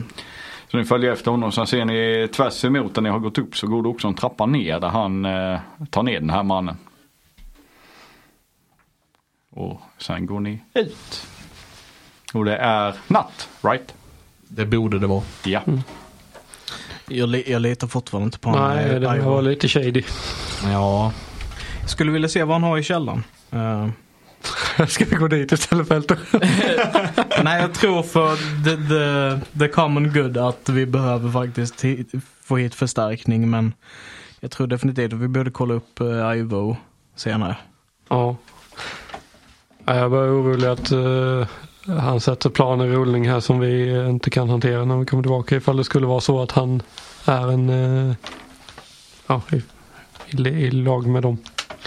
Så 0.71 0.77
ni 0.77 0.85
följer 0.85 1.13
efter 1.13 1.31
honom. 1.31 1.53
Sen 1.53 1.67
ser 1.67 1.85
ni 1.85 2.29
tvärs 2.33 2.65
emot 2.65 2.95
där 2.95 3.03
ni 3.03 3.09
har 3.09 3.19
gått 3.19 3.39
upp 3.39 3.57
så 3.57 3.67
går 3.67 3.83
det 3.83 3.89
också 3.89 4.09
en 4.09 4.15
trappa 4.15 4.47
ner 4.47 4.81
där 4.81 4.89
han 4.89 5.25
eh, 5.25 5.59
tar 5.91 6.03
ner 6.03 6.21
den 6.21 6.31
här 6.31 6.43
mannen. 6.43 6.77
Och 9.51 9.81
sen 9.99 10.27
går 10.27 10.41
ni 10.41 10.61
ut. 10.75 11.27
Och 12.35 12.45
det 12.45 12.57
är 12.57 12.95
natt, 13.09 13.49
right? 13.63 13.95
Det 14.49 14.67
borde 14.67 14.99
det 14.99 15.07
vara. 15.07 15.23
Ja. 15.45 15.61
Jag, 17.09 17.29
li- 17.29 17.53
jag 17.53 17.63
litar 17.63 17.87
fortfarande 17.87 18.25
inte 18.25 18.39
på 18.39 18.49
honom. 18.51 18.69
Nej, 18.77 19.01
det 19.01 19.21
var 19.21 19.43
lite 19.43 19.69
shady. 19.69 20.03
Ja. 20.65 21.13
Skulle 21.87 22.13
vilja 22.13 22.29
se 22.29 22.45
vad 22.45 22.55
han 22.55 22.63
har 22.63 22.79
i 22.79 22.83
källaren. 22.83 23.25
Eh, 23.51 23.89
Ska 24.89 25.05
vi 25.05 25.17
gå 25.17 25.29
dit 25.29 25.53
istället 25.53 25.89
för 25.89 25.95
Eltorell? 25.95 26.25
nej, 27.45 27.61
jag 27.63 27.75
tror 27.75 28.03
för 28.03 28.37
the, 28.65 28.77
the, 28.89 29.59
the 29.59 29.69
common 29.69 30.13
good 30.13 30.37
att 30.37 30.69
vi 30.69 30.87
behöver 30.87 31.31
faktiskt 31.31 31.85
hi- 31.85 32.21
få 32.43 32.57
hit 32.57 32.75
förstärkning. 32.75 33.51
Men 33.51 33.73
jag 34.41 34.51
tror 34.51 34.67
definitivt 34.67 35.13
att 35.13 35.19
vi 35.19 35.29
borde 35.29 35.51
kolla 35.51 35.75
upp 35.75 36.01
uh, 36.01 36.37
Ivo 36.39 36.77
senare. 37.17 37.57
Ja. 38.09 38.37
Ja, 39.85 39.95
Jag 39.95 40.11
börjar 40.11 40.33
orolig 40.33 40.67
att 40.67 40.91
eh, 40.93 41.47
han 42.03 42.21
sätter 42.21 42.51
planer 42.51 42.85
i 42.87 42.91
rullning 42.91 43.29
här 43.29 43.41
som 43.41 43.59
vi 43.61 44.01
inte 44.09 44.31
kan 44.31 44.49
hantera 44.51 44.85
när 44.85 44.97
vi 44.97 45.07
kommer 45.07 45.23
tillbaka. 45.23 45.57
Ifall 45.57 45.77
det 45.77 45.85
skulle 45.85 46.07
vara 46.07 46.21
så 46.21 46.43
att 46.43 46.53
han 46.53 46.83
är 47.25 47.53
en 47.53 47.69
eh, 47.71 48.15
ja, 49.27 49.43
i, 49.53 49.63
i, 50.37 50.49
i 50.49 50.71
lag 50.71 51.07
med 51.07 51.23
dem. 51.23 51.39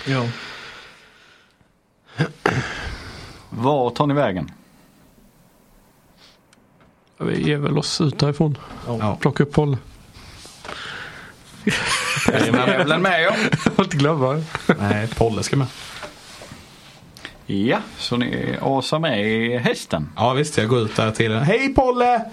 Ja. 0.06 0.26
Var 3.50 3.90
tar 3.90 4.08
ni 4.08 4.14
vägen? 4.14 4.52
Vi 7.18 7.42
ger 7.48 7.58
väl 7.58 7.78
oss 7.78 8.02
ut 8.02 8.20
därifrån. 8.20 8.58
Ja. 8.88 9.18
Plocka 9.22 9.44
upp 9.44 9.52
Polle. 9.54 9.78
Jävlen 12.46 13.02
med 13.02 13.24
ja. 13.24 13.34
Får 13.76 13.84
inte 13.86 13.98
glömma. 13.98 14.44
Nej, 14.80 15.08
Polle 15.08 15.44
ska 15.44 15.58
med. 15.58 15.68
Ja, 17.46 17.80
så 17.98 18.18
ni 18.18 18.58
asar 18.62 19.00
med 19.00 19.62
hästen. 19.62 20.10
Ja 20.16 20.34
visst, 20.34 20.58
jag 20.58 20.68
går 20.68 20.80
ut 20.80 20.96
där 20.96 21.12
till 21.12 21.32
den. 21.32 21.44
Hej 21.44 21.74
Polle! 21.74 22.26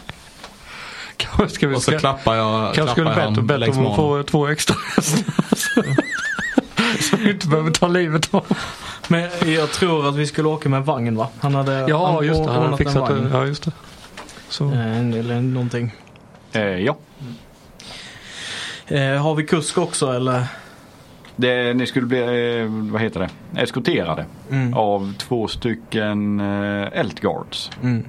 Ska 1.48 1.68
vi 1.68 1.76
Och 1.76 1.82
så 1.82 1.98
klappar 1.98 2.34
jag, 2.34 2.74
kanske 2.74 2.92
skulle 2.92 3.14
klappar 3.14 3.52
jag 3.52 3.60
längs 3.60 3.76
om 3.76 3.82
magen. 3.82 3.96
få 3.96 4.22
två 4.22 4.46
extra 4.48 4.76
hästar. 4.96 5.84
Så 7.16 7.22
vi 7.24 7.30
inte 7.30 7.48
behöver 7.48 7.70
ta 7.70 7.88
livet 7.88 8.34
av. 8.34 8.58
Men 9.08 9.28
jag 9.46 9.70
tror 9.72 10.08
att 10.08 10.16
vi 10.16 10.26
skulle 10.26 10.48
åka 10.48 10.68
med 10.68 10.84
vagn 10.84 11.16
va? 11.16 11.28
Han 11.40 11.54
hade 11.54 11.84
Ja 11.88 12.12
han 12.12 12.26
just 12.26 12.44
det, 12.44 12.50
han 12.50 12.70
en 12.72 12.78
fixat 12.78 13.06
det. 13.08 13.14
vagn. 13.14 13.28
Ja 13.32 13.46
just 13.46 13.62
det. 13.64 13.72
Så. 14.48 14.72
Eh, 14.72 14.98
Eller 14.98 15.40
någonting. 15.40 15.94
Eh, 16.52 16.62
ja, 16.62 16.96
Eh, 18.88 19.22
har 19.22 19.34
vi 19.34 19.44
kusk 19.46 19.78
också 19.78 20.12
eller? 20.12 20.44
det, 21.36 21.74
ni 21.74 21.86
skulle 21.86 22.06
bli, 22.06 22.18
eh, 22.60 22.66
vad 22.92 23.00
heter 23.02 23.20
det, 23.20 23.60
eskorterade 23.62 24.24
Mm. 24.50 24.74
av 24.74 25.14
två 25.18 25.48
stycken 25.48 26.40
eh, 26.40 26.88
Eltguards. 27.00 27.70
Mm. 27.82 28.04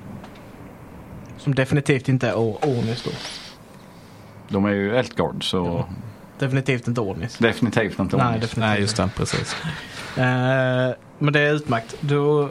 Som 1.37 1.55
definitivt 1.55 2.09
inte 2.09 2.27
är 2.29 2.33
Or- 2.33 2.57
Ornis 2.65 3.03
då. 3.03 3.11
De 4.49 4.65
är 4.65 4.69
ju 4.71 4.97
Eltguards 4.97 5.47
så 5.47 5.85
Definitivt 6.39 6.87
inte 6.87 7.01
Ornis. 7.01 7.37
definitivt 7.37 7.99
inte 7.99 8.17
Nej, 8.17 8.25
Ornis. 8.27 8.41
definitivt 8.41 8.69
Nej 8.69 8.81
just 8.81 8.97
det, 8.97 9.09
precis. 9.15 9.55
Eh, 10.17 10.95
men 11.19 11.33
det 11.33 11.39
är 11.39 11.53
utmärkt. 11.53 11.95
Du, 11.99 12.41
eh, 12.43 12.47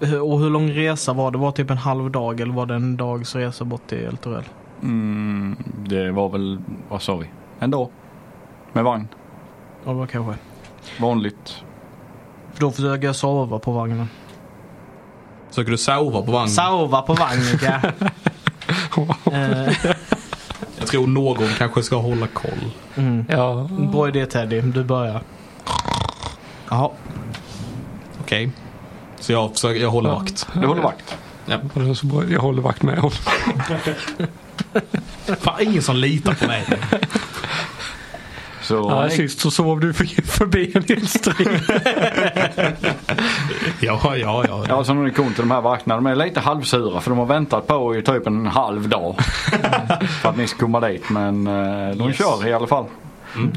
hur- 0.00 0.20
och 0.22 0.40
hur 0.40 0.50
lång 0.50 0.70
resa 0.70 1.12
var 1.12 1.30
det? 1.30 1.38
Var 1.38 1.50
det 1.50 1.56
typ 1.56 1.70
en 1.70 1.78
halv 1.78 2.10
dag 2.10 2.40
eller 2.40 2.52
var 2.54 2.66
det 2.66 2.74
en 2.74 2.96
dags 2.96 3.34
resa 3.34 3.64
bort 3.64 3.86
till 3.86 3.98
El 3.98 4.16
Torell? 4.16 4.44
Mm, 4.82 5.56
det 5.88 6.10
var 6.10 6.28
väl, 6.28 6.58
vad 6.88 7.02
sa 7.02 7.16
vi, 7.16 7.26
en 7.60 7.70
dag 7.70 7.88
med 8.72 8.84
vagn. 8.84 9.08
Ja, 9.84 9.90
det 9.90 9.96
var 9.96 10.06
kanske. 10.06 10.34
Vanligt. 11.00 11.62
För 12.52 12.60
då 12.60 12.70
försöker 12.70 13.06
jag 13.06 13.16
sova 13.16 13.58
på 13.58 13.72
vagnen. 13.72 14.08
Försöker 15.48 15.70
du 15.70 15.78
sova 15.78 16.22
på 16.22 16.32
vagnen? 16.32 16.48
Sova 16.50 17.02
på 17.02 17.14
vagnen 17.14 17.58
ja. 17.62 17.80
Jag 20.78 20.88
tror 20.88 21.06
någon 21.06 21.48
kanske 21.58 21.82
ska 21.82 21.96
hålla 21.96 22.26
koll. 22.26 22.70
mm. 22.94 23.24
Ja, 23.28 23.68
Bra 23.92 24.08
idé 24.08 24.26
Teddy, 24.26 24.60
du 24.60 24.84
börjar. 24.84 25.22
Jaha. 26.68 26.90
Okej. 28.20 28.50
Så 29.20 29.32
jag, 29.32 29.52
försöker, 29.52 29.80
jag 29.80 29.90
håller 29.90 30.10
vakt. 30.10 30.46
Du 30.52 30.66
håller 30.66 30.82
vakt. 30.82 31.16
Ja. 31.46 31.58
jag 32.30 32.40
håller 32.40 32.62
vakt 32.62 32.82
med 32.82 32.96
honom. 32.98 33.18
Fan, 35.40 35.60
ingen 35.60 35.82
som 35.82 35.96
litar 35.96 36.34
på 36.34 36.46
mig. 36.46 36.64
Så 38.68 38.74
Ja, 38.90 39.08
sist 39.10 39.40
så 39.40 39.50
sov 39.50 39.80
du 39.80 39.92
för- 39.92 40.22
förbi 40.38 40.72
en 40.74 40.82
hel 40.88 41.06
strid. 41.08 41.48
Ja, 43.80 44.00
ja, 44.02 44.16
ja. 44.16 44.44
ja, 44.48 44.64
ja. 44.68 44.84
så 44.84 44.94
när 44.94 45.02
ni 45.02 45.10
kom 45.10 45.26
till 45.34 45.42
de 45.42 45.50
här 45.50 45.60
vakterna, 45.60 45.94
de 45.94 46.06
är 46.06 46.14
lite 46.16 46.40
halvsura 46.40 47.00
för 47.00 47.10
de 47.10 47.18
har 47.18 47.26
väntat 47.26 47.66
på 47.66 47.96
i 47.96 48.02
typ 48.02 48.26
en 48.26 48.46
halv 48.46 48.88
dag. 48.88 49.16
för 50.22 50.28
att 50.28 50.36
ni 50.36 50.46
ska 50.46 50.58
komma 50.58 50.80
dit. 50.80 51.10
Men 51.10 51.46
eh, 51.46 51.96
de 51.96 52.08
Yes. 52.08 52.16
kör 52.18 52.46
i 52.48 52.52
alla 52.52 52.66
fall. 52.66 52.84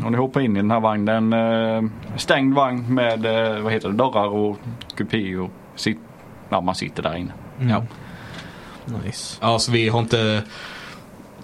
Och 0.06 0.12
ni 0.12 0.17
hoppar 0.17 0.41
in 0.41 0.56
i 0.58 0.60
den 0.60 0.71
här 0.71 0.80
vagnen. 0.80 1.34
Eh, 1.34 1.84
stängd 2.17 2.54
vagn 2.56 2.93
med 2.93 3.26
eh, 3.26 3.60
vad 3.62 3.74
heter 3.74 3.89
det, 3.89 3.95
dörrar 3.95 4.28
och 4.28 4.58
kupé 4.97 5.38
och 5.38 5.52
sit, 5.76 6.00
ja, 6.50 6.62
man 6.62 6.76
sitter 6.76 7.04
där 7.04 7.15
inne. 7.15 7.32
ja. 7.60 7.84
Nice. 9.06 9.38
ja, 9.41 9.60
så 9.60 9.71
vi 9.71 9.89
har 9.89 10.00
inte 10.00 10.43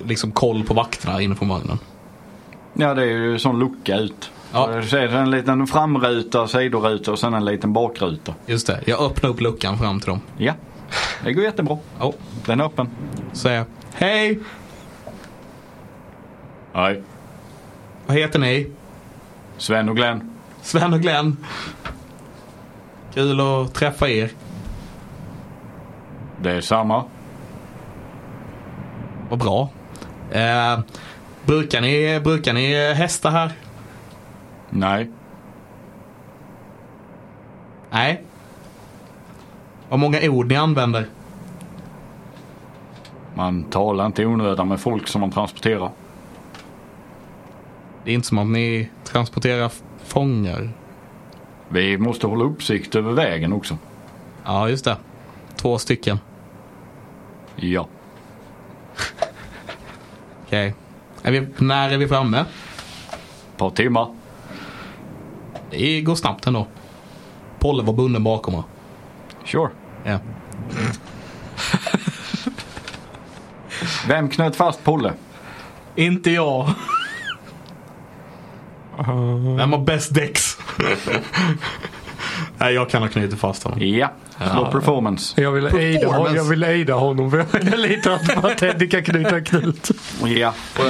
liksom 0.06 0.32
koll 0.32 0.64
på 0.64 0.74
vakterna 0.74 1.22
inne 1.22 1.36
på 1.36 1.46
vagnen. 1.46 1.80
Ja 2.80 2.94
det 2.94 3.02
är 3.02 3.06
ju 3.08 3.40
sån 3.40 3.60
lucka 3.60 3.96
ut. 3.98 4.32
Ja. 4.54 4.76
Ja. 4.76 4.82
Så 4.82 4.98
är 4.98 5.08
det 5.08 5.18
en 5.18 5.32
liten 5.32 5.68
framruta, 5.68 6.48
sidoruta 6.48 7.12
och 7.12 7.20
sen 7.20 7.34
en 7.34 7.46
liten 7.46 7.74
bakruta. 7.74 8.34
Just 8.46 8.68
det, 8.68 8.80
jag 8.86 9.02
öppnar 9.02 9.30
upp 9.30 9.42
luckan 9.42 9.78
fram 9.78 10.00
till 10.00 10.10
dem. 10.10 10.22
Ja, 10.38 10.54
det 11.24 11.34
går 11.34 11.44
jättebra. 11.44 11.78
Oh, 12.00 12.14
Den 12.46 12.60
är 12.62 12.66
öppen. 12.66 12.90
säger. 13.34 13.66
Hej! 13.94 14.40
Nej. 16.74 17.04
Vad 18.08 18.18
heter 18.18 18.40
ni? 18.40 18.72
Sven 19.58 19.90
och 19.90 19.96
Glenn. 19.96 20.32
Sven 20.62 20.94
och 20.94 21.02
Glenn. 21.02 21.38
Kul 23.14 23.40
att 23.42 23.74
träffa 23.74 24.10
er. 24.10 24.32
Det 26.42 26.52
är 26.52 26.62
samma. 26.62 27.04
Vad 29.30 29.40
bra. 29.40 29.70
Eh, 30.32 30.80
brukar, 31.48 31.82
ni, 31.82 32.20
brukar 32.20 32.54
ni 32.54 32.94
hästar 32.94 33.32
här? 33.32 33.52
Nej. 34.70 35.12
Nej. 37.90 38.24
Vad 39.90 40.00
många 40.00 40.20
ord 40.22 40.48
ni 40.48 40.56
använder? 40.56 41.08
Man 43.34 43.64
talar 43.64 44.06
inte 44.06 44.22
i 44.22 44.26
onödan 44.26 44.68
med 44.68 44.80
folk 44.80 45.08
som 45.08 45.22
man 45.22 45.32
transporterar. 45.32 45.92
Det 48.04 48.12
är 48.12 48.16
inte 48.16 48.28
som 48.28 48.38
att 48.38 48.48
ni 48.48 48.90
transporterar 49.04 49.72
fångar. 50.04 50.70
Vi 51.70 51.98
måste 51.98 52.28
hålla 52.28 52.46
uppsikt 52.46 52.96
över 52.96 53.12
vägen 53.12 53.54
också. 53.54 53.78
Ja, 54.46 54.70
just 54.70 54.86
det. 54.86 54.98
Två 55.56 55.78
stycken. 55.78 56.20
Ja. 57.56 57.88
Okej. 60.46 60.74
Är 61.28 61.32
vi, 61.32 61.48
när 61.58 61.90
är 61.90 61.98
vi 61.98 62.08
framme? 62.08 62.40
Ett 62.40 63.58
par 63.58 63.70
timmar. 63.70 64.16
Det 65.72 66.02
går 66.02 66.16
snabbt 66.16 66.48
ändå. 66.48 66.68
Polle 67.60 67.84
var 67.84 67.94
bunden 67.94 68.24
bakom 68.24 68.54
mig. 68.54 68.64
Sure. 69.46 69.70
Ja. 70.04 70.20
Vem 74.08 74.30
knöt 74.30 74.56
fast 74.56 74.84
Polle? 74.84 75.14
Inte 75.96 76.32
jag. 76.32 76.70
Vem 79.58 79.74
har 79.74 79.86
bäst 79.86 80.14
däcks? 80.14 80.58
Nej, 82.58 82.74
jag 82.74 82.90
kan 82.90 83.02
ha 83.02 83.10
knutit 83.10 83.40
fast 83.40 83.64
honom. 83.64 83.80
Ja. 83.82 84.12
Slå 84.38 84.72
performance. 84.72 85.42
Jag 85.42 85.52
ville 85.52 85.70
ejda, 85.80 86.08
hon- 86.08 86.36
jag 86.36 86.44
ville 86.44 86.68
ejda 86.68 86.94
honom 86.94 87.32
för 87.32 87.46
jag 87.72 87.80
litar 87.80 88.36
på 88.42 88.48
att 88.48 88.58
Teddy 88.58 88.90
kan 88.90 89.04
knyta 89.04 89.42
knut. 89.42 89.92
Ja. 90.26 90.54
Du 90.78 90.84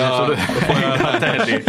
Teddy. 1.20 1.64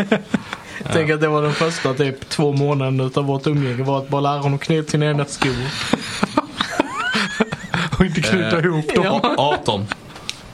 Tänk 0.93 1.11
att 1.11 1.21
det 1.21 1.29
var 1.29 1.43
den 1.43 1.53
första 1.53 1.95
typ 1.95 2.29
två 2.29 2.53
månaderna 2.53 3.05
utav 3.05 3.25
vårt 3.25 3.47
umgänge 3.47 3.83
var 3.83 3.99
att 3.99 4.09
bara 4.09 4.21
lära 4.21 4.39
honom 4.39 4.59
knyta 4.59 4.91
sina 4.91 5.07
egna 5.07 5.25
skor. 5.25 5.53
Och 7.99 8.05
inte 8.05 8.21
knyta 8.21 8.59
Eh, 8.59 8.65
ihop 8.65 8.95
dem. 8.95 9.05
Ja. 9.05 9.35
18. 9.37 9.87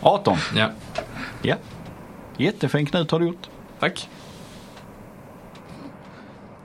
18. 0.01 0.37
Ja. 0.57 0.71
Ja. 1.43 1.55
Jättefin 2.37 2.87
knut 2.87 3.11
har 3.11 3.19
du 3.21 3.27
gjort. 3.27 3.43
Tack. 3.81 4.09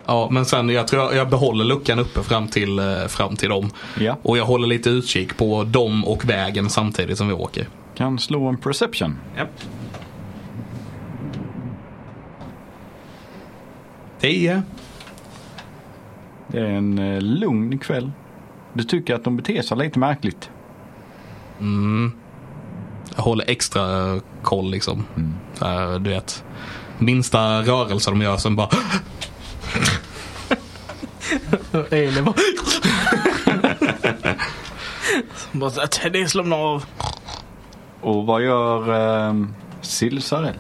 Ja, 0.10 0.28
men 0.32 0.46
sen 0.46 0.70
jag 0.70 0.88
tror 0.88 1.04
jag, 1.04 1.16
jag 1.16 1.30
behåller 1.30 1.66
luckan 1.66 2.00
uppe 2.00 2.24
fram 2.24 2.48
till, 2.48 2.80
eh, 2.80 3.08
fram 3.08 3.36
till 3.36 3.50
dem. 3.50 3.72
Ja. 4.00 4.18
Och 4.22 4.38
jag 4.38 4.46
håller 4.46 4.68
lite 4.68 4.90
utkik 4.90 5.38
på 5.38 5.64
dem 5.64 6.06
och 6.06 6.30
vägen 6.30 6.70
samtidigt 6.70 7.18
som 7.18 7.28
vi 7.28 7.34
åker. 7.34 7.68
Kan 7.96 8.20
slå 8.20 8.48
en 8.48 8.58
perception. 8.58 9.18
Ja. 9.38 9.46
10. 14.20 14.64
Det 16.48 16.60
är 16.60 16.66
en 16.66 17.00
eh, 17.00 17.22
lugn 17.22 17.80
kväll. 17.80 18.12
Du 18.74 18.84
tycker 18.84 19.16
att 19.16 19.24
de 19.24 19.38
beter 19.38 19.62
sig 19.62 19.78
lite 19.78 20.00
märkligt. 20.00 20.50
Mm. 21.60 22.12
Jag 23.16 23.24
håller 23.24 23.50
extra 23.50 24.20
koll 24.42 24.72
liksom. 24.72 25.06
Så 25.54 25.66
här, 25.66 26.00
du 26.00 26.10
vet. 26.10 26.44
Minsta 26.98 27.62
rörelse 27.62 28.10
de 28.10 28.22
gör 28.22 28.38
sen 28.38 28.56
bara 28.56 28.70
Elin 31.92 32.26
bara... 32.26 32.36
bara 35.52 35.70
så 35.70 35.88
Teddy 35.88 36.28
slår 36.28 36.54
av. 36.54 36.86
Och 38.02 38.26
vad 38.26 38.42
gör 38.42 39.30
eh, 39.30 39.36
Silsarell? 39.82 40.56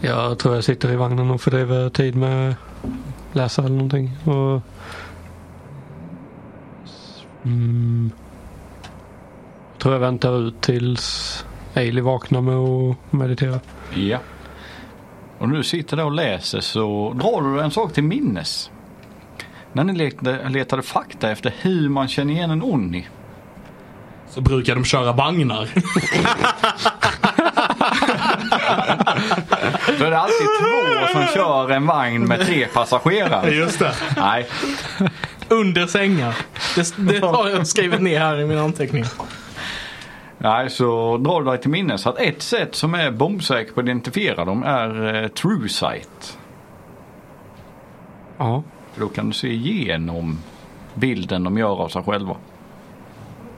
Jag 0.00 0.38
tror 0.38 0.54
jag 0.54 0.64
sitter 0.64 0.92
i 0.92 0.96
vagnen 0.96 1.30
och 1.30 1.40
fördriver 1.40 1.90
tid 1.90 2.14
med 2.14 2.54
läsa 3.32 3.62
eller 3.62 3.74
någonting. 3.74 4.16
Och... 4.24 4.62
Mm. 7.44 8.10
Jag 9.72 9.82
tror 9.82 9.94
jag 9.94 10.00
väntar 10.00 10.38
ut 10.38 10.60
tills 10.60 11.44
Ailey 11.74 12.02
vaknar 12.02 12.40
med 12.40 12.56
att 12.56 13.12
meditera. 13.12 13.60
Ja. 13.94 14.18
Och 15.38 15.48
du 15.48 15.62
sitter 15.62 15.96
där 15.96 16.04
och 16.04 16.12
läser 16.12 16.60
så 16.60 17.12
drar 17.12 17.42
du 17.42 17.60
en 17.60 17.70
sak 17.70 17.92
till 17.92 18.04
minnes. 18.04 18.70
När 19.72 19.84
ni 19.84 19.92
letade, 19.92 20.48
letade 20.48 20.82
fakta 20.82 21.30
efter 21.30 21.52
hur 21.60 21.88
man 21.88 22.08
känner 22.08 22.34
igen 22.34 22.50
en 22.50 22.62
Onni. 22.62 23.06
Så 24.28 24.40
brukar 24.40 24.74
de 24.74 24.84
köra 24.84 25.12
vagnar. 25.12 25.68
Då 29.98 30.04
är 30.04 30.10
det 30.10 30.18
alltid 30.18 30.46
två 30.60 31.06
som 31.12 31.26
kör 31.34 31.70
en 31.70 31.86
vagn 31.86 32.24
med 32.24 32.46
tre 32.46 32.66
passagerare. 32.66 33.50
Just 33.50 33.78
det. 33.78 33.92
Nej, 34.16 34.46
Under 35.48 35.86
sängar. 35.86 36.36
Det, 36.74 36.94
det 36.96 37.26
har 37.26 37.48
jag 37.48 37.66
skrivit 37.66 38.00
ner 38.00 38.20
här 38.20 38.40
i 38.40 38.46
min 38.46 38.58
anteckning. 38.58 39.04
Nej, 40.38 40.70
så 40.70 41.16
drar 41.16 41.40
du 41.40 41.50
dig 41.50 41.60
till 41.60 41.70
minnes 41.70 42.06
att 42.06 42.18
ett 42.18 42.42
sätt 42.42 42.74
som 42.74 42.94
är 42.94 43.10
bombsäkert 43.10 43.74
på 43.74 43.80
att 43.80 43.86
identifiera 43.86 44.44
dem 44.44 44.62
är 44.62 45.22
eh, 45.22 45.28
true 45.28 45.68
sight. 45.68 46.38
Ja. 48.38 48.62
För 48.92 49.00
då 49.00 49.08
kan 49.08 49.26
du 49.28 49.34
se 49.34 49.48
igenom 49.52 50.38
bilden 50.94 51.44
de 51.44 51.58
gör 51.58 51.82
av 51.82 51.88
sig 51.88 52.02
själva. 52.02 52.36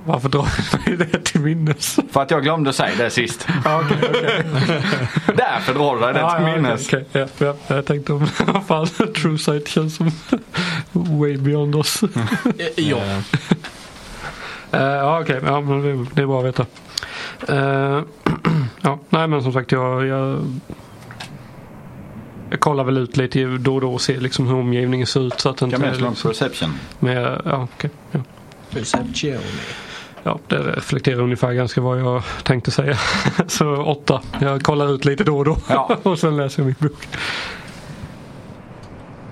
Varför 0.04 0.28
drar 0.28 0.48
du 0.86 0.96
dig 0.96 1.08
det 1.12 1.24
till 1.24 1.40
minnes? 1.40 1.98
För 2.10 2.22
att 2.22 2.30
jag 2.30 2.42
glömde 2.42 2.72
säga 2.72 2.90
det 2.98 3.10
sist. 3.10 3.48
Ja, 3.64 3.82
okej, 3.84 3.98
okej. 4.10 4.44
Därför 5.36 5.74
drar 5.74 5.94
du 5.94 6.00
dig 6.00 6.12
det 6.14 6.20
Ja, 6.20 6.30
till 6.38 6.46
ja, 6.48 6.56
minnes. 6.56 6.86
okej, 6.88 7.04
okej. 7.10 7.26
Ja, 7.38 7.46
ja, 7.68 7.74
jag 7.74 7.86
tänkte 7.86 8.12
om 8.12 8.26
fan 8.66 8.86
True 9.22 9.38
Sight 9.38 9.68
känns 9.68 9.96
som 9.96 10.10
way 10.92 11.36
beyond 11.36 11.76
oss. 11.76 12.02
Eh, 12.58 12.66
Ja. 12.84 12.98
Ja 14.70 15.20
okej, 15.20 15.40
ja, 15.46 15.60
men 15.60 15.82
det, 15.82 16.06
det 16.14 16.22
är 16.22 16.26
bra 16.26 16.38
att 16.40 16.46
veta. 16.46 16.66
Eh, 17.48 18.02
ja, 18.82 18.98
nej 19.08 19.28
men 19.28 19.42
som 19.42 19.52
sagt 19.52 19.72
jag, 19.72 20.06
jag, 20.06 20.44
jag 22.52 22.60
kollar 22.60 22.84
väl 22.84 22.98
ut 22.98 23.16
lite 23.16 23.44
då 23.44 23.74
och 23.74 23.80
då 23.80 23.94
och 23.94 24.00
ser 24.00 24.20
liksom 24.20 24.46
hur 24.46 24.54
omgivningen 24.54 25.06
ser 25.06 25.20
ut 25.26 25.40
så 25.40 25.48
att 25.48 25.56
det 25.56 25.64
inte 25.64 25.76
Kan 25.76 25.86
med 25.86 25.96
slå 25.96 26.08
liksom, 26.08 26.30
perception. 26.30 26.74
med, 26.98 27.40
ja, 27.44 27.68
okej, 27.74 27.90
ja. 28.10 28.20
Perception. 28.70 29.38
ja, 30.22 30.38
det 30.48 30.56
reflekterar 30.58 31.20
ungefär 31.20 31.52
ganska 31.52 31.80
vad 31.80 32.00
jag 32.00 32.22
tänkte 32.42 32.70
säga. 32.70 32.96
så 33.46 33.76
åtta. 33.76 34.22
Jag 34.40 34.62
kollar 34.62 34.94
ut 34.94 35.04
lite 35.04 35.24
då 35.24 35.38
och 35.38 35.44
då 35.44 35.56
Ja. 35.68 35.96
och 36.02 36.18
sen 36.18 36.36
läser 36.36 36.60
jag 36.62 36.66
min 36.66 36.76
bok. 36.78 37.06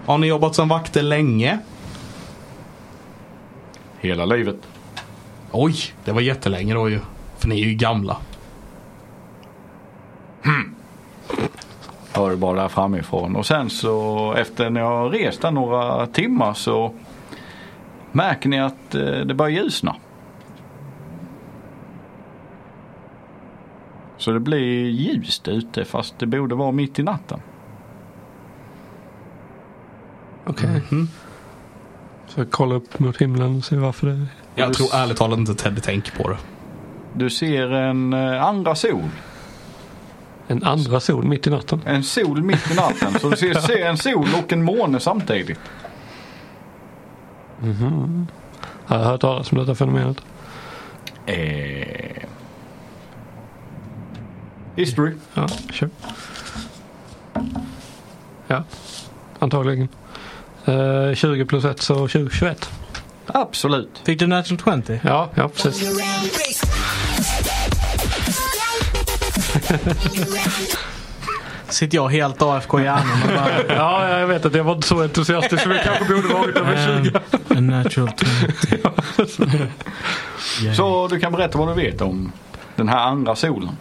Har 0.07 0.19
ni 0.19 0.27
jobbat 0.27 0.55
som 0.55 0.69
vakter 0.69 1.03
länge? 1.03 1.59
Hela 3.99 4.25
livet. 4.25 4.57
Oj, 5.53 5.75
det 6.05 6.13
var 6.13 6.21
jättelänge 6.21 6.75
då 6.75 6.89
ju. 6.89 7.01
För 7.39 7.49
ni 7.49 7.61
är 7.63 7.67
ju 7.67 7.75
gamla. 7.75 8.17
Hör 10.43 10.80
bara 12.37 12.63
där 12.63 12.69
framifrån. 12.69 13.37
Och 13.37 13.47
sen 13.47 13.71
så 13.71 14.33
efter 14.33 14.71
när 14.71 14.81
jag 14.81 15.15
rest 15.15 15.43
där 15.43 15.51
några 15.51 16.07
timmar 16.07 16.55
så 16.55 16.95
märker 18.13 18.49
ni 18.49 18.61
att 18.61 18.95
eh, 18.95 19.01
det 19.01 19.35
börjar 19.35 19.63
ljusna. 19.63 19.97
Så 24.17 24.31
det 24.31 24.41
blir 24.41 24.89
ljust 24.89 25.49
ute 25.49 25.85
fast 25.85 26.19
det 26.19 26.27
borde 26.27 26.55
vara 26.55 26.73
mitt 26.73 26.99
i 26.99 27.03
natten. 27.03 27.41
Okej. 30.47 30.83
Så 32.27 32.41
jag 32.41 32.51
kollar 32.51 32.77
upp 32.77 32.99
mot 32.99 33.17
himlen 33.17 33.57
och 33.57 33.65
ser 33.65 33.77
varför 33.77 34.07
det 34.07 34.27
Jag 34.55 34.75
tror 34.75 34.95
ärligt 34.95 35.17
talat 35.17 35.39
inte 35.39 35.55
Teddy 35.55 35.81
tänker 35.81 36.23
på 36.23 36.29
det. 36.29 36.37
Du 37.13 37.31
ser 37.31 37.71
en 37.71 38.13
eh, 38.13 38.45
andra 38.45 38.75
sol. 38.75 39.09
En 40.51 40.65
andra 40.65 41.01
sol 41.01 41.25
mitt 41.25 41.47
i 41.47 41.51
natten. 41.51 41.81
En 41.87 42.03
sol 42.03 42.43
mitt 42.43 42.71
i 42.71 42.75
natten. 42.75 43.21
Så 43.21 43.31
du 43.31 43.37
ser, 43.37 43.55
ser 43.55 43.87
en 43.87 43.99
sol 43.99 44.29
och 44.39 44.53
en 44.53 44.65
måne 44.65 45.01
samtidigt. 45.01 45.59
Jag 48.87 48.97
har 48.97 49.05
hört 49.05 49.21
talas 49.21 49.53
om 49.53 49.59
detta 49.59 49.75
fenomenet. 49.75 50.17
Eh... 51.27 52.25
History. 54.77 55.13
Ja, 55.35 55.49
kör. 55.73 55.91
Ja, 58.47 58.65
antagligen. 59.39 59.89
Eh, 60.65 61.15
20 61.15 61.45
plus 61.45 61.65
1 61.65 61.83
så 61.83 62.09
20, 62.09 62.31
21. 62.31 62.71
Absolut. 63.27 64.01
Fick 64.05 64.19
du 64.19 64.27
natural 64.27 64.83
20? 64.83 65.01
Ja, 65.05 65.31
ja 65.35 65.49
precis. 65.49 65.91
Sitter 71.69 71.97
jag 71.97 72.09
helt 72.09 72.43
AFK 72.43 72.81
i 72.81 72.83
hjärnan 72.83 73.23
och 73.23 73.29
bara... 73.29 73.77
Ja, 73.77 74.19
jag 74.19 74.27
vet 74.27 74.47
att 74.47 74.55
jag 74.55 74.65
var 74.65 74.73
inte 74.75 74.89
så 74.89 75.03
entusiastisk 75.03 75.63
som 75.63 75.73
jag 75.73 75.83
kanske 75.85 76.05
borde 76.15 76.29
varit 76.35 76.57
över 76.57 77.03
20. 77.03 77.11
"Eh, 77.15 77.57
A 77.57 77.61
natural 77.61 78.11
20. 79.19 80.75
Så 80.77 81.09
du 81.09 81.21
kan 81.21 81.33
berätta 81.33 81.59
vad 81.59 81.69
du 81.69 81.75
vet 81.75 82.01
om 82.01 82.33
den 82.77 82.89
här 82.89 82.99
andra 82.99 83.37
solen. 83.37 83.77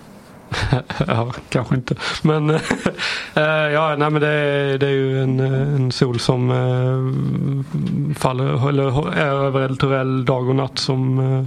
Ja, 1.07 1.33
kanske 1.49 1.75
inte. 1.75 1.95
Men 2.21 2.49
eh, 3.33 3.43
ja, 3.73 3.95
nej, 3.97 4.09
men 4.09 4.21
det, 4.21 4.27
är, 4.27 4.77
det 4.77 4.85
är 4.85 4.91
ju 4.91 5.23
en, 5.23 5.39
en 5.39 5.91
sol 5.91 6.19
som 6.19 6.51
eh, 6.51 8.15
faller, 8.19 8.69
eller 8.69 9.13
är 9.13 9.25
över 9.45 9.61
eldtorell 9.61 10.25
dag 10.25 10.49
och 10.49 10.55
natt 10.55 10.79
som 10.79 11.19
eh, 11.19 11.45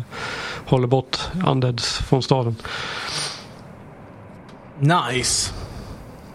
håller 0.71 0.87
bort 0.87 1.19
undeads 1.47 1.99
från 1.99 2.23
staden. 2.23 2.57
Nice. 4.83 5.53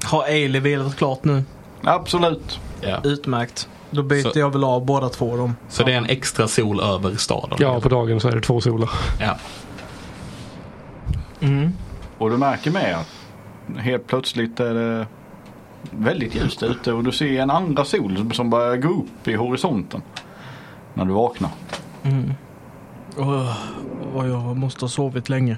Har 0.04 0.24
Ailey 0.24 0.62
vilat 0.62 0.96
klart 0.96 1.24
nu? 1.24 1.44
Absolut. 1.84 2.60
Ja. 2.82 3.00
Utmärkt. 3.04 3.70
Då 3.92 4.04
byter 4.04 4.30
Så- 4.30 4.40
jag 4.40 4.50
väl 4.54 4.64
av 4.64 4.86
båda 4.86 5.10
två 5.10 5.38
dem. 5.38 5.56
Så 5.70 5.84
det 5.84 5.94
är 5.94 5.98
en 5.98 6.06
extra 6.06 6.48
sol 6.48 6.80
över 6.80 7.16
staden? 7.16 7.58
Ja, 7.62 7.80
på 7.82 7.90
dagen 7.90 8.20
så 8.20 8.28
är 8.28 8.32
det 8.36 8.42
två 8.42 8.62
solar. 8.62 8.90
ja. 9.20 9.38
Mm. 11.40 11.72
Och 12.18 12.30
du 12.30 12.38
märker 12.38 12.72
med 12.72 12.96
att 12.98 13.08
helt 13.84 14.08
plötsligt 14.08 14.60
är 14.60 14.74
det 14.74 15.08
väldigt 15.92 16.36
ljust 16.36 16.64
ute 16.64 16.94
och 16.94 17.04
du 17.04 17.12
ser 17.12 17.40
en 17.42 17.50
andra 17.52 17.86
sol 17.86 18.30
som 18.34 18.50
börjar 18.50 18.78
gå 18.78 18.90
upp 18.90 19.28
i 19.28 19.34
horisonten. 19.36 20.02
När 20.94 21.06
du 21.06 21.12
vaknar. 21.14 21.50
Mm. 22.04 22.34
Oh, 23.18 24.28
jag 24.28 24.58
måste 24.58 24.86
ha 24.86 24.90
sovit 24.90 25.30
länge. 25.30 25.58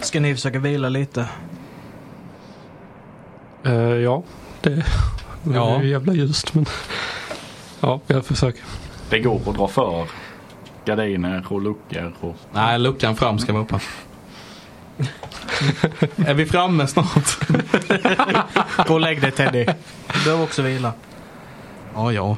Ska 0.00 0.20
ni 0.20 0.34
försöka 0.34 0.58
vila 0.58 0.88
lite? 0.88 1.28
Eh, 3.64 3.72
ja, 3.82 4.22
det, 4.60 4.70
det 4.70 4.84
Ja. 5.54 5.76
är 5.76 5.82
ju 5.82 5.88
jävla 5.88 6.12
ljust 6.12 6.54
men 6.54 6.66
ja, 7.80 8.00
jag 8.06 8.24
försöker. 8.26 8.62
Det 9.10 9.18
går 9.20 9.40
att 9.46 9.56
dra 9.56 9.68
för 9.68 10.06
gardiner 10.84 11.44
och 11.52 11.62
luckor. 11.62 12.12
Och... 12.20 12.36
Nej, 12.52 12.78
luckan 12.78 13.16
fram 13.16 13.38
ska 13.38 13.52
vara 13.52 13.62
öppen. 13.62 13.80
är 16.26 16.34
vi 16.34 16.46
framme 16.46 16.86
snart? 16.86 17.38
Gå 18.86 18.94
och 18.94 19.00
lägg 19.00 19.20
dig 19.20 19.30
Teddy. 19.32 19.64
Du 20.14 20.24
behöver 20.24 20.42
också 20.44 20.62
vila. 20.62 20.92
Ja, 21.94 22.12
ja. 22.12 22.36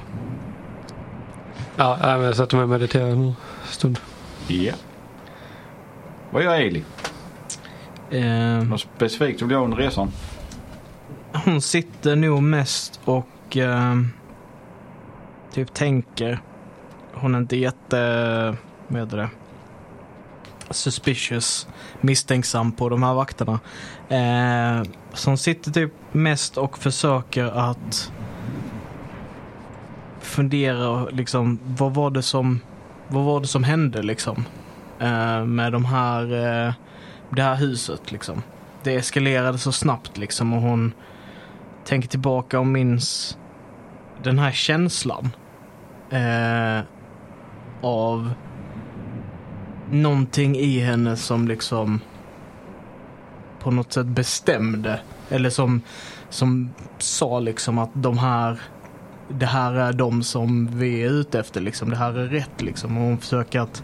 Ja, 1.77 2.23
jag 2.23 2.37
sätter 2.37 2.57
mig 2.57 2.63
och 2.63 2.69
mediterar 2.69 3.09
en 3.09 3.35
stund. 3.65 3.99
Ja. 4.47 4.73
Vad 6.31 6.43
gör 6.43 6.51
Ailey? 6.53 6.83
Eh, 8.13 8.65
Något 8.65 8.81
specifikt 8.81 9.41
du 9.41 9.55
göra 9.55 9.65
under 9.65 9.77
resan? 9.77 10.09
hon 11.45 11.61
sitter 11.63 12.17
nog 12.17 12.43
mest 12.43 13.01
och 13.05 13.57
eh, 13.57 13.95
typ 15.53 15.75
tänker. 15.75 16.41
Hon 17.15 17.35
är 17.35 17.39
inte 17.39 17.57
jätte, 17.57 18.57
vad 18.89 19.01
heter 19.01 19.17
det? 19.17 19.29
Suspicious, 20.71 21.69
misstänksam 22.01 22.73
på 22.73 22.89
de 22.89 23.03
här 23.03 23.15
vakterna. 23.15 23.61
Eh, 24.09 24.83
hon 25.27 25.39
sitter 25.39 25.71
typ 25.71 25.93
mest 26.13 26.57
och 26.59 26.79
försöker 26.79 27.45
att 27.45 28.13
fundera 30.21 31.05
liksom, 31.05 31.59
vad 31.67 31.95
var 31.95 32.11
det 32.11 32.23
som, 32.23 32.61
vad 33.09 33.25
var 33.25 33.41
det 33.41 33.47
som 33.47 33.65
hände 33.65 34.03
liksom? 34.03 34.45
Eh, 34.99 35.45
med 35.45 35.73
de 35.73 35.85
här, 35.85 36.23
eh, 36.69 36.75
det 37.37 37.43
här 37.43 37.57
huset 37.57 38.13
liksom. 38.13 38.43
Det 38.83 38.95
eskalerade 38.95 39.59
så 39.59 39.73
snabbt 39.73 40.19
liksom 40.19 40.53
och 40.53 40.63
hon 40.63 40.93
tänker 41.85 42.09
tillbaka 42.09 42.59
och 42.59 42.67
minns 42.67 43.39
den 44.23 44.39
här 44.39 44.53
känslan 44.53 45.31
eh, 46.11 46.85
av 47.83 48.33
någonting 49.91 50.57
i 50.57 50.79
henne 50.79 51.17
som 51.17 51.49
liksom 51.49 52.01
på 53.61 53.71
något 53.71 53.93
sätt 53.93 54.07
bestämde 54.07 55.01
eller 55.29 55.51
som, 55.51 55.83
som 56.29 56.71
sa 56.99 57.41
liksom 57.41 57.79
att 57.79 57.91
de 57.95 58.19
här 58.19 58.61
det 59.29 59.47
här 59.47 59.75
är 59.75 59.93
de 59.93 60.23
som 60.23 60.79
vi 60.79 61.03
är 61.03 61.11
ute 61.11 61.41
efter 61.41 61.61
liksom. 61.61 61.91
Det 61.91 61.97
här 61.97 62.19
är 62.19 62.27
rätt 62.27 62.63
liksom. 62.63 62.97
Och 62.99 63.05
hon 63.05 63.19
försöker 63.19 63.61
att 63.61 63.83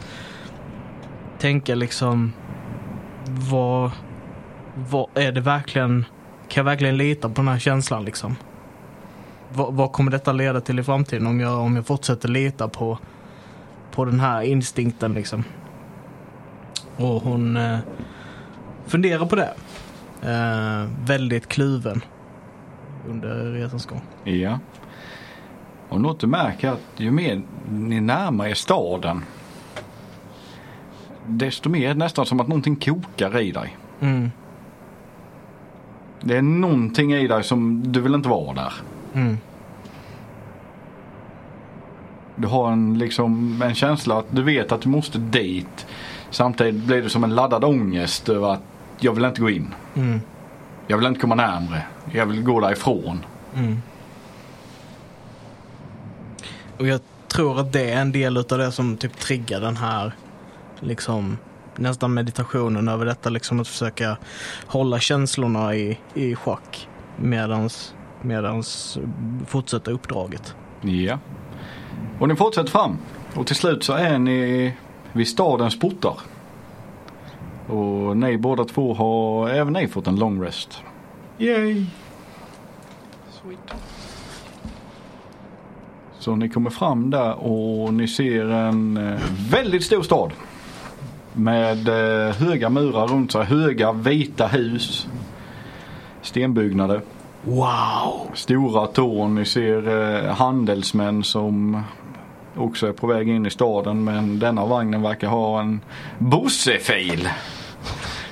tänka 1.38 1.74
liksom 1.74 2.32
vad, 3.28 3.90
vad 4.74 5.06
är 5.14 5.32
det 5.32 5.40
verkligen 5.40 6.04
kan 6.48 6.60
jag 6.60 6.64
verkligen 6.64 6.96
lita 6.96 7.28
på 7.28 7.34
den 7.34 7.48
här 7.48 7.58
känslan 7.58 8.04
liksom? 8.04 8.36
Vad, 9.52 9.74
vad 9.74 9.92
kommer 9.92 10.10
detta 10.10 10.32
leda 10.32 10.60
till 10.60 10.78
i 10.78 10.82
framtiden 10.82 11.26
om 11.26 11.40
jag, 11.40 11.58
om 11.58 11.76
jag 11.76 11.86
fortsätter 11.86 12.28
lita 12.28 12.68
på, 12.68 12.98
på 13.90 14.04
den 14.04 14.20
här 14.20 14.42
instinkten 14.42 15.14
liksom. 15.14 15.44
Och 16.96 17.22
hon 17.22 17.56
eh, 17.56 17.78
funderar 18.86 19.26
på 19.26 19.36
det. 19.36 19.54
Eh, 20.22 20.90
väldigt 21.06 21.48
kluven 21.48 22.00
under 23.08 23.52
resans 23.52 23.86
gång. 23.86 24.02
Ja. 24.24 24.58
Och 25.88 26.00
något 26.00 26.20
du 26.20 26.26
märker 26.26 26.68
att 26.68 26.80
ju 26.96 27.10
mer 27.10 27.42
ni 27.70 28.00
närmar 28.00 28.46
er 28.46 28.54
staden 28.54 29.24
desto 31.28 31.68
mer 31.68 31.94
nästan 31.94 32.26
som 32.26 32.40
att 32.40 32.48
någonting 32.48 32.76
kokar 32.76 33.40
i 33.40 33.52
dig. 33.52 33.76
Mm. 34.00 34.30
Det 36.20 36.36
är 36.36 36.42
någonting 36.42 37.14
i 37.14 37.28
dig 37.28 37.44
som 37.44 37.92
du 37.92 38.00
vill 38.00 38.14
inte 38.14 38.28
vara 38.28 38.54
där. 38.54 38.72
Mm. 39.14 39.38
Du 42.36 42.46
har 42.48 42.72
en, 42.72 42.98
liksom, 42.98 43.62
en 43.62 43.74
känsla 43.74 44.18
att 44.18 44.26
du 44.30 44.42
vet 44.42 44.72
att 44.72 44.80
du 44.80 44.88
måste 44.88 45.18
dit. 45.18 45.86
Samtidigt 46.30 46.84
blir 46.84 47.02
det 47.02 47.08
som 47.08 47.24
en 47.24 47.34
laddad 47.34 47.64
ångest 47.64 48.28
över 48.28 48.52
att 48.52 48.62
jag 49.00 49.12
vill 49.12 49.24
inte 49.24 49.40
gå 49.40 49.50
in. 49.50 49.74
Mm. 49.94 50.20
Jag 50.86 50.96
vill 50.98 51.06
inte 51.06 51.20
komma 51.20 51.34
närmre. 51.34 51.82
Jag 52.12 52.26
vill 52.26 52.42
gå 52.42 52.60
därifrån. 52.60 53.24
Mm. 53.56 53.82
Och 56.78 56.86
jag 56.86 57.00
tror 57.28 57.60
att 57.60 57.72
det 57.72 57.90
är 57.90 58.00
en 58.00 58.12
del 58.12 58.36
av 58.36 58.44
det 58.44 58.72
som 58.72 58.96
typ 58.96 59.16
triggar 59.16 59.60
den 59.60 59.76
här 59.76 60.12
liksom 60.80 61.38
nästan 61.76 62.14
meditationen 62.14 62.88
över 62.88 63.06
detta 63.06 63.30
liksom 63.30 63.60
att 63.60 63.68
försöka 63.68 64.16
hålla 64.66 65.00
känslorna 65.00 65.74
i, 65.74 65.98
i 66.14 66.34
schack 66.34 66.88
medans, 67.16 67.94
medans 68.22 68.98
fortsätta 69.46 69.90
uppdraget. 69.90 70.54
Ja. 70.80 71.18
Och 72.20 72.28
ni 72.28 72.36
fortsätter 72.36 72.70
fram. 72.70 72.98
Och 73.34 73.46
till 73.46 73.56
slut 73.56 73.84
så 73.84 73.92
är 73.92 74.18
ni 74.18 74.74
vid 75.12 75.28
stadens 75.28 75.78
portar. 75.78 76.16
Och 77.66 78.16
ni 78.16 78.38
båda 78.38 78.64
två 78.64 78.94
har 78.94 79.48
även 79.48 79.72
ni 79.72 79.88
fått 79.88 80.06
en 80.06 80.16
long 80.16 80.42
rest. 80.42 80.82
Yay! 81.38 81.86
Så 86.18 86.36
ni 86.36 86.48
kommer 86.48 86.70
fram 86.70 87.10
där 87.10 87.34
och 87.34 87.94
ni 87.94 88.08
ser 88.08 88.44
en 88.44 88.96
eh, 88.96 89.20
väldigt 89.50 89.84
stor 89.84 90.02
stad. 90.02 90.32
Med 91.38 91.88
eh, 91.88 92.34
höga 92.34 92.70
murar 92.70 93.06
runt 93.06 93.32
sig, 93.32 93.44
höga 93.44 93.92
vita 93.92 94.46
hus. 94.46 95.08
Stenbyggnader. 96.22 97.00
Wow! 97.44 98.30
Stora 98.34 98.86
torn. 98.86 99.34
Ni 99.34 99.44
ser 99.44 99.88
eh, 99.88 100.34
handelsmän 100.34 101.24
som 101.24 101.82
också 102.56 102.86
är 102.88 102.92
på 102.92 103.06
väg 103.06 103.28
in 103.28 103.46
i 103.46 103.50
staden. 103.50 104.04
Men 104.04 104.38
denna 104.38 104.66
vagnen 104.66 105.02
verkar 105.02 105.28
ha 105.28 105.60
en 105.60 105.80
Bosse-fil. 106.18 107.28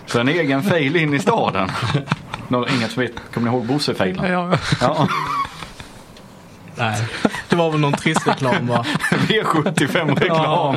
Så 0.06 0.20
en 0.20 0.28
egen 0.28 0.62
fil 0.62 0.96
in 0.96 1.14
i 1.14 1.18
staden. 1.18 1.68
Nå, 2.48 2.66
inget 2.76 2.90
som 2.90 3.02
vet, 3.02 3.12
kommer 3.34 3.50
ni 3.50 3.56
ihåg 3.56 3.66
Bosse-filen? 3.66 4.32
Ja, 4.32 4.58
Ja. 4.80 5.08
Nej, 6.78 7.02
det 7.48 7.56
var 7.56 7.70
väl 7.70 7.80
någon 7.80 7.92
trist 7.92 8.26
reklam 8.28 8.66
va? 8.66 8.84
V75 9.10 10.16
reklam. 10.20 10.76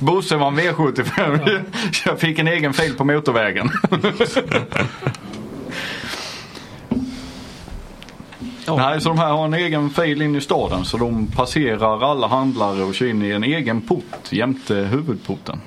Bosse 0.00 0.36
var 0.36 0.48
en 0.48 0.60
V75. 0.60 1.60
Jag 2.06 2.20
fick 2.20 2.38
en 2.38 2.48
egen 2.48 2.72
fil 2.72 2.94
på 2.94 3.04
motorvägen. 3.04 3.70
Ja. 8.66 8.76
Nej, 8.76 9.00
så 9.00 9.08
de 9.08 9.18
här 9.18 9.28
har 9.32 9.44
en 9.44 9.54
egen 9.54 9.90
fil 9.90 10.22
in 10.22 10.36
i 10.36 10.40
staden. 10.40 10.84
Så 10.84 10.96
de 10.96 11.26
passerar 11.26 12.10
alla 12.10 12.26
handlare 12.26 12.82
och 12.82 12.94
kör 12.94 13.06
in 13.06 13.22
i 13.24 13.30
en 13.30 13.44
egen 13.44 13.80
port 13.80 14.04
jämte 14.32 14.74
huvudporten. 14.74 15.60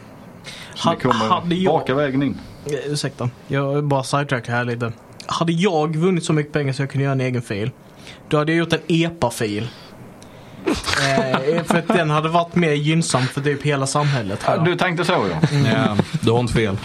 Så 0.73 0.89
Ha- 0.89 0.95
ni 0.95 1.01
kommer 1.01 1.15
hade 1.15 1.55
jag- 1.55 1.73
raka 1.73 1.95
vägen 1.95 2.23
in. 2.23 2.37
Eh, 2.65 2.91
Ursäkta, 2.91 3.29
jag 3.47 3.83
bara 3.83 4.03
sidetrackar 4.03 4.53
här 4.53 4.65
lite. 4.65 4.91
Hade 5.25 5.51
jag 5.53 5.95
vunnit 5.95 6.23
så 6.25 6.33
mycket 6.33 6.53
pengar 6.53 6.73
så 6.73 6.81
jag 6.81 6.89
kunde 6.91 7.03
göra 7.03 7.13
en 7.13 7.21
egen 7.21 7.41
fil. 7.41 7.71
Då 8.29 8.37
hade 8.37 8.51
jag 8.51 8.59
gjort 8.59 8.73
en 8.73 8.79
EPA-fil. 8.87 9.67
Eh, 10.67 11.63
för 11.63 11.77
att 11.77 11.87
den 11.87 12.09
hade 12.09 12.29
varit 12.29 12.55
mer 12.55 12.71
gynnsam 12.71 13.21
för 13.27 13.41
typ 13.41 13.63
hela 13.63 13.87
samhället. 13.87 14.39
jag. 14.47 14.65
Du 14.65 14.75
tänkte 14.75 15.05
så 15.05 15.11
ja. 15.11 15.47
Ja, 15.75 15.97
du 16.21 16.31
har 16.31 16.39
inte 16.39 16.53
fel. 16.53 16.77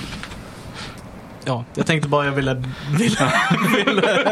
Ja, 1.44 1.64
jag 1.74 1.86
tänkte 1.86 2.08
bara 2.08 2.24
jag 2.24 2.32
ville... 2.32 2.62
Ville, 2.90 3.32
ville, 3.84 4.30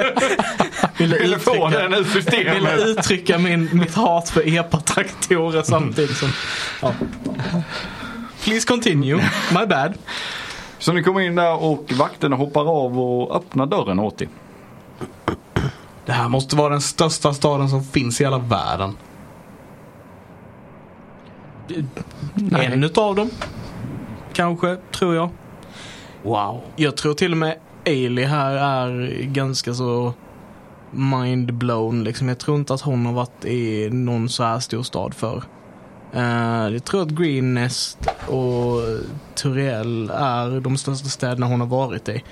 ville, 0.99 1.17
uttrycka, 1.17 1.69
den 1.69 1.93
ur 1.95 1.97
ville 1.97 2.05
systemet. 2.05 2.81
uttrycka 2.87 3.39
min, 3.39 3.69
mitt 3.73 3.95
hat 3.95 4.31
för 4.31 4.49
EPA-traktorer 4.49 5.63
samtidigt 5.63 6.17
som... 6.17 6.29
Ja. 6.83 6.93
Please 8.45 8.67
continue. 8.67 9.17
My 9.53 9.67
bad. 9.67 9.95
Så 10.79 10.93
ni 10.93 11.03
kommer 11.03 11.21
in 11.21 11.35
där 11.35 11.63
och 11.63 11.93
vakterna 11.93 12.37
hoppar 12.37 12.85
av 12.85 13.01
och 13.01 13.37
öppnar 13.37 13.67
dörren 13.67 13.99
åt 13.99 14.23
er. 14.23 14.29
Det 16.07 16.13
här 16.13 16.29
måste 16.29 16.57
vara 16.57 16.69
den 16.69 16.81
största 16.81 17.35
staden 17.35 17.69
som 17.69 17.85
finns 17.85 18.21
i 18.21 18.25
hela 18.25 18.39
världen. 18.39 18.97
En 22.53 22.85
utav 22.85 23.15
dem. 23.15 23.31
Kanske, 24.33 24.77
tror 24.93 25.15
jag. 25.15 25.31
Wow. 26.23 26.61
Jag 26.77 26.97
tror 26.97 27.15
till 27.15 27.33
och 27.33 27.39
med 27.39 27.59
Ailey 27.87 28.25
här 28.25 28.53
är 28.53 29.23
ganska 29.23 29.75
så 29.75 30.13
mind-blown. 30.91 32.05
Liksom. 32.05 32.29
Jag 32.29 32.39
tror 32.39 32.57
inte 32.57 32.75
att 32.75 32.81
hon 32.81 33.07
har 33.07 33.13
varit 33.13 33.45
i 33.45 33.91
någon 33.91 34.29
så 34.29 34.45
här 34.45 34.59
stor 34.59 34.83
stad 34.83 35.15
för. 35.15 35.43
jag 36.73 36.85
tror 36.85 37.03
att 37.03 37.09
Green 37.09 37.55
Nest 37.55 37.99
och 38.29 38.81
Turiel 39.35 40.11
är 40.15 40.61
de 40.61 40.77
största 40.77 41.09
städerna 41.09 41.47
hon 41.47 41.61
har 41.61 41.69
varit 41.69 42.09
i. 42.09 42.23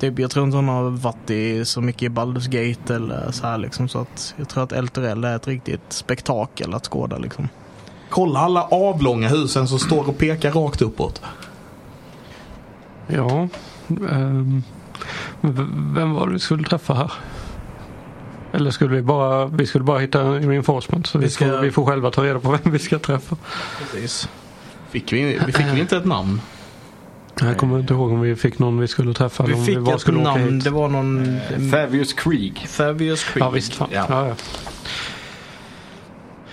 Typ, 0.00 0.18
jag 0.18 0.30
tror 0.30 0.44
inte 0.44 0.56
hon 0.56 0.68
har 0.68 0.90
varit 0.90 1.30
i 1.30 1.64
så 1.64 1.80
mycket 1.80 2.02
i 2.02 2.08
Baldur's 2.08 2.48
Gate 2.48 2.94
eller 2.94 3.30
så 3.32 3.46
här 3.46 3.58
liksom. 3.58 3.88
Så 3.88 3.98
att 3.98 4.34
jag 4.36 4.48
tror 4.48 4.64
att 4.64 4.72
El 4.72 4.88
Turel 4.88 5.24
är 5.24 5.36
ett 5.36 5.46
riktigt 5.46 5.92
spektakel 5.92 6.74
att 6.74 6.86
skåda 6.86 7.18
liksom. 7.18 7.48
Kolla 8.10 8.38
alla 8.40 8.62
avlånga 8.62 9.28
husen 9.28 9.68
som 9.68 9.78
står 9.78 10.08
och 10.08 10.18
pekar 10.18 10.52
rakt 10.52 10.82
uppåt. 10.82 11.22
ja. 13.06 13.48
v- 15.42 15.66
vem 15.94 16.14
var 16.14 16.26
det 16.26 16.32
vi 16.32 16.38
skulle 16.38 16.64
träffa 16.64 16.94
här? 16.94 17.12
Eller 18.52 18.70
skulle 18.70 18.94
vi 18.96 19.02
bara, 19.02 19.46
vi 19.46 19.66
skulle 19.66 19.84
bara 19.84 19.98
hitta 19.98 20.20
en 20.20 20.48
reinforcement 20.48 21.06
så 21.06 21.18
vi, 21.18 21.24
Vi 21.24 21.30
ska- 21.30 21.46
får, 21.48 21.58
vi 21.60 21.70
får 21.70 21.86
själva 21.86 22.10
ta 22.10 22.24
reda 22.24 22.40
på 22.40 22.50
vem 22.50 22.72
vi 22.72 22.78
ska 22.78 22.98
träffa. 22.98 23.36
Precis. 23.78 24.28
Fick 24.90 25.12
vi, 25.12 25.38
vi 25.46 25.52
fick 25.52 25.66
vi 25.66 25.80
inte 25.80 25.96
ett 25.96 26.04
namn? 26.04 26.40
Jag 27.40 27.56
kommer 27.58 27.78
inte 27.80 27.94
ihåg 27.94 28.12
om 28.12 28.20
vi 28.20 28.36
fick 28.36 28.58
någon 28.58 28.80
vi 28.80 28.88
skulle 28.88 29.14
träffa. 29.14 29.44
eller 29.44 29.54
Vi 29.54 29.60
om 29.60 29.66
fick 29.66 29.78
bara 29.78 29.94
ett 29.94 30.06
namn. 30.24 30.54
hit. 30.54 30.64
Det 30.64 30.70
var 30.70 30.88
någon... 30.88 31.38
Favius 31.70 32.12
Creek. 32.12 32.66
Fabius 32.66 33.24
Creek. 33.24 33.44
Ja 33.44 33.50
visst 33.50 33.74
fan. 33.74 33.88
Ja. 33.92 34.06
Ja. 34.08 34.34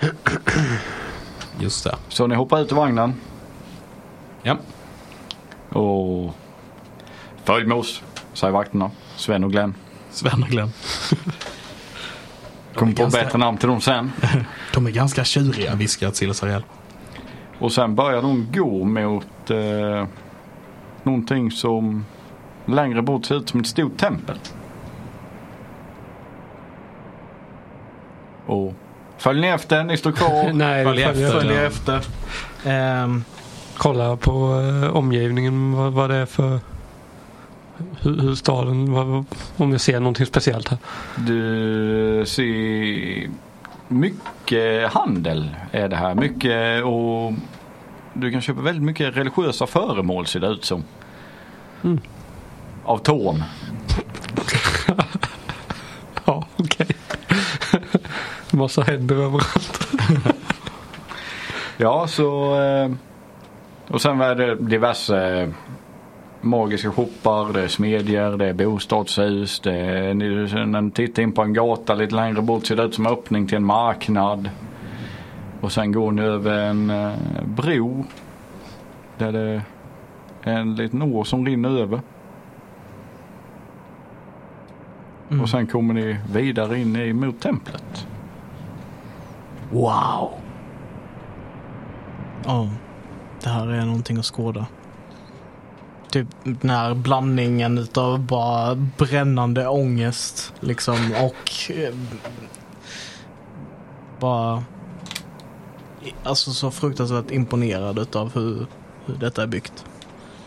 Ja, 0.00 0.08
Just 1.60 1.84
det. 1.84 1.96
Så 2.08 2.26
ni 2.26 2.34
hoppar 2.34 2.60
ut 2.60 2.72
ur 2.72 2.76
vagnen 2.76 3.14
Ja. 4.42 4.56
och 5.78 6.34
följ 7.44 7.66
med 7.66 7.76
oss, 7.76 8.02
säger 8.32 8.52
vakterna. 8.52 8.90
Sven 9.16 9.44
och 9.44 9.50
Glenn. 9.52 9.74
Sven 10.10 10.42
och 10.42 10.48
Glenn. 10.48 10.70
Kommer 12.74 12.92
på 12.92 13.02
ganska- 13.02 13.24
bättre 13.24 13.38
namn 13.38 13.58
till 13.58 13.68
dem 13.68 13.80
sen. 13.80 14.12
De 14.74 14.86
är 14.86 14.90
ganska 14.90 15.24
tjuriga, 15.24 15.74
viskar 15.74 16.10
Silsariel. 16.10 16.64
Och 17.58 17.72
sen 17.72 17.94
börjar 17.94 18.22
de 18.22 18.46
gå 18.52 18.84
mot 18.84 19.50
eh, 19.50 20.06
någonting 21.02 21.50
som 21.50 22.04
längre 22.66 23.02
bort 23.02 23.24
ser 23.24 23.34
ut 23.34 23.48
som 23.48 23.60
ett 23.60 23.66
stort 23.66 23.96
tempel. 23.96 24.38
Och 28.46 28.74
följ 29.18 29.40
ni 29.40 29.46
efter, 29.48 29.84
ni 29.84 29.96
står 29.96 30.12
kvar. 30.12 30.50
Nej, 30.54 30.84
Följ 30.84 31.02
efter. 31.02 31.30
Följer 31.30 31.60
Ja. 31.62 31.66
efter. 31.66 32.00
Ehm, 32.64 33.24
Kolla 33.76 34.16
på 34.16 34.60
eh, 34.84 34.96
omgivningen 34.96 35.72
vad, 35.76 35.92
vad 35.92 36.10
det 36.10 36.16
är 36.16 36.26
för 36.26 36.60
hur, 38.00 38.20
hur 38.20 38.34
staden, 38.34 38.92
vad, 38.92 39.24
om 39.56 39.70
vi 39.70 39.78
ser 39.78 40.00
någonting 40.00 40.26
speciellt 40.26 40.68
här. 40.68 40.78
Du 41.16 42.24
ser 42.26 43.30
mycket 43.88 44.92
handel 44.92 45.50
är 45.72 45.88
det 45.88 45.96
här. 45.96 46.14
Mycket 46.14 46.84
och 46.84 47.32
du 48.12 48.30
kan 48.32 48.40
köpa 48.40 48.60
väldigt 48.60 48.82
mycket 48.84 49.16
religiösa 49.16 49.66
föremål 49.66 50.26
ser 50.26 50.40
det 50.40 50.46
ut 50.46 50.64
som. 50.64 50.84
Mm. 51.84 52.00
Av 52.84 52.98
Torn. 52.98 53.42
Ja, 56.24 56.46
okej. 56.56 56.86
Massa 58.52 58.82
händer 58.82 59.14
överallt. 59.16 59.88
Ja, 61.80 62.06
så 62.06 62.60
eh, 62.60 62.90
och 63.88 64.00
sen 64.02 64.20
är 64.20 64.34
det 64.34 64.54
diverse 64.54 65.40
eh, 65.42 65.48
magiska 66.40 66.90
shoppar, 66.90 67.52
det 67.52 67.60
är 67.62 67.68
smedjor, 67.68 68.36
det 68.36 68.46
är 68.46 68.52
bostadshus, 68.52 69.60
det 69.60 69.72
är, 69.76 70.14
när 70.66 70.80
ni 70.80 70.90
tittar 70.90 71.22
in 71.22 71.32
på 71.32 71.42
en 71.42 71.52
gata 71.52 71.94
lite 71.94 72.14
längre 72.14 72.42
bort 72.42 72.66
ser 72.66 72.76
det 72.76 72.82
ut 72.82 72.94
som 72.94 73.06
öppning 73.06 73.46
till 73.46 73.56
en 73.56 73.64
marknad. 73.64 74.50
Och 75.60 75.72
sen 75.72 75.92
går 75.92 76.12
ni 76.12 76.22
över 76.22 76.58
en 76.58 76.90
eh, 76.90 77.12
bro. 77.44 78.04
Där 79.18 79.32
det 79.32 79.62
är 80.42 80.52
en 80.58 80.74
liten 80.74 81.02
å 81.02 81.24
som 81.24 81.46
rinner 81.46 81.80
över. 81.80 82.00
Mm. 85.30 85.42
Och 85.42 85.48
sen 85.48 85.66
kommer 85.66 85.94
ni 85.94 86.16
vidare 86.32 86.78
in 86.78 86.96
i- 86.96 87.12
mot 87.12 87.40
templet. 87.40 88.06
Wow! 89.72 90.30
Ja, 92.44 92.68
det 93.42 93.48
här 93.48 93.68
är 93.68 93.84
någonting 93.84 94.18
att 94.18 94.24
skåda. 94.24 94.66
Typ 96.10 96.26
den 96.44 96.70
här 96.70 96.94
blandningen 96.94 97.78
utav 97.78 98.20
bara 98.20 98.74
brännande 98.74 99.68
ångest 99.68 100.52
liksom 100.60 100.96
och 101.20 101.72
eh, 101.76 101.94
bara 104.20 104.64
alltså 106.22 106.50
så 106.50 106.70
fruktansvärt 106.70 107.30
imponerad 107.30 107.98
utav 107.98 108.34
hur, 108.34 108.66
hur 109.06 109.14
detta 109.14 109.42
är 109.42 109.46
byggt. 109.46 109.84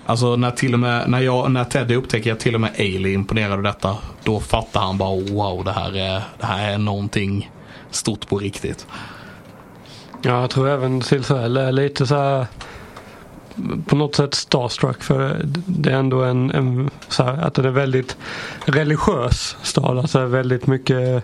Alltså 0.05 0.35
när 0.35 0.51
till 0.51 0.73
och 0.73 0.79
med, 0.79 1.09
när, 1.09 1.19
jag, 1.19 1.51
när 1.51 1.63
Teddy 1.63 1.95
upptäcker 1.95 2.33
att 2.33 2.39
till 2.39 2.55
och 2.55 2.61
med 2.61 2.71
Ailey 2.77 3.11
är 3.11 3.15
imponerad 3.15 3.51
av 3.51 3.63
detta. 3.63 3.97
Då 4.23 4.39
fattar 4.39 4.81
han 4.81 4.97
bara 4.97 5.15
wow 5.15 5.63
det 5.63 5.71
här 5.71 5.97
är, 5.97 6.23
det 6.39 6.45
här 6.45 6.73
är 6.73 6.77
någonting 6.77 7.51
stort 7.89 8.27
på 8.29 8.37
riktigt. 8.37 8.87
Ja, 10.21 10.41
jag 10.41 10.49
tror 10.49 10.69
även 10.69 11.01
Silsarell 11.01 11.57
är 11.57 11.71
lite 11.71 12.07
så 12.07 12.15
här 12.15 12.45
på 13.85 13.95
något 13.95 14.15
sätt 14.15 14.33
starstruck 14.33 15.03
för 15.03 15.41
det 15.65 15.91
är 15.91 15.95
ändå 15.95 16.23
en, 16.23 16.51
en 16.51 16.89
så 17.07 17.23
här, 17.23 17.37
att 17.37 17.53
den 17.53 17.65
är 17.65 17.69
väldigt 17.69 18.17
religiös 18.65 19.57
stad. 19.61 19.97
Alltså 19.97 20.25
väldigt 20.25 20.67
mycket 20.67 21.23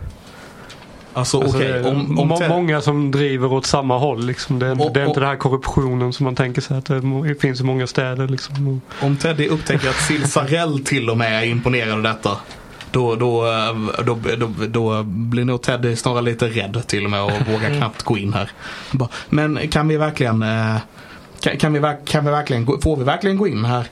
Alltså 1.13 1.41
alltså, 1.41 1.61
är 1.63 1.87
om, 1.87 2.37
många 2.49 2.81
som 2.81 3.11
driver 3.11 3.53
åt 3.53 3.65
samma 3.65 3.97
håll. 3.97 4.25
Liksom. 4.25 4.59
Det, 4.59 4.67
är, 4.67 4.71
Och- 4.85 4.93
det 4.93 5.01
är 5.01 5.05
inte 5.05 5.19
den 5.19 5.29
här 5.29 5.35
korruptionen 5.35 6.13
som 6.13 6.23
man 6.23 6.35
tänker 6.35 6.61
sig 6.61 6.77
att 6.77 6.85
det 6.85 7.35
finns 7.41 7.61
i 7.61 7.63
många 7.63 7.87
städer. 7.87 8.27
Liksom. 8.27 8.81
Om 9.01 9.17
Teddy 9.17 9.47
upptäcker 9.47 9.89
att 9.89 9.95
Silsarell 9.95 10.79
till 10.79 11.09
och 11.09 11.17
med 11.17 11.43
är 11.43 11.45
imponerad 11.45 11.91
av 11.91 12.03
detta. 12.03 12.37
Då, 12.97 13.15
då, 13.15 13.45
eh, 13.47 14.03
då, 14.05 14.17
då, 14.37 14.49
då 14.67 15.03
blir 15.03 15.45
nog 15.45 15.61
Teddy 15.61 15.95
snarare 15.95 16.21
lite 16.21 16.47
rädd 16.47 16.83
till 16.87 17.05
och 17.05 17.11
med 17.11 17.23
och 17.23 17.31
vågar 17.51 17.77
knappt 17.77 18.03
gå 18.03 18.17
in 18.17 18.33
här. 18.33 18.49
Men 19.29 19.67
kan 19.67 19.87
vi 19.87 19.97
verkligen, 19.97 20.43
eh, 20.43 20.75
kan, 21.59 21.73
vi, 21.73 21.81
kan 22.05 22.25
vi 22.25 22.31
verkligen, 22.31 22.65
får 22.81 22.97
vi 22.97 23.03
verkligen 23.03 23.37
gå 23.37 23.47
in 23.47 23.65
här? 23.65 23.87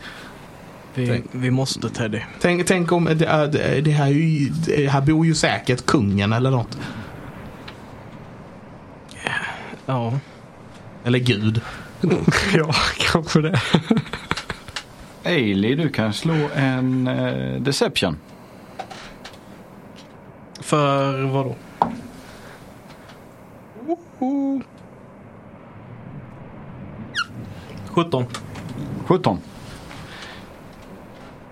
Vi, 0.94 1.08
Tänk- 1.08 1.26
vi 1.32 1.52
måste 1.52 1.90
Teddy. 1.90 2.20
Tänk, 2.42 2.68
tänk 2.68 2.92
om 2.92 3.06
det, 3.06 3.26
är- 3.26 3.82
det, 3.82 3.92
här, 3.92 4.08
ju- 4.08 4.50
det 4.50 4.88
här 4.88 5.02
bor 5.02 5.26
ju 5.26 5.36
säkert 5.36 5.86
kungen 5.86 6.34
eller 6.34 6.52
något. 6.52 6.78
Ja. 9.86 10.14
Eller 11.04 11.20
gud. 11.20 11.62
ja, 12.54 12.74
kanske 13.12 13.42
det. 13.42 13.62
Ailey, 15.26 15.76
du 15.76 15.90
kan 15.90 16.14
slå 16.14 16.36
en 16.56 17.08
eh, 17.08 17.62
deception. 17.62 18.18
För 20.66 21.24
vad 21.24 21.46
då? 21.46 21.56
17. 27.88 28.26
17. 29.06 29.40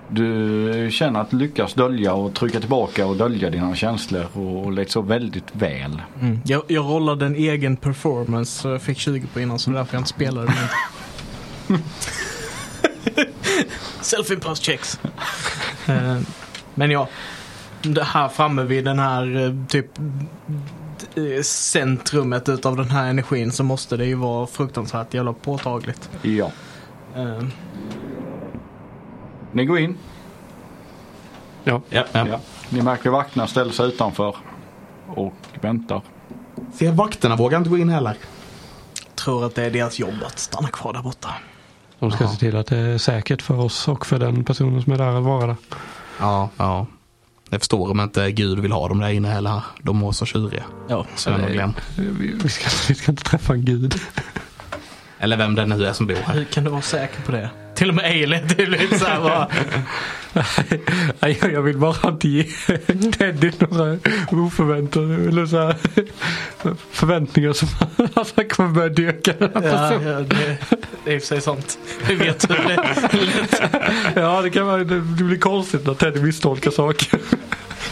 Du 0.09 0.89
känner 0.91 1.19
att 1.19 1.29
du 1.29 1.37
lyckas 1.37 1.73
dölja 1.73 2.13
och 2.13 2.33
trycka 2.33 2.59
tillbaka 2.59 3.05
och 3.05 3.17
dölja 3.17 3.49
dina 3.49 3.75
känslor 3.75 4.37
och 4.37 4.71
lite 4.71 4.91
så 4.91 5.01
väldigt 5.01 5.55
väl. 5.55 6.01
Mm. 6.21 6.39
Jag, 6.45 6.63
jag 6.67 6.85
rollade 6.85 7.25
en 7.25 7.35
egen 7.35 7.77
performance 7.77 8.61
så 8.61 8.67
jag 8.69 8.81
fick 8.81 8.97
20 8.99 9.27
på 9.27 9.39
innan 9.39 9.59
så 9.59 9.69
det 9.69 9.75
är 9.75 9.77
därför 9.77 9.95
jag 9.95 9.99
inte 10.01 10.09
spelade 10.09 10.47
den. 10.47 11.77
Self-imposed 14.01 14.63
checks. 14.63 14.99
Eh, 15.87 16.19
Men 16.75 16.91
ja, 16.91 17.07
här 18.01 18.29
framme 18.29 18.63
vid 18.63 18.85
den 18.85 18.99
här 18.99 19.45
eh, 19.45 19.67
typ 19.67 19.99
eh, 21.15 21.41
centrumet 21.43 22.49
utav 22.49 22.75
den 22.77 22.89
här 22.89 23.09
energin 23.09 23.51
så 23.51 23.63
måste 23.63 23.97
det 23.97 24.05
ju 24.05 24.15
vara 24.15 24.47
fruktansvärt 24.47 25.13
jävla 25.13 25.33
påtagligt. 25.33 26.09
Ja. 26.21 26.51
Eh, 27.15 27.43
Ni 29.51 29.65
går 29.65 29.79
in. 29.79 29.97
Ja. 31.63 31.81
Ja, 31.89 32.05
ja. 32.11 32.27
Ja. 32.27 32.39
Ni 32.69 32.81
märker 32.81 33.09
vakterna 33.09 33.47
ställer 33.47 33.71
sig 33.71 33.87
utanför 33.87 34.35
och 35.07 35.33
väntar. 35.61 36.01
Se, 36.73 36.91
vakterna 36.91 37.35
vågar 37.35 37.57
inte 37.57 37.69
gå 37.69 37.77
in 37.77 37.89
heller. 37.89 38.17
Tror 39.15 39.45
att 39.45 39.55
det 39.55 39.63
är 39.63 39.71
deras 39.71 39.99
jobb 39.99 40.23
att 40.25 40.39
stanna 40.39 40.67
kvar 40.67 40.93
där 40.93 41.01
borta. 41.01 41.29
De 41.99 42.11
ska 42.11 42.27
se 42.27 42.37
till 42.37 42.55
att 42.55 42.67
det 42.67 42.77
är 42.77 42.97
säkert 42.97 43.41
för 43.41 43.59
oss 43.59 43.87
och 43.87 44.05
för 44.05 44.19
den 44.19 44.43
personen 44.43 44.81
som 44.81 44.93
är 44.93 44.97
där 44.97 45.17
att 45.17 45.23
vara 45.23 45.47
där. 45.47 45.55
Ja, 46.19 46.49
ja. 46.57 46.85
Jag 47.53 47.61
förstår 47.61 47.91
om 47.91 47.99
inte 47.99 48.31
Gud 48.31 48.59
vill 48.59 48.71
ha 48.71 48.87
dem 48.87 48.99
där 48.99 49.09
inne 49.09 49.27
heller. 49.27 49.61
De 49.81 49.97
mår 49.97 50.11
så 50.11 50.25
tjuriga. 50.25 50.63
Ja, 50.89 51.05
Sven 51.15 51.43
och 51.43 51.49
Glenn. 51.49 51.73
Vi, 51.97 52.35
vi, 52.43 52.49
ska, 52.49 52.69
vi 52.87 52.95
ska 52.95 53.11
inte 53.11 53.23
träffa 53.23 53.53
en 53.53 53.65
gud. 53.65 53.95
Eller 55.19 55.37
vem 55.37 55.55
det 55.55 55.65
nu 55.65 55.85
är 55.85 55.93
som 55.93 56.07
bor 56.07 56.15
här. 56.15 56.33
Hur 56.33 56.43
kan 56.43 56.63
du 56.63 56.69
vara 56.69 56.81
säker 56.81 57.21
på 57.21 57.31
det? 57.31 57.49
Till 57.75 57.89
och 57.89 57.95
med 57.95 58.03
det 58.47 58.63
är 58.63 58.67
lite 58.67 58.99
såhär 58.99 59.21
bara... 59.21 59.47
Nej, 61.19 61.39
jag 61.53 61.61
vill 61.61 61.77
bara 61.77 62.09
inte 62.09 62.27
ge 62.27 62.43
Teddy 63.11 63.51
några 63.59 63.97
oförväntade 64.31 65.15
eller 65.15 65.45
så 65.45 65.57
här, 65.57 65.75
förväntningar 66.91 67.53
som 67.53 67.67
att 68.13 68.33
han 68.35 68.49
kommer 68.49 68.69
börja 68.69 68.89
dyrka 68.89 69.33
den 69.39 69.63
här 69.63 69.93
Ja, 69.93 70.01
ja 70.03 70.19
det, 70.19 70.57
det 71.03 71.11
är 71.11 71.15
i 71.15 71.17
och 71.17 71.21
för 71.21 71.27
sig 71.27 71.41
sant. 71.41 71.77
Vi 72.07 72.15
vet 72.15 72.49
hur 72.49 72.55
det 72.55 72.73
är. 72.73 74.13
Ja, 74.21 74.41
det 74.41 74.49
kan 74.49 74.65
vara, 74.67 74.83
det 74.83 74.99
blir 74.99 75.37
konstigt 75.39 75.85
när 75.85 75.93
Teddy 75.93 76.21
misstolkar 76.21 76.71
saker. 76.71 77.19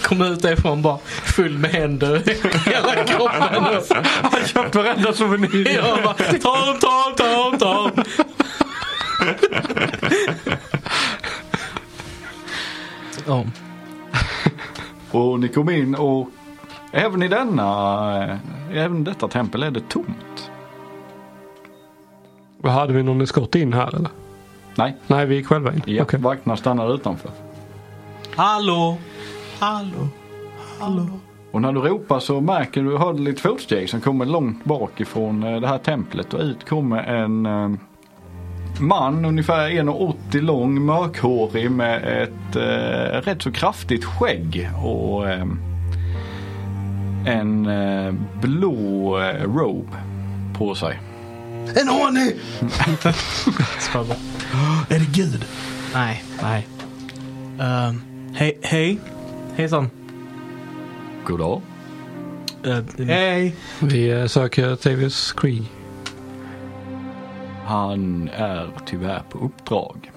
Kom 0.03 0.21
ut 0.21 0.41
därifrån 0.41 0.81
bara 0.81 0.97
full 1.23 1.57
med 1.57 1.71
händer 1.71 2.21
hela 2.65 3.03
kroppen. 3.03 3.41
Han 3.41 3.63
har 3.63 4.47
köpt 4.47 4.75
varenda 4.75 5.13
souvenir. 5.13 5.75
Jag 5.75 6.03
bara, 6.03 6.13
ta 6.13 6.65
dem, 6.65 6.79
ta 6.79 7.03
dem, 7.03 7.15
ta 7.17 7.49
dem, 7.49 7.57
ta 7.57 7.73
dem. 7.83 8.03
Ja. 13.27 13.45
Och 15.11 15.39
ni 15.39 15.47
kom 15.47 15.69
in 15.69 15.95
och 15.95 16.29
även 16.91 17.23
i 17.23 17.27
denna, 17.27 18.39
även 18.73 19.03
detta 19.03 19.27
tempel 19.27 19.63
är 19.63 19.71
det 19.71 19.89
tomt. 19.89 20.51
Vad 22.57 22.73
Hade 22.73 22.93
vi 22.93 23.03
någon 23.03 23.27
skott 23.27 23.55
in 23.55 23.73
här 23.73 23.95
eller? 23.95 24.09
Nej, 24.75 24.95
Nej, 25.07 25.25
vi 25.25 25.35
gick 25.35 25.47
själva 25.47 25.73
in. 25.73 25.81
ja, 25.85 26.03
Okej. 26.03 26.19
vakterna 26.19 26.57
stannar 26.57 26.93
utanför. 26.95 27.31
Hallå, 28.35 28.97
hallå, 29.59 30.07
hallå. 30.79 31.07
Och 31.51 31.61
när 31.61 31.71
du 31.73 31.79
ropar 31.81 32.19
så 32.19 32.41
märker 32.41 32.81
du, 32.83 32.97
hör 32.97 33.13
du 33.13 33.19
lite 33.19 33.41
fotsteg 33.41 33.89
som 33.89 34.01
kommer 34.01 34.25
långt 34.25 34.63
bak 34.65 35.01
ifrån 35.01 35.43
eh, 35.43 35.61
det 35.61 35.67
här 35.67 35.77
templet 35.77 36.33
och 36.33 36.39
ut 36.41 36.69
kommer 36.69 37.03
en 37.03 37.45
eh, 37.45 37.69
man 38.79 39.25
ungefär 39.25 39.69
1,80 39.69 40.41
lång, 40.41 40.85
mörkhårig 40.85 41.71
med 41.71 42.23
ett 42.23 42.55
eh, 42.55 43.21
rätt 43.21 43.41
så 43.41 43.51
kraftigt 43.51 44.05
skägg 44.05 44.69
och 44.83 45.29
eh, 45.29 45.45
en 47.25 47.65
eh, 47.65 48.13
blå 48.41 49.19
eh, 49.21 49.43
robe 49.43 49.97
på 50.57 50.75
sig. 50.75 50.99
En 51.75 51.89
bara, 53.93 54.15
Är 54.89 54.99
det 54.99 55.11
Gud? 55.11 55.45
Nej. 55.93 56.23
Nej. 56.41 56.67
Uh, 57.59 57.93
hej, 58.33 58.57
hej. 58.61 58.99
Hejsan. 59.55 59.89
God 61.25 61.39
dag. 61.39 61.61
Uh, 62.67 63.05
Hej! 63.05 63.55
Vi 63.79 64.09
eh, 64.09 64.25
söker 64.25 64.75
Tavius 64.75 65.33
Cree. 65.33 65.63
Han 67.65 68.29
är 68.29 68.69
tyvärr 68.85 69.23
på 69.29 69.37
uppdrag. 69.37 70.11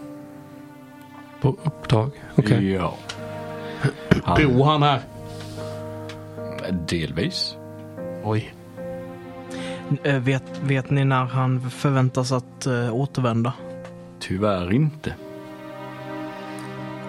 På 1.40 1.48
uppdrag. 1.48 2.10
Okej. 2.36 2.72
Ja. 2.72 2.96
Han, 4.24 4.42
Bor 4.42 4.64
han 4.64 4.82
här? 4.82 5.00
Delvis. 6.72 7.56
Oj. 8.24 8.54
Eh, 10.04 10.18
vet, 10.18 10.58
vet 10.62 10.90
ni 10.90 11.04
när 11.04 11.24
han 11.24 11.70
förväntas 11.70 12.32
att 12.32 12.66
uh, 12.66 12.94
återvända? 12.94 13.52
Tyvärr 14.20 14.72
inte. 14.72 15.14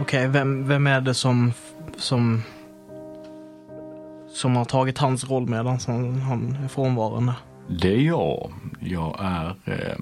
Okej, 0.02 0.28
vem, 0.28 0.68
vem 0.68 0.88
är 0.88 1.02
det 1.02 1.14
som, 1.14 1.54
som, 1.98 2.42
som 4.30 4.56
har 4.56 4.66
tagit 4.66 4.98
hans 4.98 5.30
roll 5.30 5.50
medan 5.50 5.80
han, 5.88 6.16
han 6.16 6.58
är 6.64 6.68
frånvarande? 6.68 7.34
Det 7.68 7.96
är 7.96 8.02
jag. 8.02 8.54
Jag 8.80 9.18
är 9.20 9.56
eh, 9.66 9.98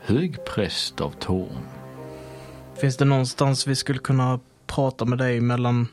högpräst 0.00 1.00
av 1.00 1.10
Torn. 1.10 1.66
Finns 2.74 2.96
det 2.96 3.04
någonstans 3.04 3.66
vi 3.66 3.76
skulle 3.76 3.98
kunna 3.98 4.40
prata 4.66 5.04
med 5.04 5.18
dig 5.18 5.40
mellan 5.40 5.88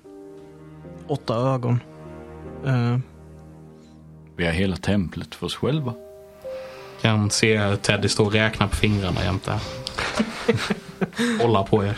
åtta 1.07 1.35
ögon? 1.35 1.79
Eh, 2.65 2.97
Vi 4.35 4.45
har 4.45 4.51
hela 4.53 4.75
templet 4.75 5.35
för 5.35 5.45
oss 5.45 5.55
själva. 5.55 5.93
Kan 7.01 7.29
se 7.29 7.77
Teddy 7.77 8.07
stå 8.09 8.25
och 8.25 8.31
räkna 8.33 8.67
på 8.67 8.75
fingrarna 8.75 9.23
jämte. 9.23 9.59
Hålla 11.41 11.63
på 11.63 11.85
er. 11.85 11.97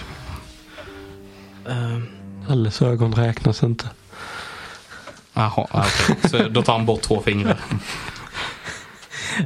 Ehm, 1.69 2.07
Alles 2.49 2.81
ögon 2.81 3.13
räknas 3.15 3.63
inte. 3.63 3.89
Jaha, 5.33 5.67
okej. 5.71 6.29
Så 6.29 6.47
då 6.49 6.61
tar 6.61 6.73
han 6.77 6.85
bort 6.85 7.01
två 7.01 7.21
fingrar. 7.21 7.59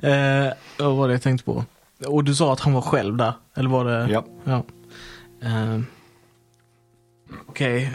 eh, 0.03 0.53
vad 0.77 0.95
var 0.95 1.07
det 1.07 1.13
jag 1.13 1.21
tänkte 1.21 1.45
på? 1.45 1.65
Och 2.07 2.23
du 2.23 2.35
sa 2.35 2.53
att 2.53 2.59
han 2.59 2.73
var 2.73 2.81
själv 2.81 3.17
där? 3.17 3.33
Eller 3.55 3.69
var 3.69 3.85
det? 3.85 4.07
Ja. 4.11 4.25
Ja. 4.43 4.63
Ehm, 5.43 5.85
Okej, 7.47 7.93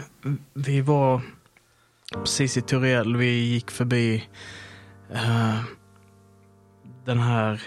vi 0.53 0.81
var 0.81 1.21
precis 2.13 2.57
i 2.57 2.61
Turiel. 2.61 3.17
Vi 3.17 3.29
gick 3.29 3.71
förbi 3.71 4.23
eh, 5.13 5.59
den 7.05 7.19
här 7.19 7.61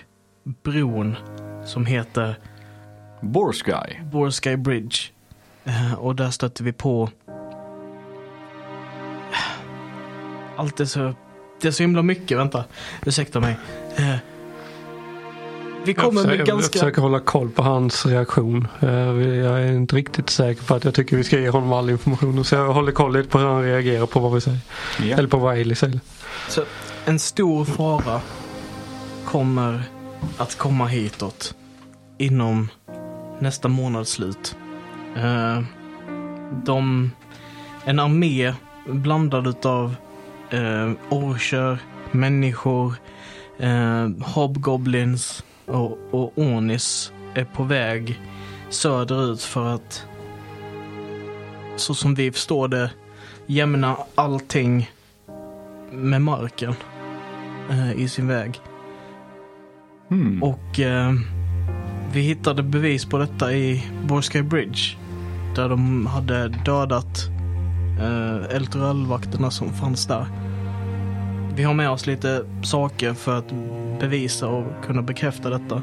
bron 0.44 1.16
som 1.64 1.86
heter 1.86 2.38
Borsky. 3.20 3.72
Borsky 4.12 4.56
Bridge. 4.56 4.96
Eh, 5.64 5.94
och 5.94 6.16
där 6.16 6.30
stötte 6.30 6.64
vi 6.64 6.72
på 6.72 7.10
allt 10.56 10.80
är 10.80 10.84
så, 10.84 11.14
det 11.60 11.68
är 11.68 11.72
så 11.72 11.82
himla 11.82 12.02
mycket. 12.02 12.38
Vänta, 12.38 12.64
ursäkta 13.06 13.40
mig. 13.40 13.56
Eh, 13.96 14.16
vi 15.86 15.92
Jag 15.92 16.04
kommer 16.04 16.20
försöker, 16.22 16.38
med 16.38 16.48
jag 16.48 16.56
ganska... 16.58 16.78
försöker 16.78 17.02
hålla 17.02 17.20
koll 17.20 17.50
på 17.50 17.62
hans 17.62 18.06
reaktion. 18.06 18.68
Eh, 18.80 18.88
Jag 18.90 19.62
är 19.62 19.72
inte 19.72 19.96
riktigt 19.96 20.30
säker 20.30 20.62
på 20.62 20.74
att 20.74 20.84
jag 20.84 20.94
tycker 20.94 21.16
vi 21.16 21.24
ska 21.24 21.38
ge 21.38 21.48
honom 21.48 21.72
all 21.72 21.90
information. 21.90 22.44
Så 22.44 22.54
jag 22.54 22.72
håller 22.72 22.92
koll 22.92 23.12
lite 23.12 23.28
på 23.28 23.38
hur 23.38 23.46
han 23.46 23.62
reagerar 23.62 24.06
på 24.06 24.20
vad 24.20 24.34
vi 24.34 24.40
säger. 24.40 24.58
Ja. 25.02 25.16
Eller 25.16 25.28
på 25.28 25.36
vad 25.36 25.52
Ailey 25.52 25.74
säger. 25.74 26.00
Så 26.48 26.62
en 27.04 27.18
stor 27.18 27.64
fara 27.64 28.20
kommer 29.24 29.82
att 30.38 30.58
komma 30.58 30.86
hitåt 30.86 31.54
inom 32.18 32.68
nästa 33.38 33.68
månads 33.68 34.10
slut. 34.10 34.56
Eh, 35.16 35.62
de, 36.64 37.10
en 37.84 37.98
armé 37.98 38.54
blandad 38.86 39.46
utav 39.46 39.94
eh, 40.50 40.90
orcher, 41.10 41.78
människor, 42.12 42.94
eh, 43.58 44.08
hobgoblins 44.22 45.44
och, 45.66 45.98
och 46.10 46.32
onis 46.38 47.12
är 47.34 47.44
på 47.44 47.62
väg 47.62 48.20
söderut 48.68 49.42
för 49.42 49.74
att 49.74 50.06
så 51.76 51.94
som 51.94 52.14
vi 52.14 52.32
förstår 52.32 52.68
det 52.68 52.90
jämna 53.46 53.96
allting 54.14 54.90
med 55.90 56.22
marken 56.22 56.74
eh, 57.70 57.92
i 57.92 58.08
sin 58.08 58.28
väg. 58.28 58.60
Hmm. 60.08 60.42
Och 60.42 60.80
eh, 60.80 61.12
vi 62.12 62.20
hittade 62.20 62.62
bevis 62.62 63.04
på 63.04 63.18
detta 63.18 63.52
i 63.52 63.86
Borsky 64.04 64.42
Bridge. 64.42 64.96
Där 65.56 65.68
de 65.68 66.06
hade 66.06 66.48
dödat 66.48 67.28
eh, 68.00 68.56
Elturell-vakterna 68.56 69.50
som 69.50 69.72
fanns 69.72 70.06
där. 70.06 70.26
Vi 71.54 71.62
har 71.62 71.74
med 71.74 71.90
oss 71.90 72.06
lite 72.06 72.44
saker 72.62 73.14
för 73.14 73.38
att 73.38 73.52
bevisa 73.98 74.46
och 74.46 74.84
kunna 74.86 75.02
bekräfta 75.02 75.50
detta. 75.50 75.82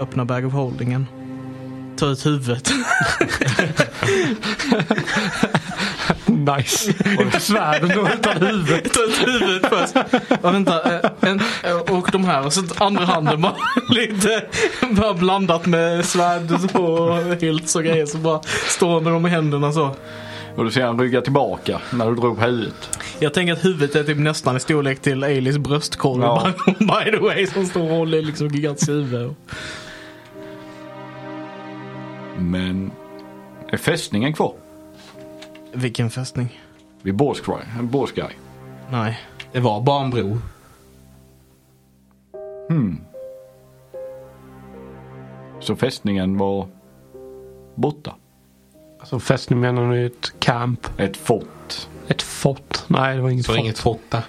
Öppna 0.00 0.24
bag 0.24 0.46
of 0.46 0.52
holdingen. 0.52 1.06
Ta 1.96 2.06
ut 2.06 2.26
huvudet. 2.26 2.70
Nice. 6.56 6.94
Inte 7.20 7.40
svärden 7.40 7.88
då 7.88 8.08
utan 8.08 8.42
huvudet. 8.42 8.92
Ta 8.92 9.00
ut 9.02 9.28
huvudet 9.28 9.70
först. 9.70 9.96
Och 10.42 10.54
vänta, 10.54 10.94
eh, 10.94 11.10
en, 11.20 11.40
eh, 11.62 11.76
och 11.76 12.08
de 12.12 12.24
här. 12.24 12.46
Och 12.46 12.52
så 12.52 12.62
andra 12.78 13.04
handen 13.04 13.40
bara 13.40 13.54
lite 13.88 14.44
bara 14.90 15.14
blandat 15.14 15.66
med 15.66 16.04
svärd 16.04 16.52
och 16.74 17.16
hylt 17.40 17.74
och 17.74 17.84
grejer. 17.84 18.06
Så 18.06 18.18
bara 18.18 18.40
står 18.68 19.00
med 19.00 19.12
dem 19.12 19.26
i 19.26 19.28
händerna 19.28 19.72
så. 19.72 19.96
Och 20.56 20.64
du 20.64 20.70
ser 20.70 20.84
han 20.84 21.00
rygga 21.00 21.20
tillbaka 21.20 21.80
när 21.92 22.06
du 22.10 22.14
drog 22.14 22.40
huvudet. 22.40 22.98
Jag 23.18 23.34
tänker 23.34 23.52
att 23.52 23.64
huvudet 23.64 23.96
är 23.96 24.04
typ 24.04 24.18
nästan 24.18 24.56
i 24.56 24.60
storlek 24.60 25.00
till 25.00 25.24
Aileys 25.24 25.58
bröstkorg. 25.58 26.22
Ja. 26.22 26.52
By, 26.78 27.10
the 27.10 27.18
way, 27.18 27.46
som 27.46 27.66
står 27.66 27.82
och 27.82 27.88
håller 27.96 28.22
liksom 28.22 28.48
gigantiskt 28.48 28.88
huvud. 28.88 29.34
Men 32.38 32.90
är 33.68 33.76
fästningen 33.76 34.32
kvar? 34.32 34.54
Vilken 35.72 36.10
fästning? 36.10 36.60
Vid 37.02 37.14
Borsky. 37.14 37.52
Borsky. 37.80 38.22
Nej. 38.90 39.20
Det 39.52 39.60
var 39.60 39.80
bara 39.80 40.04
en 40.04 40.10
bro. 40.10 40.38
Hmm. 42.68 43.00
Så 45.60 45.76
fästningen 45.76 46.38
var 46.38 46.68
borta. 47.74 48.14
Alltså 49.02 49.18
fästning 49.18 49.60
menar 49.60 49.92
du 49.92 50.06
ett 50.06 50.32
camp? 50.38 50.86
Ett 51.00 51.16
fort. 51.16 51.88
Ett 52.08 52.22
fort? 52.22 52.78
Nej, 52.88 53.16
det 53.16 53.22
var 53.22 53.30
inget 53.30 53.46
Så 53.46 53.52
fort. 53.52 53.60
inget 53.60 53.78
fort 53.78 54.02
där. 54.08 54.22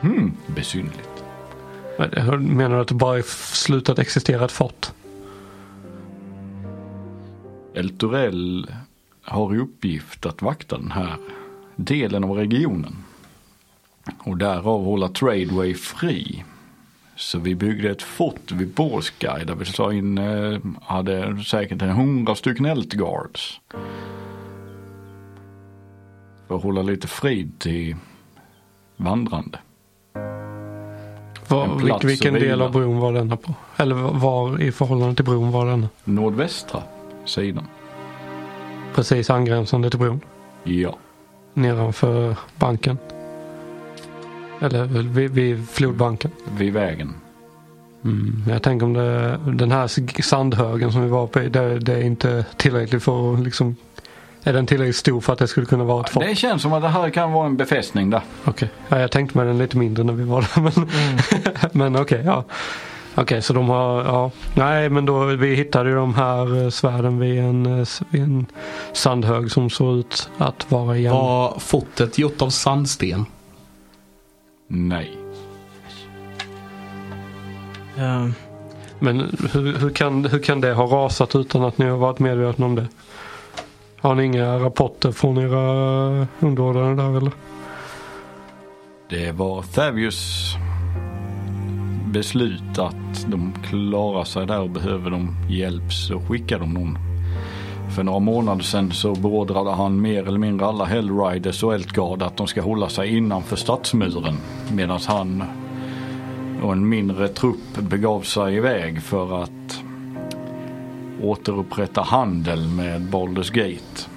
Hmm. 0.00 0.32
Besynnerligt. 0.46 1.24
Hur 1.98 2.38
Menar 2.38 2.76
du 2.76 2.82
att 2.82 2.88
det 2.88 2.94
bara 2.94 3.18
är 3.18 3.22
slutat 3.54 3.98
existera 3.98 4.44
ett 4.44 4.52
fort? 4.52 4.86
Elturell 7.74 8.70
har 9.22 9.54
i 9.54 9.58
uppgift 9.58 10.26
att 10.26 10.42
vakta 10.42 10.78
den 10.78 10.90
här 10.92 11.16
delen 11.76 12.24
av 12.24 12.30
regionen. 12.30 12.96
Och 14.18 14.36
därav 14.36 14.84
hålla 14.84 15.08
Tradeway 15.08 15.74
fri. 15.74 16.44
Så 17.16 17.38
vi 17.38 17.54
byggde 17.54 17.90
ett 17.90 18.02
fort 18.02 18.52
vid 18.52 18.68
Borsky 18.68 19.44
där 19.46 19.54
vi 19.54 19.64
sa 19.64 19.92
in, 19.92 20.18
eh, 20.18 20.58
hade 20.82 21.44
säkert 21.44 21.82
en 21.82 21.90
hundra 21.90 22.34
stycken 22.34 22.66
Eltguards. 22.66 23.60
För 26.48 26.56
att 26.56 26.62
hålla 26.62 26.82
lite 26.82 27.08
frid 27.08 27.58
till 27.58 27.96
vandrande. 28.96 29.58
Var, 31.48 32.06
vilken 32.06 32.34
del 32.34 32.62
av 32.62 32.72
bron 32.72 32.98
var 32.98 33.12
denna 33.12 33.36
på? 33.36 33.54
Eller 33.76 33.94
var 33.94 34.60
i 34.62 34.72
förhållande 34.72 35.14
till 35.14 35.24
bron 35.24 35.50
var 35.50 35.66
denna? 35.66 35.88
Nordvästra 36.04 36.82
sidan. 37.24 37.66
Precis 38.94 39.30
angränsande 39.30 39.90
till 39.90 39.98
bron? 39.98 40.20
Ja. 40.64 40.96
Nedanför 41.54 42.36
banken? 42.56 42.98
Eller 44.62 44.84
vid, 44.84 45.30
vid 45.30 45.68
flodbanken? 45.68 46.30
Vid 46.58 46.72
vägen. 46.72 47.14
Mm. 48.04 48.44
Jag 48.48 48.62
tänker 48.62 48.86
om 48.86 48.92
det, 48.92 49.38
den 49.46 49.72
här 49.72 50.22
sandhögen 50.22 50.92
som 50.92 51.02
vi 51.02 51.08
var 51.08 51.26
på, 51.26 51.38
det, 51.38 51.78
det 51.78 51.92
är 51.92 52.02
inte 52.02 52.44
tillräckligt 52.56 53.02
för 53.02 53.34
att 53.34 53.40
liksom 53.40 53.76
är 54.44 54.52
den 54.52 54.66
tillräckligt 54.66 54.96
stor 54.96 55.20
för 55.20 55.32
att 55.32 55.38
det 55.38 55.48
skulle 55.48 55.66
kunna 55.66 55.84
vara 55.84 56.04
ett 56.04 56.10
fort? 56.10 56.22
Det 56.22 56.34
känns 56.34 56.62
som 56.62 56.72
att 56.72 56.82
det 56.82 56.88
här 56.88 57.10
kan 57.10 57.32
vara 57.32 57.46
en 57.46 57.56
befästning 57.56 58.10
där. 58.10 58.22
Okej, 58.44 58.70
ja, 58.88 59.00
jag 59.00 59.10
tänkte 59.10 59.38
mig 59.38 59.46
den 59.46 59.58
lite 59.58 59.76
mindre 59.76 60.04
när 60.04 60.12
vi 60.12 60.24
var 60.24 60.40
där. 60.40 60.62
Men, 60.62 60.88
men 61.92 62.02
okej, 62.02 62.22
ja. 62.24 62.44
Okej, 63.14 63.42
så 63.42 63.52
de 63.52 63.68
har, 63.68 64.04
ja. 64.04 64.30
Nej, 64.54 64.88
men 64.88 65.06
då, 65.06 65.24
vi 65.24 65.54
hittade 65.54 65.90
ju 65.90 65.96
de 65.96 66.14
här 66.14 66.64
eh, 66.64 66.70
svärden 66.70 67.18
vid 67.18 67.38
en, 67.38 67.80
eh, 67.80 67.86
vid 68.10 68.22
en 68.22 68.46
sandhög 68.92 69.50
som 69.50 69.70
såg 69.70 69.96
ut 69.96 70.28
att 70.38 70.70
vara 70.70 70.96
igen. 70.96 71.12
Var 71.12 71.58
fortet 71.58 72.18
gjort 72.18 72.42
av 72.42 72.50
sandsten? 72.50 73.26
Nej. 74.74 75.16
Eh, 77.98 78.28
Men 78.98 79.20
hur, 79.52 79.78
hur, 79.78 79.90
kan, 79.90 80.24
hur 80.24 80.38
kan 80.38 80.60
det 80.60 80.72
ha 80.72 80.84
rasat 80.86 81.36
utan 81.36 81.64
att 81.64 81.78
ni 81.78 81.86
har 81.86 81.96
varit 81.96 82.18
medvetna 82.18 82.66
om 82.66 82.74
det? 82.74 82.88
Har 84.00 84.14
ni 84.14 84.24
inga 84.24 84.58
rapporter 84.58 85.12
från 85.12 85.38
era 85.38 86.26
underordnade 86.40 86.94
där 86.94 87.16
eller? 87.16 87.32
Det 89.08 89.32
var 89.32 89.62
Thavius 89.62 90.54
beslut 92.06 92.78
att 92.78 93.26
de 93.26 93.52
klarar 93.68 94.24
sig 94.24 94.46
där 94.46 94.60
och 94.60 94.70
behöver 94.70 95.10
de 95.10 95.36
hjälp 95.48 95.92
så 95.92 96.20
skickar 96.20 96.58
de 96.58 96.74
någon. 96.74 97.11
För 97.94 98.02
några 98.02 98.18
månader 98.18 98.62
sedan 98.62 98.92
så 98.92 99.14
beordrade 99.14 99.70
han 99.70 100.00
mer 100.00 100.28
eller 100.28 100.38
mindre 100.38 100.66
alla 100.66 100.84
Hellriders 100.84 101.62
och 101.62 101.74
Eltgard 101.74 102.22
att 102.22 102.36
de 102.36 102.46
ska 102.46 102.62
hålla 102.62 102.88
sig 102.88 103.16
innanför 103.16 103.56
stadsmuren. 103.56 104.36
Medan 104.72 105.00
han 105.06 105.44
och 106.62 106.72
en 106.72 106.88
mindre 106.88 107.28
trupp 107.28 107.78
begav 107.78 108.20
sig 108.20 108.56
iväg 108.56 109.02
för 109.02 109.42
att 109.42 109.82
återupprätta 111.22 112.02
handel 112.02 112.68
med 112.68 113.02
Baldur's 113.02 113.52
Gate. 113.52 114.08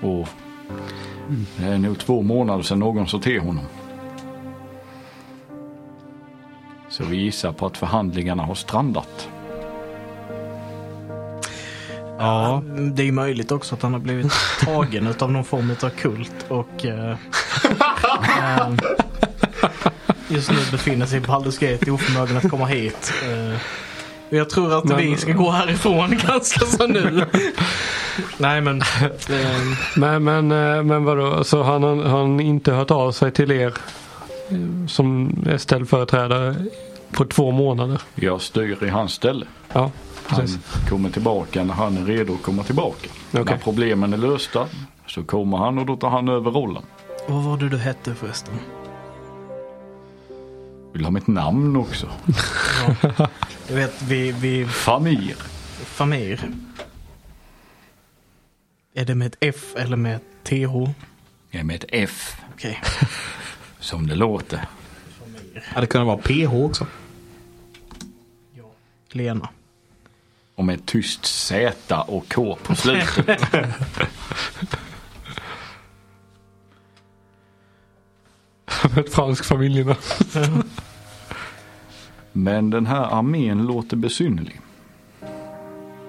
Och 0.00 0.28
det 1.56 1.64
är 1.64 1.78
nog 1.78 1.98
två 1.98 2.22
månader 2.22 2.62
sedan 2.62 2.78
någon 2.78 3.06
sa 3.06 3.18
till 3.18 3.40
honom. 3.40 3.64
Så 6.88 7.04
vi 7.04 7.16
gissar 7.16 7.52
på 7.52 7.66
att 7.66 7.76
förhandlingarna 7.76 8.42
har 8.42 8.54
strandat. 8.54 9.28
Ja, 12.18 12.62
det 12.94 13.08
är 13.08 13.12
möjligt 13.12 13.52
också 13.52 13.74
att 13.74 13.82
han 13.82 13.92
har 13.92 14.00
blivit 14.00 14.32
tagen 14.64 15.14
av 15.18 15.32
någon 15.32 15.44
form 15.44 15.70
av 15.82 15.90
kult 15.90 16.34
och 16.48 16.84
eh, 16.86 17.10
eh, 18.38 18.68
just 20.28 20.50
nu 20.50 20.56
befinner 20.70 21.06
sig 21.06 21.20
på 21.20 21.32
Baldur's 21.32 21.72
Gate 21.72 21.90
oförmögen 21.90 22.36
att 22.36 22.50
komma 22.50 22.66
hit. 22.66 23.12
Eh, 23.24 23.58
jag 24.28 24.50
tror 24.50 24.78
att 24.78 24.84
Men- 24.84 24.96
vi 24.96 25.16
ska 25.16 25.32
gå 25.32 25.50
härifrån 25.50 26.10
ganska 26.26 26.66
så 26.66 26.86
nu. 26.86 27.26
Nej 28.38 28.60
men, 28.60 28.80
eh, 28.80 29.06
Men, 29.96 30.24
men, 30.24 30.52
eh, 30.52 30.82
men 30.82 31.04
vadå, 31.04 31.44
så 31.44 31.62
han 31.62 31.82
har 31.82 32.04
han 32.04 32.40
inte 32.40 32.72
hört 32.72 32.90
av 32.90 33.12
sig 33.12 33.30
till 33.32 33.50
er 33.50 33.74
som 34.88 35.38
är 35.48 35.58
ställföreträdare 35.58 36.54
på 37.12 37.24
två 37.24 37.50
månader? 37.50 38.00
Jag 38.14 38.40
styr 38.40 38.84
i 38.84 38.88
hans 38.88 39.12
ställe. 39.12 39.46
Ja, 39.72 39.90
Han 40.26 40.40
precis. 40.40 40.58
kommer 40.88 41.10
tillbaka 41.10 41.64
när 41.64 41.74
han 41.74 41.96
är 41.96 42.04
redo 42.04 42.34
att 42.34 42.42
komma 42.42 42.62
tillbaka. 42.62 43.08
Okej. 43.32 43.44
När 43.44 43.56
problemen 43.58 44.12
är 44.12 44.16
lösta 44.16 44.68
så 45.06 45.24
kommer 45.24 45.56
han 45.58 45.78
och 45.78 45.86
då 45.86 45.96
tar 45.96 46.10
han 46.10 46.28
över 46.28 46.50
rollen. 46.50 46.82
vad 47.28 47.44
var 47.44 47.56
det 47.56 47.68
du 47.68 47.78
hette 47.78 48.14
förresten? 48.14 48.54
Vill 50.92 51.04
ha 51.04 51.10
mitt 51.10 51.26
namn 51.26 51.76
också. 51.76 52.08
Ja. 53.02 53.28
Jag 53.68 53.76
vet, 53.76 54.02
vi, 54.02 54.32
vi 54.32 54.66
Famir. 54.66 55.34
Famir. 55.84 56.50
Är 58.94 59.04
det 59.04 59.14
med 59.14 59.26
ett 59.26 59.36
F 59.40 59.74
eller 59.76 59.96
med 59.96 60.16
ett 60.16 60.44
TH? 60.44 60.90
Jag 61.50 61.60
är 61.60 61.64
med 61.64 61.76
ett 61.76 61.84
F 61.88 62.36
Okej. 62.54 62.82
som 63.80 64.06
det 64.06 64.14
låter. 64.14 64.60
Hade 65.64 65.86
kunnat 65.86 66.06
vara 66.06 66.18
PH 66.18 66.54
också. 66.54 66.86
Lena. 69.12 69.48
Och 70.56 70.64
med 70.64 70.74
ett 70.74 70.86
tyst 70.86 71.24
Z 71.24 72.04
och 72.08 72.34
K 72.34 72.58
på 72.62 72.74
slutet. 72.74 73.28
Ett 78.96 79.14
franskt 79.14 79.46
familjenamn. 79.46 79.96
Men 82.32 82.70
den 82.70 82.86
här 82.86 83.18
armén 83.18 83.66
låter 83.66 83.96
besynnerlig. 83.96 84.60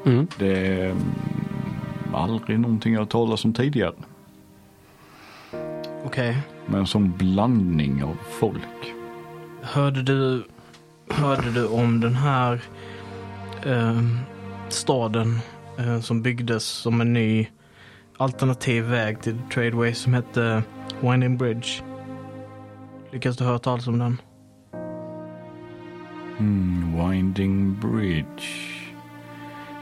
Mm. 0.05 0.27
Det 0.37 0.67
är 0.67 0.89
mm, 0.89 1.03
aldrig 2.13 2.59
någonting 2.59 2.93
jag 2.93 3.01
har 3.01 3.05
talat 3.05 3.45
om 3.45 3.53
tidigare. 3.53 3.93
Okej. 6.05 6.37
Men 6.65 6.87
som 6.87 7.11
blandning 7.11 8.03
av 8.03 8.17
folk. 8.39 8.93
Hörde 9.61 10.03
du, 10.03 10.43
hörde 11.09 11.51
du 11.51 11.67
om 11.67 11.99
den 11.99 12.15
här 12.15 12.61
ehm, 13.65 14.19
staden 14.74 15.39
eh, 15.80 15.99
som 15.99 16.22
byggdes 16.22 16.63
som 16.63 17.01
en 17.01 17.13
ny 17.13 17.47
alternativ 18.18 18.84
väg 18.84 19.22
till 19.22 19.38
Tradeway 19.53 19.93
som 19.93 20.13
hette 20.13 20.63
Winding 21.01 21.38
Bridge? 21.38 21.68
Lyckas 23.11 23.38
du 23.38 23.43
höra 23.43 23.59
talas 23.59 23.88
om 23.88 23.99
den? 23.99 24.22
Mm, 26.39 27.09
Winding 27.09 27.80
Bridge. 27.80 28.43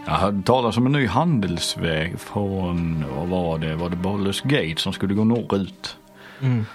Jag 0.05 0.13
hörde 0.13 0.41
talas 0.41 0.77
om 0.77 0.85
en 0.85 0.91
ny 0.91 1.07
handelsväg 1.07 2.19
från, 2.19 3.05
vad 3.15 3.27
var 3.27 3.57
det, 3.57 3.75
var 3.75 3.89
det 3.89 3.95
Baldur's 3.95 4.47
Gate 4.47 4.81
som 4.81 4.93
skulle 4.93 5.13
gå 5.13 5.23
norrut. 5.23 5.97
Mm. 6.41 6.65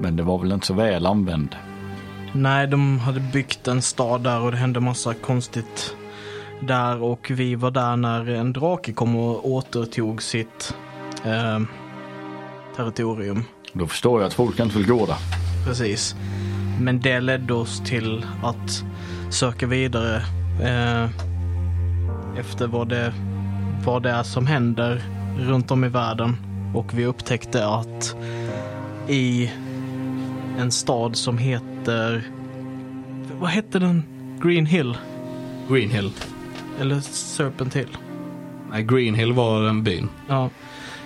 Men 0.00 0.16
det 0.16 0.22
var 0.22 0.38
väl 0.38 0.52
inte 0.52 0.66
så 0.66 0.74
väl 0.74 1.06
använd. 1.06 1.56
Nej, 2.32 2.66
de 2.66 2.98
hade 2.98 3.20
byggt 3.20 3.68
en 3.68 3.82
stad 3.82 4.20
där 4.20 4.40
och 4.40 4.50
det 4.50 4.56
hände 4.56 4.80
massa 4.80 5.14
konstigt 5.14 5.96
där 6.66 7.02
och 7.02 7.30
vi 7.30 7.54
var 7.54 7.70
där 7.70 7.96
när 7.96 8.30
en 8.30 8.52
drake 8.52 8.92
kom 8.92 9.16
och 9.16 9.50
återtog 9.50 10.22
sitt 10.22 10.74
eh, 11.24 11.60
territorium. 12.76 13.44
Då 13.72 13.86
förstår 13.86 14.20
jag 14.20 14.26
att 14.26 14.34
folk 14.34 14.60
inte 14.60 14.78
vill 14.78 14.86
gå 14.86 15.06
där. 15.06 15.16
Precis. 15.66 16.16
Men 16.80 17.00
det 17.00 17.20
ledde 17.20 17.54
oss 17.54 17.82
till 17.84 18.26
att 18.42 18.84
söka 19.30 19.66
vidare 19.66 20.16
eh, 20.62 21.10
efter 22.38 22.66
vad 22.66 22.88
det, 22.88 23.14
vad 23.84 24.02
det 24.02 24.10
är 24.10 24.22
som 24.22 24.46
händer 24.46 25.02
runt 25.38 25.70
om 25.70 25.84
i 25.84 25.88
världen. 25.88 26.36
Och 26.74 26.98
vi 26.98 27.06
upptäckte 27.06 27.66
att 27.66 28.16
i 29.08 29.50
en 30.58 30.70
stad 30.70 31.16
som 31.16 31.38
heter... 31.38 32.22
Vad 33.40 33.50
hette 33.50 33.78
den? 33.78 34.02
Green 34.42 34.66
Hill? 34.66 34.96
Green 35.68 35.90
Hill. 35.90 36.12
Eller 36.80 37.00
Serpent 37.00 37.76
Hill? 37.76 37.96
Nej, 38.70 38.82
Green 38.82 39.14
Hill 39.14 39.32
var 39.32 39.62
den 39.62 39.82
byn. 39.82 40.08
Ja, 40.28 40.50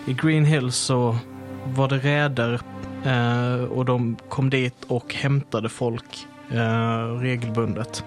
i 0.07 0.13
Green 0.13 0.45
Hill 0.45 0.73
så 0.73 1.17
var 1.65 1.89
det 1.89 1.99
räder 1.99 2.61
eh, 3.05 3.65
och 3.65 3.85
de 3.85 4.17
kom 4.29 4.51
dit 4.51 4.85
och 4.87 5.15
hämtade 5.15 5.69
folk 5.69 6.27
eh, 6.51 7.19
regelbundet 7.21 8.05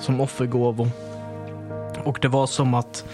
som 0.00 0.20
offergåvor. 0.20 0.88
Och 2.04 2.18
det 2.22 2.28
var 2.28 2.46
som 2.46 2.74
att 2.74 3.04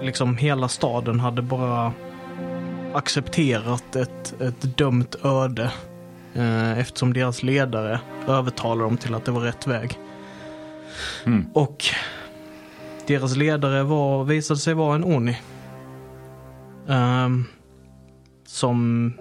liksom 0.00 0.36
hela 0.36 0.68
staden 0.68 1.20
hade 1.20 1.42
bara 1.42 1.92
accepterat 2.94 3.96
ett, 3.96 4.40
ett 4.40 4.76
dömt 4.78 5.16
öde 5.24 5.72
eh, 6.34 6.78
eftersom 6.78 7.12
deras 7.12 7.42
ledare 7.42 8.00
övertalade 8.28 8.82
dem 8.82 8.96
till 8.96 9.14
att 9.14 9.24
det 9.24 9.30
var 9.32 9.40
rätt 9.40 9.66
väg. 9.66 9.98
Mm. 11.24 11.46
Och 11.52 11.84
deras 13.06 13.36
ledare 13.36 13.82
var, 13.82 14.24
visade 14.24 14.60
sig 14.60 14.74
vara 14.74 14.94
en 14.94 15.04
Oni. 15.04 15.36
Um, 16.86 17.46
som 18.44 19.12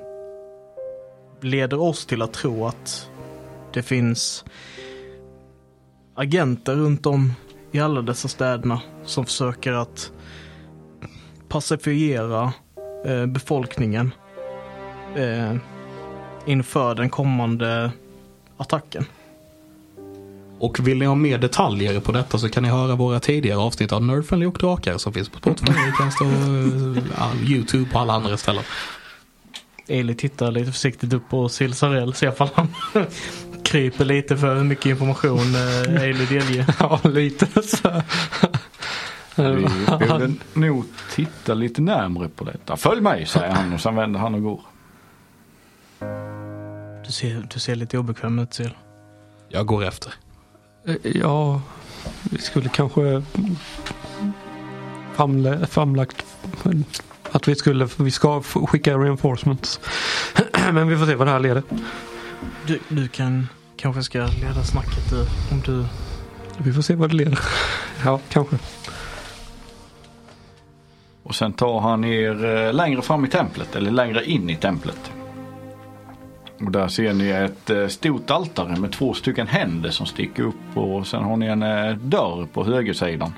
leder 1.41 1.82
oss 1.82 2.05
till 2.05 2.21
att 2.21 2.34
tro 2.34 2.65
att 2.67 3.09
det 3.73 3.82
finns 3.82 4.45
agenter 6.15 6.75
runt 6.75 7.05
om 7.05 7.34
i 7.71 7.79
alla 7.79 8.01
dessa 8.01 8.27
städerna 8.27 8.82
som 9.05 9.25
försöker 9.25 9.73
att 9.73 10.11
pacifiera 11.47 12.53
eh, 13.05 13.25
befolkningen 13.25 14.11
eh, 15.15 15.55
inför 16.45 16.95
den 16.95 17.09
kommande 17.09 17.91
attacken. 18.57 19.05
Och 20.62 20.88
vill 20.88 20.97
ni 20.97 21.05
ha 21.05 21.16
mer 21.16 21.38
detaljer 21.38 21.99
på 21.99 22.12
detta 22.12 22.38
så 22.38 22.49
kan 22.49 22.64
ni 22.64 22.70
höra 22.70 22.95
våra 22.95 23.20
tidigare 23.20 23.59
avsnitt 23.59 23.91
av 23.91 24.03
Nerdfriendly 24.03 24.47
och 24.47 24.57
Drakar 24.57 24.97
som 24.97 25.14
finns 25.14 25.30
på 25.30 25.38
Spotify, 25.38 25.72
Acast 25.93 26.22
och 26.22 26.28
eh, 26.28 27.51
YouTube 27.51 27.89
och 27.93 28.01
alla 28.01 28.14
andra 28.14 28.38
ställen. 28.38 28.64
Eli 29.88 30.16
tittar 30.16 30.51
lite 30.51 30.72
försiktigt 30.72 31.14
upp 31.14 31.30
på 31.30 31.49
Silsarell, 31.49 32.14
ser 32.14 32.30
ifall 32.30 32.49
han 32.53 32.68
kryper 33.64 34.05
lite 34.05 34.38
för 34.38 34.55
hur 34.55 34.64
mycket 34.64 34.86
information 34.86 35.55
eh, 35.55 36.03
Eli 36.03 36.26
delger. 36.26 36.66
Ja, 36.80 36.99
lite 37.03 37.62
så. 37.62 38.01
Vi 39.36 39.68
borde 39.88 40.34
nog 40.53 40.86
titta 41.16 41.53
lite 41.53 41.82
närmare 41.82 42.30
på 42.30 42.43
detta. 42.43 42.78
Följ 42.78 43.01
mig 43.01 43.26
säger 43.26 43.51
han 43.51 43.74
och 43.74 43.82
sen 43.82 43.95
vänder 43.95 44.20
han 44.20 44.36
och 44.36 44.41
går. 44.41 44.62
Du 47.05 47.12
ser, 47.12 47.47
du 47.53 47.59
ser 47.59 47.76
lite 47.76 47.97
obekväm 47.97 48.39
ut 48.39 48.53
Sil. 48.57 48.74
Jag 49.49 49.66
går 49.66 49.84
efter. 49.84 50.14
Ja, 51.03 51.61
vi 52.23 52.38
skulle 52.38 52.69
kanske 52.69 53.23
famla, 55.15 55.67
famlagt 55.67 56.25
att 57.32 57.47
vi 57.47 57.55
skulle, 57.55 57.89
vi 57.97 58.11
ska 58.11 58.41
skicka 58.41 58.97
reinforcements. 58.97 59.79
Men 60.73 60.88
vi 60.88 60.97
får 60.97 61.05
se 61.05 61.15
vad 61.15 61.27
det 61.27 61.32
här 61.32 61.39
leder. 61.39 61.63
Du, 62.67 62.79
du 62.88 63.07
kan 63.07 63.47
kanske 63.75 64.03
ska 64.03 64.19
leda 64.19 64.63
snacket 64.63 65.09
du, 65.09 65.19
om 65.51 65.61
du... 65.65 65.86
Vi 66.57 66.73
får 66.73 66.82
se 66.82 66.95
vad 66.95 67.09
det 67.09 67.15
leder. 67.15 67.39
Ja, 68.05 68.19
kanske. 68.29 68.57
Och 71.23 71.36
sen 71.36 71.53
tar 71.53 71.79
han 71.79 72.03
er 72.03 72.45
eh, 72.45 72.73
längre 72.73 73.01
fram 73.01 73.25
i 73.25 73.27
templet 73.27 73.75
eller 73.75 73.91
längre 73.91 74.25
in 74.25 74.49
i 74.49 74.55
templet. 74.55 75.11
Och 76.66 76.72
där 76.72 76.88
ser 76.88 77.14
ni 77.14 77.30
ett 77.30 77.70
eh, 77.70 77.88
stort 77.88 78.32
altare 78.32 78.76
med 78.76 78.91
två 78.91 79.14
stycken 79.14 79.47
händer 79.47 79.89
som 79.89 80.05
sticker 80.05 80.43
upp 80.43 80.78
och 80.78 81.07
sen 81.07 81.24
har 81.24 81.38
ni 81.38 81.45
en 81.45 81.64
eh, 81.64 81.95
dörr 81.95 82.47
på 82.53 82.64
högersidan. 82.64 83.34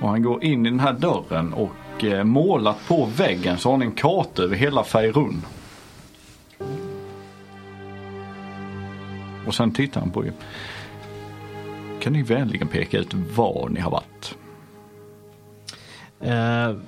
Och 0.00 0.08
han 0.08 0.22
går 0.22 0.44
in 0.44 0.66
i 0.66 0.70
den 0.70 0.80
här 0.80 0.92
dörren 0.92 1.52
och 1.52 2.04
eh, 2.04 2.24
målat 2.24 2.76
på 2.88 3.08
väggen 3.16 3.58
så 3.58 3.70
har 3.70 3.76
ni 3.76 3.84
en 3.84 3.92
karta 3.92 4.42
över 4.42 4.56
hela 4.56 4.84
Faerun. 4.84 5.42
Och 9.46 9.54
sen 9.54 9.72
tittar 9.72 10.00
han 10.00 10.10
på 10.10 10.26
er. 10.26 10.32
Kan 12.00 12.12
ni 12.12 12.22
vänligen 12.22 12.68
peka 12.68 12.98
ut 12.98 13.14
var 13.14 13.68
ni 13.68 13.80
har 13.80 13.90
varit? 13.90 14.34
Uh 16.24 16.80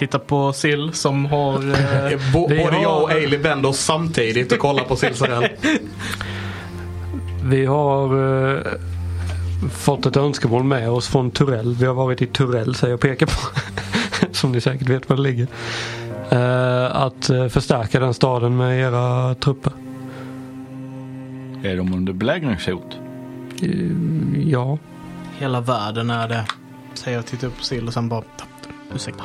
titta 0.00 0.18
på 0.18 0.52
Sil 0.60 0.82
som 0.92 1.26
har... 1.26 1.54
Eh, 2.12 2.32
Både 2.32 2.62
har- 2.62 2.82
jag 2.82 3.02
och 3.02 3.10
Ailey 3.10 3.38
vänder 3.38 3.68
oss 3.68 3.78
samtidigt 3.78 4.52
och 4.52 4.58
kollar 4.58 4.84
på 4.84 4.96
Silsarell. 4.96 5.48
Vi 7.44 7.66
har 7.66 8.04
eh, 8.56 8.60
fått 9.72 10.06
ett 10.06 10.16
önskemål 10.16 10.64
med 10.64 10.90
oss 10.90 11.08
från 11.08 11.30
Turell. 11.30 11.74
Vi 11.74 11.86
har 11.86 11.94
varit 11.94 12.22
i 12.22 12.26
Turell 12.26 12.74
säger 12.74 12.92
jag 12.92 13.00
pekar 13.00 13.26
på. 13.26 13.32
Som 14.32 14.52
ni 14.52 14.60
säkert 14.60 14.88
vet 14.88 15.08
var 15.08 15.16
det 15.16 15.22
ligger. 15.22 15.46
Eh, 16.30 16.96
att 16.96 17.30
eh, 17.30 17.48
förstärka 17.48 18.00
den 18.00 18.14
staden 18.14 18.56
med 18.56 18.80
era 18.80 19.34
trupper. 19.34 19.72
Är 21.62 21.76
de 21.76 21.94
under 21.94 22.12
belägringshot? 22.12 22.96
Eh, 23.62 23.70
ja. 24.50 24.78
Hela 25.38 25.60
världen 25.60 26.10
är 26.10 26.28
det. 26.28 26.44
Säger 26.94 27.18
jag, 27.18 27.26
tittar 27.26 27.46
upp 27.48 27.58
på 27.58 27.64
Sill 27.64 27.86
och 27.86 27.92
sen 27.94 28.08
bara... 28.08 28.22
Ursäkta. 28.94 29.24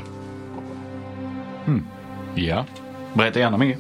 Mm. 1.67 1.85
Ja. 2.35 2.65
Berätta 3.13 3.39
gärna 3.39 3.57
mer. 3.57 3.77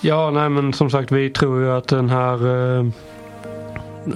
Ja, 0.00 0.30
nej 0.30 0.48
men 0.48 0.72
som 0.72 0.90
sagt 0.90 1.12
vi 1.12 1.30
tror 1.30 1.60
ju 1.60 1.70
att 1.70 1.88
den 1.88 2.10
här 2.10 2.46
eh, 2.46 2.86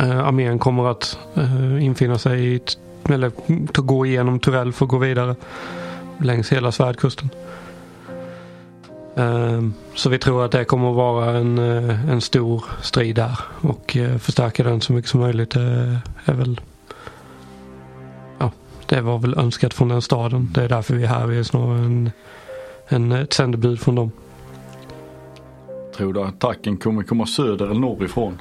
eh 0.00 0.26
armén 0.26 0.58
kommer 0.58 0.90
att 0.90 1.18
eh, 1.34 1.84
infinna 1.84 2.18
sig 2.18 2.54
i, 2.54 2.60
eller 3.08 3.32
gå 3.80 4.06
igenom 4.06 4.40
Turell 4.40 4.72
för 4.72 4.84
att 4.84 4.90
gå 4.90 4.98
vidare 4.98 5.36
längs 6.18 6.52
hela 6.52 6.72
svärdkusten. 6.72 7.30
Eh, 9.16 9.62
så 9.94 10.08
vi 10.08 10.18
tror 10.18 10.44
att 10.44 10.52
det 10.52 10.64
kommer 10.64 10.90
att 10.90 10.96
vara 10.96 11.30
en, 11.38 11.58
eh, 11.58 12.10
en 12.10 12.20
stor 12.20 12.64
strid 12.82 13.16
där 13.16 13.38
och 13.60 13.96
eh, 13.96 14.18
förstärka 14.18 14.62
den 14.62 14.80
så 14.80 14.92
mycket 14.92 15.10
som 15.10 15.20
möjligt 15.20 15.56
eh, 15.56 15.94
är 16.24 16.34
väl 16.34 16.60
det 18.88 19.00
var 19.00 19.18
väl 19.18 19.38
önskat 19.38 19.74
från 19.74 19.88
den 19.88 20.02
staden. 20.02 20.50
Det 20.54 20.62
är 20.62 20.68
därför 20.68 20.94
vi 20.94 21.04
är 21.04 21.08
här. 21.08 21.26
Vi 21.26 21.38
är 21.38 21.42
snarare 21.42 21.78
en, 21.78 22.10
en, 22.88 23.12
ett 23.12 23.32
sändebud 23.32 23.80
från 23.80 23.94
dem. 23.94 24.12
Tror 25.96 26.12
du 26.12 26.20
att 26.22 26.28
attacken 26.28 26.76
kommer 26.76 27.02
komma 27.02 27.26
söder 27.26 27.64
eller 27.64 27.80
norrifrån? 27.80 28.40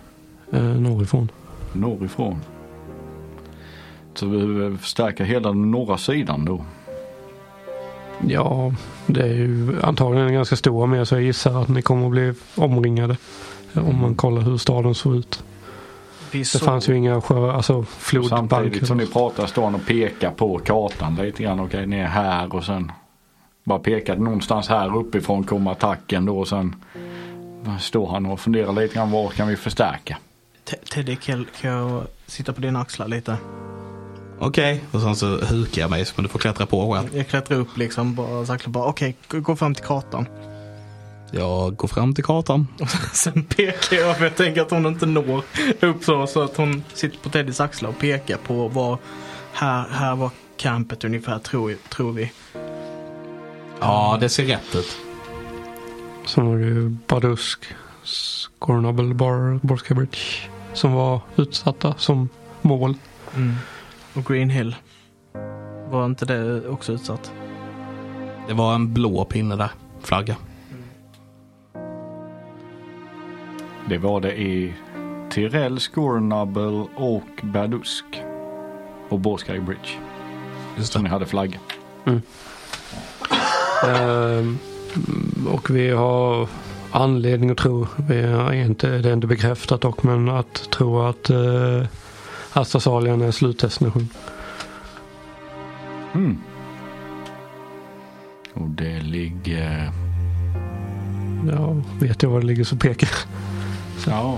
Eh, 0.52 0.64
norrifrån. 0.64 1.32
Norrifrån. 1.74 2.42
Så 4.14 4.28
vi 4.28 4.48
behöver 4.48 4.78
förstärka 4.78 5.24
hela 5.24 5.50
den 5.50 5.72
norra 5.72 5.98
sidan 5.98 6.46
då. 6.46 6.66
Ja, 8.28 8.74
det 9.06 9.22
är 9.22 9.34
ju 9.34 9.82
antagligen 9.82 10.28
en 10.28 10.34
ganska 10.34 10.56
stor 10.56 10.84
armé 10.84 11.06
så 11.06 11.16
jag 11.16 11.22
gissar 11.22 11.62
att 11.62 11.68
ni 11.68 11.82
kommer 11.82 12.06
att 12.06 12.12
bli 12.12 12.34
omringade. 12.56 13.18
Om 13.74 14.02
man 14.02 14.16
kollar 14.16 14.42
hur 14.42 14.58
staden 14.58 14.96
såg 14.96 15.16
ut. 15.16 15.44
Vi 16.32 16.40
Det 16.40 16.60
fanns 16.60 16.90
ju 16.90 16.96
inga 16.98 17.22
sjö, 17.22 17.52
alltså 17.52 17.74
Och 17.74 17.88
flodbanker. 17.88 18.56
Samtidigt 18.56 18.88
som 18.88 18.98
ni 18.98 19.08
pratar 19.08 19.48
står 19.48 19.64
han 19.64 19.76
och 19.76 19.86
pekar 19.86 20.32
på 20.32 20.60
kartan 20.60 21.16
lite 21.16 21.44
grann. 21.44 21.60
Okej, 21.60 21.88
ni 21.88 22.00
är 22.00 22.06
här 22.08 22.56
och 22.56 22.64
sen 22.64 22.92
bara 23.64 23.80
pekar 23.80 24.16
någonstans 24.16 24.68
här 24.70 24.98
uppifrån 24.98 25.44
kommer 25.44 25.72
attacken 25.72 26.26
då 26.26 26.40
och 26.40 26.48
sen 26.48 26.76
står 27.80 28.08
han 28.12 28.26
och 28.26 28.40
funderar 28.40 28.74
lite 28.74 28.96
grann 28.96 29.12
var 29.12 29.30
kan 29.30 29.48
vi 29.48 29.56
förstärka? 29.56 30.18
Te- 30.64 30.78
Teddy, 30.94 31.16
kan 31.16 31.72
jag 31.72 32.04
sitta 32.26 32.54
på 32.54 32.62
dina 32.62 32.80
axlar 32.82 33.08
lite? 33.08 33.38
Okej, 34.40 34.84
och 34.92 35.02
sen 35.02 35.16
så 35.16 35.26
hukar 35.28 35.82
jag 35.82 35.90
mig 35.90 36.06
så 36.06 36.14
du 36.24 36.30
får 36.30 36.40
klättra 36.40 36.66
på 36.66 36.94
själv. 36.94 37.08
Jag 37.18 37.28
klättrar 37.28 37.58
upp 37.58 37.78
liksom, 37.78 38.16
bara 38.16 38.46
bara, 38.70 38.86
okej, 38.86 39.16
gå- 39.28 39.40
gå 39.40 39.56
fram 39.56 39.76
till 39.76 39.86
kartan. 39.86 40.26
Jag 41.32 41.76
går 41.76 41.88
fram 41.88 42.16
till 42.16 42.24
kartan. 42.24 42.68
Sen 43.14 43.44
pekar 43.44 43.98
jag, 43.98 44.18
för 44.18 44.24
jag 44.24 44.36
tänker 44.36 44.62
att 44.62 44.72
hon 44.72 44.86
inte 44.86 45.06
når 45.06 45.44
upp 45.80 46.04
så, 46.04 46.28
så 46.28 46.42
att 46.42 46.58
hon 46.58 46.84
sitter 46.94 47.18
på 47.18 47.30
Teddys 47.30 47.60
axlar 47.60 47.90
och 47.90 48.00
pekar 48.00 48.38
på 48.38 48.68
var, 48.68 48.98
här, 49.54 49.88
här 49.92 50.16
var 50.16 50.30
campet 50.58 51.04
ungefär, 51.04 51.40
tror, 51.40 51.76
tror 51.90 52.12
vi. 52.12 52.32
Ja, 53.80 54.18
det 54.22 54.30
ser 54.30 54.46
rätt 54.46 54.76
ut. 54.76 54.98
Sen 56.26 56.46
var 56.46 56.58
det 56.58 56.66
ju 56.66 56.90
Badusk, 56.90 57.66
Scornable, 58.04 59.14
Bar, 59.14 59.60
Borska 59.64 59.94
Bridge. 59.94 60.18
Som 60.74 60.94
var 60.94 61.22
utsatta 61.36 61.96
som 61.98 62.30
mål. 62.62 62.96
Och 64.14 64.26
Green 64.26 64.50
Hill. 64.50 64.76
Var 65.90 66.06
inte 66.06 66.26
det 66.26 66.68
också 66.68 66.94
utsatt? 66.94 67.32
Det 68.48 68.54
var 68.54 68.76
en 68.76 68.94
blå 68.94 69.26
pinne 69.26 69.56
där. 69.56 69.72
Flagga. 70.02 70.36
Det 73.90 73.98
var 73.98 74.22
det 74.22 74.40
i 74.40 74.74
Tyrell, 75.30 75.80
Scornable 75.80 76.86
och 76.96 77.42
Badusk. 77.44 78.06
Och 79.10 79.20
Borsky 79.20 79.60
Bridge. 79.60 79.90
Just 80.78 80.94
Som 80.94 81.04
ni 81.04 81.10
det. 81.10 81.14
hade 81.14 81.26
flagga. 81.26 81.60
Ehm, 83.88 84.58
och 85.48 85.70
vi 85.70 85.90
har 85.90 86.48
anledning 86.92 87.50
att 87.50 87.58
tro, 87.58 87.88
vi 88.10 88.18
är 88.18 88.54
inte, 88.54 88.98
det 88.98 89.10
är 89.10 89.14
inte 89.14 89.28
bekräftat 89.28 89.82
dock, 89.82 90.04
men 90.04 90.30
att 90.30 90.72
tro 90.72 91.02
att 91.02 91.30
uh, 91.30 91.86
Astrasalien 92.54 93.22
är 93.22 93.32
slutdestination. 93.32 94.10
Mm. 96.14 96.38
Och 98.54 98.70
det 98.70 99.00
ligger... 99.00 99.92
Ja, 101.52 101.76
vet 102.00 102.24
jag 102.24 102.30
var 102.30 102.40
det 102.40 102.46
ligger 102.46 102.64
så 102.64 102.76
pekar 102.76 103.10
Ja. 104.08 104.38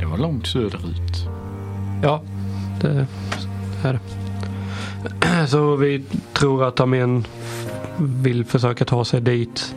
Det 0.00 0.06
var 0.06 0.18
långt 0.18 0.46
söderut. 0.46 1.26
Ja, 2.02 2.22
det 2.80 3.06
är 3.82 3.92
det. 3.92 5.46
Så 5.48 5.76
vi 5.76 6.04
tror 6.32 6.64
att 6.64 6.80
armén 6.80 7.26
vill 7.98 8.44
försöka 8.44 8.84
ta 8.84 9.04
sig 9.04 9.20
dit 9.20 9.74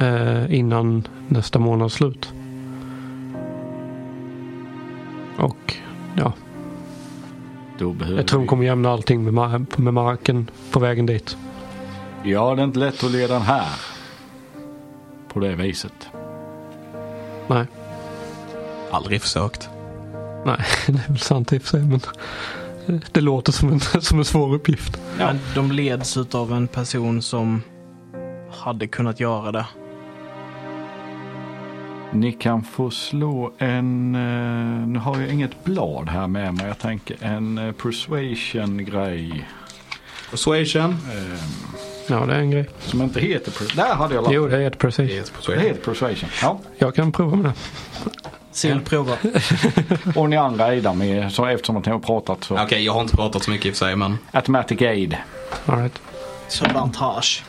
eh, 0.00 0.54
innan 0.54 1.06
nästa 1.28 1.58
månads 1.58 1.94
slut. 1.94 2.32
Och 5.38 5.74
ja, 6.16 6.32
jag 8.16 8.26
tror 8.26 8.40
de 8.40 8.46
kommer 8.46 8.64
jämna 8.64 8.90
allting 8.90 9.24
med, 9.24 9.34
mar- 9.34 9.80
med 9.80 9.94
marken 9.94 10.50
på 10.70 10.80
vägen 10.80 11.06
dit. 11.06 11.36
Ja, 12.22 12.54
det 12.54 12.62
är 12.62 12.64
inte 12.64 12.78
lätt 12.78 13.04
att 13.04 13.10
leda 13.10 13.34
den 13.34 13.42
här. 13.42 13.68
På 15.32 15.40
det 15.40 15.54
viset. 15.54 16.08
Nej, 17.48 17.66
Aldrig 18.90 19.22
försökt. 19.22 19.68
nej, 20.44 20.58
det 20.86 20.92
är 20.92 21.08
väl 21.08 21.18
sant 21.18 21.52
i 21.52 21.58
och 21.58 21.62
för 21.62 21.68
sig, 21.68 21.82
men 21.82 22.00
det 23.12 23.20
låter 23.20 23.52
som 23.52 23.72
en, 23.72 23.80
som 24.00 24.18
en 24.18 24.24
svår 24.24 24.54
uppgift. 24.54 25.00
Ja. 25.18 25.26
Men 25.26 25.38
de 25.54 25.72
leds 25.72 26.16
av 26.16 26.52
en 26.52 26.68
person 26.68 27.22
som 27.22 27.62
hade 28.50 28.86
kunnat 28.86 29.20
göra 29.20 29.52
det. 29.52 29.66
Ni 32.12 32.32
kan 32.32 32.64
få 32.64 32.90
slå 32.90 33.52
en, 33.58 34.14
eh, 34.14 34.86
nu 34.88 34.98
har 34.98 35.20
jag 35.20 35.28
inget 35.30 35.64
blad 35.64 36.08
här 36.08 36.26
med 36.26 36.54
mig, 36.54 36.66
jag 36.66 36.78
tänker 36.78 37.16
en 37.20 37.58
eh, 37.58 37.72
persuasion 37.72 38.84
grej. 38.84 39.48
Persuasion. 40.30 40.90
Eh, 40.90 41.40
Ja, 42.08 42.26
det 42.26 42.34
är 42.34 42.38
en 42.38 42.50
grej. 42.50 42.68
som 42.80 43.02
inte 43.02 43.20
heter, 43.20 43.50
per- 43.52 43.76
där 43.76 43.94
hade 43.94 44.14
jag 44.14 44.24
lagt. 44.24 44.34
Jo, 44.34 44.48
det 44.48 44.70
precis. 44.70 45.10
Yes, 45.10 45.26
Det 45.30 45.34
persuasion. 45.36 45.64
heter 45.64 45.80
persuasion. 45.84 46.28
Ja. 46.42 46.58
Jag 46.78 46.94
kan 46.94 47.12
prova 47.12 47.36
med 47.36 47.44
det. 47.44 47.52
Sill 48.50 48.80
provar. 48.80 49.18
Och 50.16 50.30
ni 50.30 50.36
andra 50.36 50.74
är 50.74 50.80
där 50.80 50.94
med, 50.94 51.32
så 51.32 51.46
eftersom 51.46 51.76
att 51.76 51.86
ni 51.86 51.92
har 51.92 51.98
pratat 51.98 52.44
så. 52.44 52.58
Okej, 52.62 52.84
jag 52.84 52.92
har 52.92 53.00
inte 53.00 53.16
pratat 53.16 53.42
så 53.42 53.50
mycket 53.50 53.66
i 53.66 53.70
och 53.70 53.74
för 53.74 53.78
sig, 53.86 53.96
men 53.96 54.18
Automatic 54.30 54.82
aid. 54.82 55.16
All 55.66 55.78
right. 55.78 55.98
Så 56.48 56.64
vantage. 56.74 57.44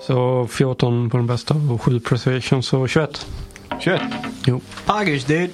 Så 0.00 0.46
14 0.50 1.10
på 1.10 1.16
den 1.16 1.26
bästa 1.26 1.54
och 1.72 1.82
7 1.82 2.00
precision 2.00 2.62
så 2.62 2.86
21. 2.86 3.26
21. 3.80 4.00
Jo. 4.46 4.60
Package 4.86 5.26
dude. 5.26 5.50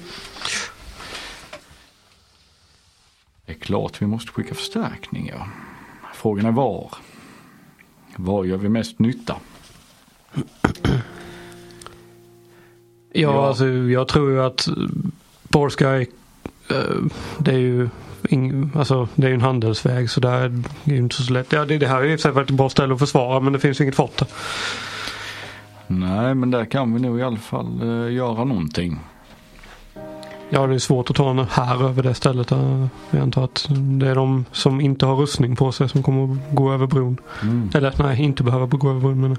Det 3.45 3.51
är 3.53 3.57
klart 3.59 4.01
vi 4.01 4.05
måste 4.05 4.31
skicka 4.31 4.55
förstärkningar. 4.55 5.49
Frågan 6.13 6.45
är 6.45 6.51
var. 6.51 6.91
Var 8.15 8.45
gör 8.45 8.57
vi 8.57 8.69
mest 8.69 8.99
nytta? 8.99 9.35
Ja, 10.33 10.41
Ja. 13.21 13.47
alltså 13.47 13.67
jag 13.67 14.07
tror 14.07 14.31
ju 14.31 14.41
att 14.43 14.67
Borsky 15.43 15.85
eh, 15.85 16.05
det 17.37 17.51
är 17.51 17.57
ju 17.57 17.89
ing, 18.29 18.71
alltså, 18.75 19.07
det 19.15 19.25
är 19.25 19.29
ju 19.29 19.33
en 19.35 19.41
handelsväg 19.41 20.09
så 20.09 20.19
där 20.19 20.41
är 20.41 20.63
det 20.83 20.95
inte 20.95 21.15
så 21.15 21.33
lätt. 21.33 21.51
Ja, 21.53 21.65
det, 21.65 21.77
det 21.77 21.87
här 21.87 22.01
är 22.01 22.03
ju 22.03 22.11
i 22.13 22.15
och 22.15 22.19
för 22.19 22.33
sig 22.33 22.41
ett 22.41 22.49
bra 22.51 22.69
ställe 22.69 22.93
att 22.93 22.99
försvara 22.99 23.39
men 23.39 23.53
det 23.53 23.59
finns 23.59 23.79
ju 23.79 23.83
inget 23.83 23.95
fort. 23.95 24.21
Nej, 25.87 26.35
men 26.35 26.51
där 26.51 26.65
kan 26.65 26.93
vi 26.93 26.99
nog 26.99 27.19
i 27.19 27.23
alla 27.23 27.37
fall 27.37 27.81
eh, 27.81 28.13
göra 28.13 28.43
någonting. 28.43 28.99
Ja, 30.53 30.67
det 30.67 30.73
är 30.73 30.79
svårt 30.79 31.09
att 31.09 31.15
ta 31.15 31.29
en 31.29 31.39
här 31.39 31.83
över 31.83 32.03
det 32.03 32.13
stället. 32.13 32.51
eh, 32.51 32.85
Jag 33.11 33.21
antar 33.21 33.43
att 33.43 33.67
det 33.99 34.07
är 34.07 34.15
de 34.15 34.45
som 34.51 34.81
inte 34.81 35.05
har 35.05 35.15
rustning 35.15 35.55
på 35.55 35.71
sig 35.71 35.89
som 35.89 36.03
kommer 36.03 36.33
att 36.33 36.55
gå 36.55 36.73
över 36.73 36.87
bron. 36.87 37.17
Mm. 37.41 37.69
Eller 37.75 37.93
nej, 37.99 38.21
inte 38.21 38.43
behöver 38.43 38.65
gå 38.67 38.89
över 38.89 38.99
bron. 38.99 39.21
Men, 39.21 39.37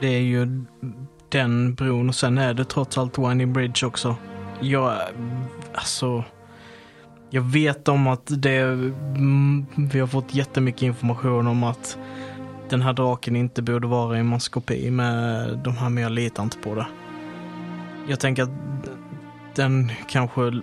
Det 0.00 0.06
är 0.06 0.20
ju 0.20 0.64
den 1.28 1.74
bron 1.74 2.08
och 2.08 2.14
sen 2.14 2.38
är 2.38 2.54
det 2.54 2.64
trots 2.64 2.98
allt 2.98 3.18
Winding 3.18 3.52
Bridge 3.52 3.86
också. 3.86 4.16
Jag, 4.60 4.92
alltså. 5.74 6.24
Jag 7.30 7.42
vet 7.42 7.88
om 7.88 8.06
att 8.06 8.22
det, 8.42 8.56
mm, 8.58 9.66
vi 9.76 10.00
har 10.00 10.06
fått 10.06 10.34
jättemycket 10.34 10.82
information 10.82 11.46
om 11.46 11.64
att 11.64 11.98
den 12.68 12.82
här 12.82 12.92
draken 12.92 13.36
inte 13.36 13.62
borde 13.62 13.86
vara 13.86 14.18
i 14.18 14.22
maskopi 14.22 14.90
med 14.90 15.58
de 15.64 15.76
här, 15.76 15.88
men 15.88 16.02
jag 16.02 16.12
litar 16.12 16.42
inte 16.42 16.58
på 16.58 16.74
det. 16.74 16.86
Jag 18.08 18.20
tänker 18.20 18.42
att 18.42 18.50
den 19.54 19.92
kanske 20.08 20.62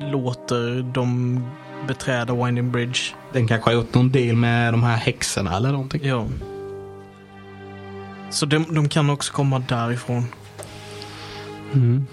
låter 0.00 0.82
dem 0.82 1.42
beträda 1.86 2.44
Winding 2.44 2.72
Bridge. 2.72 3.00
Den 3.32 3.48
kanske 3.48 3.70
har 3.70 3.74
gjort 3.74 3.94
någon 3.94 4.12
deal 4.12 4.36
med 4.36 4.72
de 4.72 4.82
här 4.82 4.96
häxorna 4.96 5.56
eller 5.56 5.72
någonting. 5.72 6.00
Ja. 6.04 6.26
Så 8.30 8.46
de, 8.46 8.74
de 8.74 8.88
kan 8.88 9.10
också 9.10 9.32
komma 9.32 9.58
därifrån. 9.58 10.24
Mm. 11.72 12.06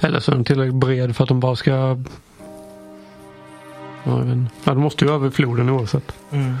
Eller 0.00 0.20
så 0.20 0.30
är 0.30 0.34
den 0.34 0.44
tillräckligt 0.44 0.74
bred 0.74 1.16
för 1.16 1.22
att 1.24 1.28
de 1.28 1.40
bara 1.40 1.56
ska... 1.56 1.98
Ja, 4.04 4.22
de 4.64 4.78
måste 4.78 5.04
ju 5.04 5.10
över 5.10 5.30
floden 5.30 5.70
oavsett. 5.70 6.12
Mm. 6.30 6.54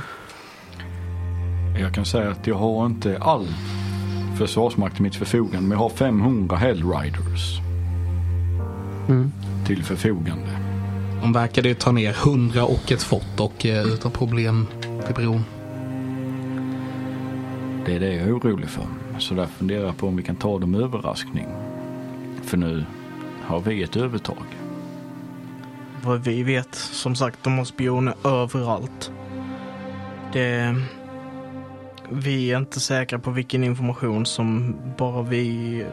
Jag 1.80 1.94
kan 1.94 2.04
säga 2.04 2.30
att 2.30 2.46
jag 2.46 2.56
har 2.56 2.86
inte 2.86 3.18
all 3.20 3.46
försvarsmakt 4.38 4.94
till 4.94 5.02
mitt 5.02 5.16
förfogande. 5.16 5.60
Men 5.60 5.70
jag 5.70 5.78
har 5.78 5.88
500 5.88 6.56
Hellriders 6.56 7.65
Mm. 9.08 9.32
till 9.66 9.84
förfogande. 9.84 10.50
De 11.20 11.32
verkade 11.32 11.68
ju 11.68 11.74
ta 11.74 11.92
ner 11.92 12.10
100 12.10 12.64
och 12.64 12.92
ett 12.92 13.02
fort 13.02 13.40
och 13.40 13.66
eh, 13.66 13.86
utan 13.86 14.10
problem 14.10 14.66
till 15.06 15.14
bron. 15.14 15.44
Det 17.86 17.94
är 17.94 18.00
det 18.00 18.14
jag 18.14 18.28
är 18.28 18.36
orolig 18.36 18.68
för. 18.68 18.86
Så 19.18 19.34
där 19.34 19.46
funderar 19.46 19.84
jag 19.84 19.96
på 19.96 20.08
om 20.08 20.16
vi 20.16 20.22
kan 20.22 20.36
ta 20.36 20.58
dem 20.58 20.74
överraskning. 20.74 21.46
För 22.42 22.56
nu 22.56 22.84
har 23.42 23.60
vi 23.60 23.82
ett 23.82 23.96
övertag. 23.96 24.44
Vad 26.02 26.24
vi 26.24 26.42
vet, 26.42 26.74
som 26.74 27.14
sagt, 27.14 27.38
de 27.42 27.58
har 27.58 27.64
spioner 27.64 28.14
överallt. 28.24 29.12
Det... 30.32 30.76
Vi 32.10 32.52
är 32.52 32.58
inte 32.58 32.80
säkra 32.80 33.18
på 33.18 33.30
vilken 33.30 33.64
information 33.64 34.26
som 34.26 34.76
bara 34.98 35.22
vi 35.22 35.84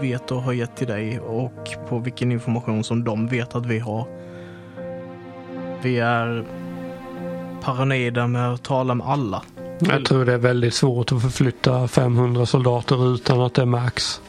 vet 0.00 0.32
och 0.32 0.42
har 0.42 0.52
gett 0.52 0.76
till 0.76 0.86
dig 0.86 1.20
och 1.20 1.68
på 1.88 1.98
vilken 1.98 2.32
information 2.32 2.84
som 2.84 3.04
de 3.04 3.28
vet 3.28 3.54
att 3.54 3.66
vi 3.66 3.78
har. 3.78 4.06
Vi 5.82 5.98
är 5.98 6.44
paranoida 7.62 8.26
med 8.26 8.52
att 8.52 8.62
tala 8.62 8.94
med 8.94 9.06
alla. 9.06 9.42
Jag 9.78 10.04
tror 10.04 10.24
det 10.24 10.32
är 10.32 10.38
väldigt 10.38 10.74
svårt 10.74 11.12
att 11.12 11.22
förflytta 11.22 11.88
500 11.88 12.46
soldater 12.46 13.14
utan 13.14 13.40
att 13.40 13.54
det 13.54 13.66
märks. 13.66 14.20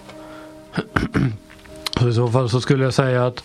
Så 2.00 2.10
I 2.10 2.14
så 2.14 2.28
fall 2.28 2.50
så 2.50 2.62
skulle 2.62 2.84
jag 2.84 2.94
säga 2.94 3.26
att 3.26 3.44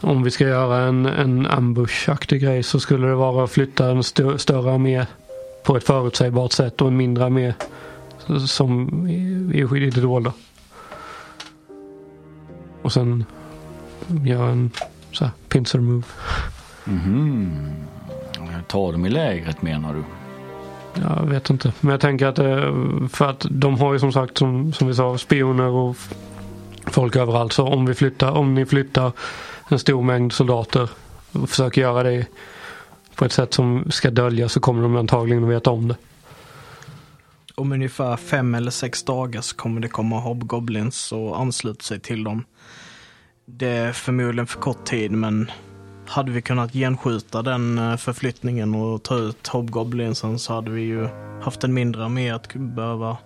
om 0.00 0.22
vi 0.22 0.30
ska 0.30 0.44
göra 0.44 0.78
en, 0.78 1.06
en 1.06 1.46
ambush-aktig 1.46 2.40
grej 2.40 2.62
så 2.62 2.80
skulle 2.80 3.06
det 3.06 3.14
vara 3.14 3.44
att 3.44 3.50
flytta 3.50 3.90
en 3.90 4.02
stö 4.02 4.38
större 4.38 4.72
armé 4.72 5.06
på 5.64 5.76
ett 5.76 5.84
förutsägbart 5.84 6.52
sätt 6.52 6.80
och 6.80 6.88
en 6.88 6.96
mindre 6.96 7.24
armé 7.24 7.54
som 8.46 8.88
är 9.54 9.76
är 9.76 9.90
det 9.90 10.00
dolda. 10.00 10.32
Och 12.86 12.92
sen 12.92 13.24
göra 14.24 14.50
en 14.50 14.70
så 15.12 15.24
här, 15.24 15.32
pincer 15.48 15.78
move. 15.78 16.02
Mhm. 16.84 17.72
Ta 18.66 18.92
dem 18.92 19.06
i 19.06 19.08
lägret 19.08 19.62
menar 19.62 19.94
du? 19.94 20.02
Jag 21.02 21.26
vet 21.26 21.50
inte. 21.50 21.72
Men 21.80 21.90
jag 21.90 22.00
tänker 22.00 22.26
att 22.26 22.36
det, 22.36 22.72
för 23.08 23.30
att 23.30 23.46
de 23.50 23.78
har 23.78 23.92
ju 23.92 23.98
som 23.98 24.12
sagt 24.12 24.38
som, 24.38 24.72
som 24.72 24.88
vi 24.88 24.94
sa 24.94 25.18
spioner 25.18 25.68
och 25.68 25.96
folk 26.86 27.16
överallt. 27.16 27.52
Så 27.52 27.66
om 27.66 27.86
vi 27.86 27.94
flyttar, 27.94 28.30
om 28.30 28.54
ni 28.54 28.66
flyttar 28.66 29.12
en 29.68 29.78
stor 29.78 30.02
mängd 30.02 30.32
soldater 30.32 30.90
och 31.32 31.50
försöker 31.50 31.80
göra 31.80 32.02
det 32.02 32.26
på 33.14 33.24
ett 33.24 33.32
sätt 33.32 33.54
som 33.54 33.84
ska 33.90 34.10
dölja 34.10 34.48
så 34.48 34.60
kommer 34.60 34.82
de 34.82 34.96
antagligen 34.96 35.44
att 35.44 35.50
veta 35.50 35.70
om 35.70 35.88
det. 35.88 35.96
Om 37.58 37.72
ungefär 37.72 38.16
fem 38.16 38.54
eller 38.54 38.70
sex 38.70 39.02
dagar 39.02 39.40
så 39.40 39.56
kommer 39.56 39.80
det 39.80 39.88
komma 39.88 40.20
hobgoblins 40.20 41.12
och 41.12 41.40
ansluta 41.40 41.82
sig 41.82 42.00
till 42.00 42.24
dem. 42.24 42.44
Det 43.44 43.68
är 43.68 43.92
förmodligen 43.92 44.46
för 44.46 44.60
kort 44.60 44.84
tid 44.84 45.12
men 45.12 45.50
hade 46.06 46.32
vi 46.32 46.42
kunnat 46.42 46.72
genskjuta 46.72 47.42
den 47.42 47.78
eh, 47.78 47.96
förflyttningen 47.96 48.74
och 48.74 49.02
ta 49.02 49.16
ut 49.16 49.46
hobgoblinsen 49.46 50.38
så 50.38 50.52
hade 50.54 50.70
vi 50.70 50.80
ju 50.80 51.08
haft 51.42 51.64
en 51.64 51.74
mindre 51.74 52.04
armé 52.04 52.30
att 52.30 52.54
behöva 52.54 53.16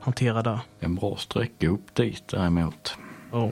hantera 0.00 0.42
där. 0.42 0.60
En 0.80 0.94
bra 0.94 1.16
sträcka 1.16 1.68
upp 1.68 1.94
dit 1.94 2.28
däremot. 2.28 2.96
Oh. 3.32 3.50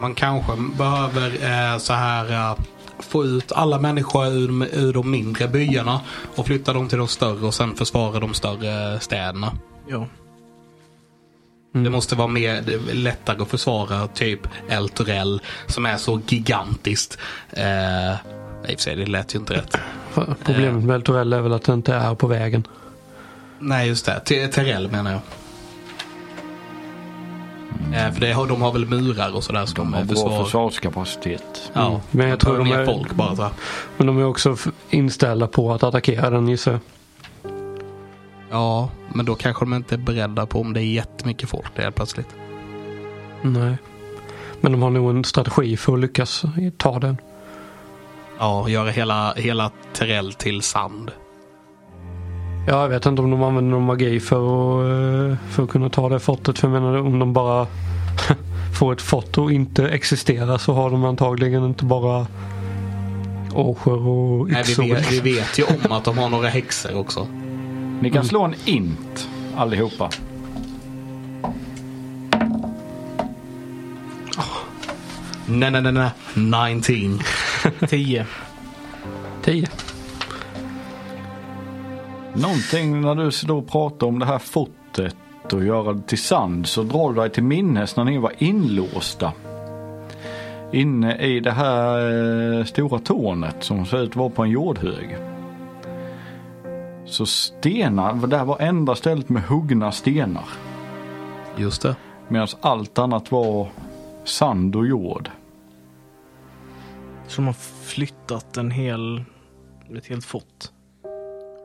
Man 0.00 0.14
kanske 0.14 0.52
behöver 0.78 1.28
eh, 1.28 1.78
så 1.78 1.92
här 1.92 2.32
eh, 2.32 2.58
få 2.98 3.24
ut 3.24 3.52
alla 3.52 3.78
människor 3.78 4.26
ur, 4.26 4.74
ur 4.74 4.92
de 4.92 5.10
mindre 5.10 5.48
byarna 5.48 6.00
och 6.36 6.46
flytta 6.46 6.72
dem 6.72 6.88
till 6.88 6.98
de 6.98 7.08
större 7.08 7.46
och 7.46 7.54
sen 7.54 7.76
försvara 7.76 8.20
de 8.20 8.34
större 8.34 9.00
städerna. 9.00 9.52
Ja. 9.88 10.06
Det 11.72 11.90
måste 11.90 12.16
vara 12.16 12.28
mer 12.28 12.62
lättare 12.92 13.42
att 13.42 13.48
försvara 13.48 14.06
typ 14.06 14.40
El 14.68 14.88
Torell 14.88 15.40
som 15.66 15.86
är 15.86 15.96
så 15.96 16.20
gigantiskt. 16.28 17.18
Eh, 17.50 18.12
I 18.12 18.14
och 18.62 18.68
för 18.68 18.76
sig, 18.76 18.96
det 18.96 19.06
lät 19.06 19.34
ju 19.34 19.38
inte 19.38 19.54
rätt. 19.54 19.76
Problemet 20.44 20.84
med 20.84 20.94
Eltorell 20.94 21.32
är 21.32 21.40
väl 21.40 21.52
att 21.52 21.62
det 21.62 21.72
inte 21.72 21.94
är 21.94 22.14
på 22.14 22.26
vägen. 22.26 22.66
Nej, 23.58 23.88
just 23.88 24.06
det. 24.06 24.20
Terrell 24.48 24.90
menar 24.90 25.12
jag. 25.12 25.20
Eh, 27.94 28.12
för 28.12 28.20
det 28.20 28.32
har, 28.32 28.46
de 28.46 28.62
har 28.62 28.72
väl 28.72 28.86
murar 28.86 29.36
och 29.36 29.44
sådär. 29.44 29.66
Så 29.66 29.74
De 29.74 29.82
de, 29.82 29.92
har 29.94 30.00
är 30.00 30.04
bra 30.04 30.14
försvar... 30.14 30.44
försvarskapacitet. 30.44 31.70
Ja, 31.72 32.00
Men 32.10 32.28
jag 32.28 32.40
tror 32.40 32.58
de 32.58 32.72
är- 32.72 32.86
folk 32.86 33.12
bara 33.14 33.36
så. 33.36 33.48
Men 33.96 34.06
de 34.06 34.18
är 34.18 34.24
också 34.24 34.56
inställda 34.90 35.46
på 35.46 35.72
att 35.72 35.82
attackera 35.82 36.30
den 36.30 36.48
gissar 36.48 36.72
jag. 36.72 36.80
Ja, 38.50 38.88
men 39.14 39.26
då 39.26 39.34
kanske 39.34 39.64
de 39.64 39.74
inte 39.74 39.94
är 39.94 39.98
beredda 39.98 40.46
på 40.46 40.60
om 40.60 40.72
det 40.72 40.80
är 40.80 40.84
jättemycket 40.84 41.48
folk 41.50 41.76
där 41.76 41.90
plötsligt. 41.90 42.28
Nej. 43.42 43.76
Men 44.60 44.72
de 44.72 44.82
har 44.82 44.90
nog 44.90 45.10
en 45.10 45.24
strategi 45.24 45.76
för 45.76 45.92
att 45.94 46.00
lyckas 46.00 46.42
ta 46.76 46.98
den. 46.98 47.16
Ja, 48.38 48.68
göra 48.68 48.90
hela, 48.90 49.34
hela 49.34 49.70
Terrell 49.92 50.32
till 50.32 50.62
sand. 50.62 51.10
Ja, 52.66 52.82
jag 52.82 52.88
vet 52.88 53.06
inte 53.06 53.22
om 53.22 53.30
de 53.30 53.42
använder 53.42 53.70
någon 53.70 53.84
magi 53.84 54.20
för 54.20 54.36
att, 54.36 55.32
eh, 55.32 55.38
för 55.50 55.62
att 55.62 55.70
kunna 55.70 55.88
ta 55.88 56.08
det 56.08 56.20
fortet. 56.20 56.58
För 56.58 56.68
jag 56.68 56.82
menar 56.82 56.98
om 56.98 57.18
de 57.18 57.32
bara 57.32 57.66
får 58.78 58.92
ett 58.92 59.02
fort 59.02 59.38
och 59.38 59.52
inte 59.52 59.88
existera 59.88 60.58
så 60.58 60.72
har 60.72 60.90
de 60.90 61.04
antagligen 61.04 61.64
inte 61.64 61.84
bara 61.84 62.26
åsjor 63.54 64.08
och 64.08 64.48
Nej, 64.50 64.62
vi, 64.66 64.70
yxor. 64.70 64.82
vet, 64.82 65.12
vi 65.12 65.20
vet 65.20 65.58
ju 65.58 65.64
om 65.64 65.92
att 65.92 66.04
de 66.04 66.18
har 66.18 66.28
några 66.28 66.48
häxor 66.48 66.96
också. 66.98 67.26
Ni 68.00 68.10
kan 68.10 68.24
slå 68.24 68.42
en 68.42 68.54
int 68.64 69.28
allihopa. 69.56 70.10
Nej, 75.46 75.70
nej, 75.70 75.82
nej, 75.82 75.92
nej. 76.34 76.74
19. 76.74 77.20
Tio. 77.88 78.26
Tio. 79.42 79.68
Någonting 82.36 83.00
när 83.00 83.14
du 83.14 83.30
då 83.46 83.62
pratar 83.62 84.06
om 84.06 84.18
det 84.18 84.26
här 84.26 84.38
fortet 84.38 85.16
och 85.52 85.64
göra 85.64 85.92
det 85.92 86.02
till 86.02 86.18
sand 86.18 86.66
så 86.66 86.82
drar 86.82 87.08
du 87.08 87.20
dig 87.20 87.30
till 87.30 87.42
minnes 87.42 87.96
när 87.96 88.04
ni 88.04 88.18
var 88.18 88.32
inlåsta. 88.38 89.32
Inne 90.72 91.16
i 91.16 91.40
det 91.40 91.50
här 91.50 91.98
eh, 92.58 92.64
stora 92.64 92.98
tornet 92.98 93.56
som 93.64 93.86
ser 93.86 94.02
ut 94.02 94.10
att 94.10 94.16
vara 94.16 94.30
på 94.30 94.42
en 94.42 94.50
jordhög. 94.50 95.16
Så 97.06 97.26
stenar, 97.26 98.26
det 98.26 98.36
här 98.36 98.44
var 98.44 98.58
enda 98.60 98.94
stället 98.94 99.28
med 99.28 99.42
huggna 99.42 99.92
stenar. 99.92 100.48
Just 101.56 101.82
det. 101.82 101.96
Medan 102.28 102.48
allt 102.60 102.98
annat 102.98 103.32
var 103.32 103.68
sand 104.24 104.76
och 104.76 104.86
jord. 104.86 105.30
Så 107.26 107.36
de 107.36 107.46
har 107.46 107.56
flyttat 107.84 108.56
en 108.56 108.70
hel, 108.70 109.24
ett 109.96 110.06
helt 110.06 110.24
fort. 110.24 110.73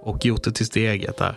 Och 0.02 0.26
gjort 0.26 0.44
det 0.44 0.52
till 0.52 0.66
sitt 0.66 0.76
eget 0.76 1.18
där. 1.18 1.36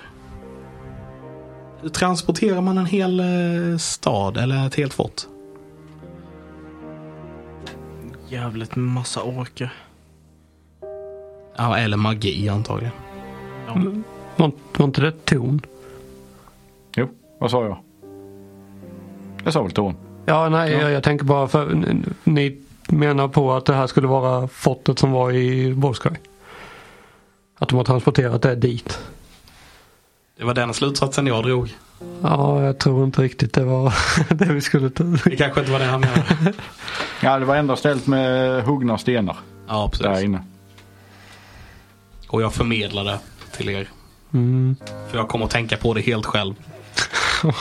Hur 1.80 1.88
transporterar 1.88 2.60
man 2.60 2.78
en 2.78 2.86
hel 2.86 3.20
eh, 3.20 3.76
stad 3.78 4.36
eller 4.36 4.66
ett 4.66 4.74
helt 4.74 4.94
fort? 4.94 5.22
Jävligt 8.28 8.76
massa 8.76 9.22
orker. 9.22 9.72
Ja, 11.56 11.78
eller 11.78 11.96
magi 11.96 12.48
antagligen. 12.48 12.92
Ja. 13.66 13.74
Var, 14.36 14.52
var 14.76 14.84
inte 14.86 15.00
det 15.00 15.24
ton? 15.24 15.60
Jo, 16.96 17.08
vad 17.38 17.50
sa 17.50 17.64
jag? 17.64 17.76
Jag 19.44 19.52
sa 19.52 19.62
väl 19.62 19.72
torn. 19.72 19.96
Ja, 20.26 20.48
nej, 20.48 20.72
Ja. 20.72 20.80
Jag, 20.80 20.90
jag 20.92 21.02
tänker 21.02 21.24
bara 21.24 21.48
för 21.48 21.94
ni 22.24 22.58
menar 22.88 23.28
på 23.28 23.52
att 23.52 23.64
det 23.66 23.74
här 23.74 23.86
skulle 23.86 24.06
vara 24.06 24.48
fortet 24.48 24.98
som 24.98 25.12
var 25.12 25.32
i 25.32 25.74
Borskaj. 25.74 26.12
Att 27.62 27.68
de 27.68 27.76
har 27.76 27.84
transporterat 27.84 28.42
det 28.42 28.54
dit. 28.54 28.98
Det 30.36 30.44
var 30.44 30.54
den 30.54 30.74
slutsatsen 30.74 31.26
jag 31.26 31.44
drog. 31.44 31.68
Ja, 32.22 32.62
jag 32.62 32.78
tror 32.78 33.04
inte 33.04 33.22
riktigt 33.22 33.52
det 33.52 33.64
var 33.64 33.94
det 34.34 34.44
vi 34.44 34.60
skulle 34.60 34.90
ta. 34.90 35.04
Det 35.04 35.36
kanske 35.36 35.60
inte 35.60 35.72
var 35.72 35.78
det 35.78 35.84
han 35.84 36.00
menade. 36.00 36.52
Ja, 37.22 37.38
det 37.38 37.44
var 37.44 37.56
enda 37.56 37.76
stället 37.76 38.06
med 38.06 38.62
huggna 38.64 38.98
stenar 38.98 39.36
Ja, 39.68 39.90
där 39.98 40.08
precis. 40.08 40.24
inne. 40.24 40.42
Och 42.28 42.42
jag 42.42 42.54
förmedlade 42.54 43.18
till 43.56 43.68
er. 43.68 43.88
Mm. 44.32 44.76
För 45.10 45.18
jag 45.18 45.28
kommer 45.28 45.44
att 45.44 45.50
tänka 45.50 45.76
på 45.76 45.94
det 45.94 46.00
helt 46.00 46.26
själv. 46.26 46.54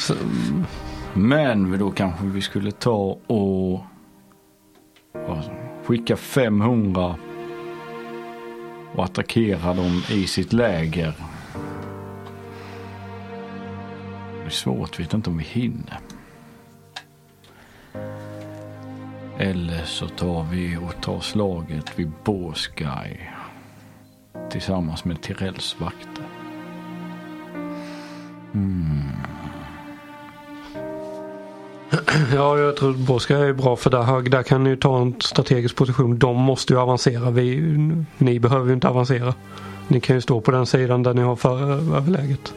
Så, 0.00 0.14
Men 1.12 1.78
då 1.78 1.90
kanske 1.90 2.24
vi 2.24 2.42
skulle 2.42 2.72
ta 2.72 3.18
och 3.26 3.80
och 5.26 5.36
skicka 5.84 6.16
500 6.16 7.16
och 8.94 9.04
attackera 9.04 9.74
dem 9.74 10.02
i 10.10 10.26
sitt 10.26 10.52
läger. 10.52 11.12
Det 14.40 14.46
är 14.46 14.50
svårt, 14.50 15.00
vet 15.00 15.14
inte 15.14 15.30
om 15.30 15.38
vi 15.38 15.44
hinner. 15.44 15.98
Eller 19.38 19.84
så 19.84 20.08
tar 20.08 20.44
vi 20.44 20.76
och 20.76 21.02
tar 21.02 21.20
slaget 21.20 21.98
vid 21.98 22.12
Båsky 22.24 22.86
tillsammans 24.50 25.04
med 25.04 25.22
Tirells 25.22 25.76
vakter. 25.80 26.24
Mm. 28.54 29.35
ja, 32.34 32.58
jag 32.58 32.76
tror 32.76 32.94
Boska 32.94 33.38
är 33.38 33.52
bra 33.52 33.76
för 33.76 33.90
där, 33.90 34.30
där 34.30 34.42
kan 34.42 34.64
ni 34.64 34.70
ju 34.70 34.76
ta 34.76 35.00
en 35.00 35.14
strategisk 35.20 35.76
position. 35.76 36.18
De 36.18 36.36
måste 36.36 36.72
ju 36.72 36.78
avancera. 36.78 37.30
Vi, 37.30 37.60
ni 38.18 38.40
behöver 38.40 38.66
ju 38.66 38.72
inte 38.72 38.88
avancera. 38.88 39.34
Ni 39.88 40.00
kan 40.00 40.16
ju 40.16 40.20
stå 40.20 40.40
på 40.40 40.50
den 40.50 40.66
sidan 40.66 41.02
där 41.02 41.14
ni 41.14 41.22
har 41.22 41.36
för 41.36 41.72
överläget. 41.96 42.54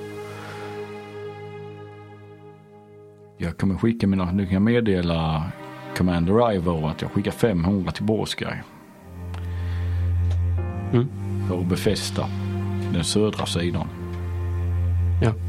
Jag 3.37 3.57
kommer 3.57 3.75
skicka 3.75 4.07
mina, 4.07 4.31
nu 4.31 4.45
kan 4.45 4.53
jag 4.53 4.61
meddela 4.61 5.43
Commander 5.97 6.53
Ivo 6.53 6.87
att 6.87 7.01
jag 7.01 7.11
skickar 7.11 7.31
500 7.31 7.91
till 7.91 8.03
Båsky. 8.03 8.45
Mm. 10.93 11.07
För 11.47 11.59
att 11.59 11.65
befästa 11.65 12.25
den 12.93 13.03
södra 13.03 13.45
sidan. 13.45 13.87
Ja. 15.21 15.48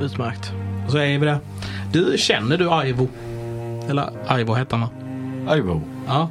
Utmärkt. 0.00 0.52
Och 0.86 0.92
så 0.92 0.98
är 0.98 1.18
vi 1.18 1.26
det. 1.26 1.38
Du, 1.92 2.18
känner 2.18 2.56
du 2.58 2.88
Ivo? 2.88 3.08
Eller 3.88 4.40
Ivo 4.40 4.54
heter 4.54 4.76
han 4.76 4.88
va? 5.46 5.56
Ivo, 5.56 5.82
Ja. 6.06 6.30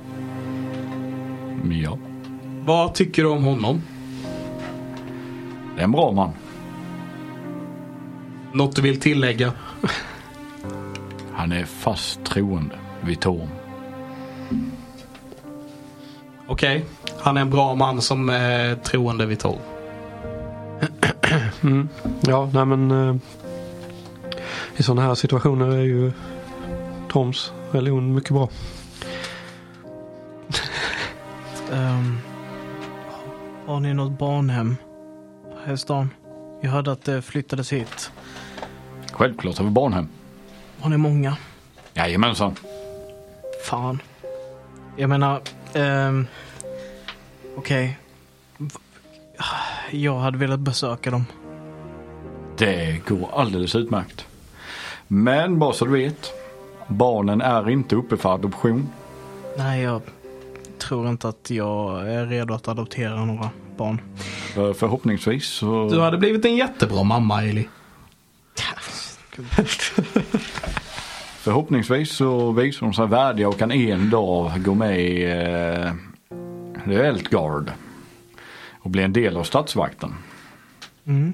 ja. 1.72 1.98
Vad 2.66 2.94
tycker 2.94 3.24
du 3.24 3.30
om 3.30 3.44
honom? 3.44 3.82
Det 5.76 5.82
är 5.82 5.84
en 5.84 5.92
bra 5.92 6.12
man. 6.12 6.32
Något 8.54 8.76
du 8.76 8.82
vill 8.82 9.00
tillägga? 9.00 9.54
Han 11.34 11.52
är 11.52 11.66
fast 11.66 12.24
troende 12.24 12.76
vid 13.02 13.20
Torm. 13.20 13.50
Okej. 16.48 16.86
Han 17.20 17.38
är 17.38 17.42
en 17.42 17.50
bra 17.50 17.76
man 17.76 18.02
som 18.02 18.30
är 18.30 18.76
troende 18.76 19.26
vid 19.26 19.40
torg. 19.40 19.60
Mm. 21.64 21.90
Ja, 22.22 22.50
nej 22.54 22.66
men 22.66 22.92
eh, 22.92 23.16
i 24.78 24.84
sådana 24.84 25.02
här 25.02 25.16
situationer 25.16 25.68
är 25.72 25.82
ju 25.84 26.12
Toms 27.10 27.52
religion 27.72 28.14
mycket 28.16 28.32
bra. 28.32 28.50
Ehm, 31.74 32.18
har 33.66 33.80
ni 33.80 33.94
något 33.94 34.20
barnhem 34.20 34.76
här 35.66 35.74
i 35.74 35.78
stan? 35.78 36.10
Jag 36.62 36.70
hörde 36.72 36.92
att 36.92 37.04
det 37.04 37.22
flyttades 37.22 37.74
hit. 37.74 38.12
Självklart 39.12 39.58
har 39.58 39.66
vi 39.66 39.72
barnhem. 39.72 40.08
Har 40.80 40.90
ni 40.90 40.98
många? 40.98 41.38
Jajamensan. 41.94 42.56
Fan. 43.66 44.00
Jag 44.98 45.10
menar, 45.10 45.42
ehm, 45.74 46.28
okej. 47.58 47.98
V- 48.58 48.70
Jag 49.92 50.20
hade 50.20 50.38
velat 50.38 50.60
besöka 50.60 51.12
dem. 51.12 51.26
Det 52.58 53.02
går 53.08 53.30
alldeles 53.34 53.76
utmärkt. 53.76 54.26
Men 55.08 55.60
bara 55.60 55.74
så 55.74 55.86
du 55.86 55.92
vet. 55.92 56.32
Barnen 56.88 57.42
är 57.42 57.70
inte 57.70 57.96
uppe 57.96 58.18
för 58.18 58.34
adoption. 58.34 58.90
Nej, 59.58 59.82
jag 59.82 60.02
tror 60.78 61.10
inte 61.10 61.28
att 61.28 61.50
jag 61.50 62.10
är 62.10 62.26
redo 62.26 62.54
att 62.54 62.68
adoptera 62.68 63.26
några 63.26 63.50
barn. 63.78 64.02
För 64.54 64.74
förhoppningsvis 64.74 65.46
så... 65.46 65.90
Du 65.90 66.00
hade 66.00 66.18
blivit 66.18 66.46
en 66.46 66.56
jättebra 66.56 67.04
mamma 67.04 67.44
Eli. 67.44 67.68
Förhoppningsvis 71.40 72.12
så 72.12 72.52
visar 72.52 72.86
de 72.86 72.94
sig 72.94 73.08
värdiga 73.08 73.50
och 73.50 73.58
kan 73.58 73.72
en 73.72 74.10
dag 74.10 74.64
gå 74.64 74.74
med 74.74 75.02
i 75.02 75.24
eh, 75.24 75.94
The 76.86 76.96
Eltgard. 76.96 77.72
Och 78.80 78.90
bli 78.90 79.04
en 79.04 79.14
del 79.14 79.38
av 79.38 79.44
statsvakten. 79.44 80.14
Mm. 81.06 81.34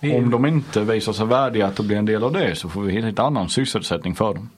Vi, 0.00 0.14
Om 0.14 0.30
de 0.30 0.46
inte 0.46 0.80
visar 0.80 1.12
sig 1.12 1.26
värdiga 1.26 1.66
att 1.66 1.80
bli 1.80 1.96
en 1.96 2.06
del 2.06 2.24
av 2.24 2.32
det 2.32 2.56
så 2.56 2.68
får 2.68 2.82
vi 2.82 2.92
hitta 2.92 3.22
en 3.22 3.26
annan 3.26 3.48
sysselsättning 3.48 4.14
för 4.14 4.34
dem. 4.34 4.50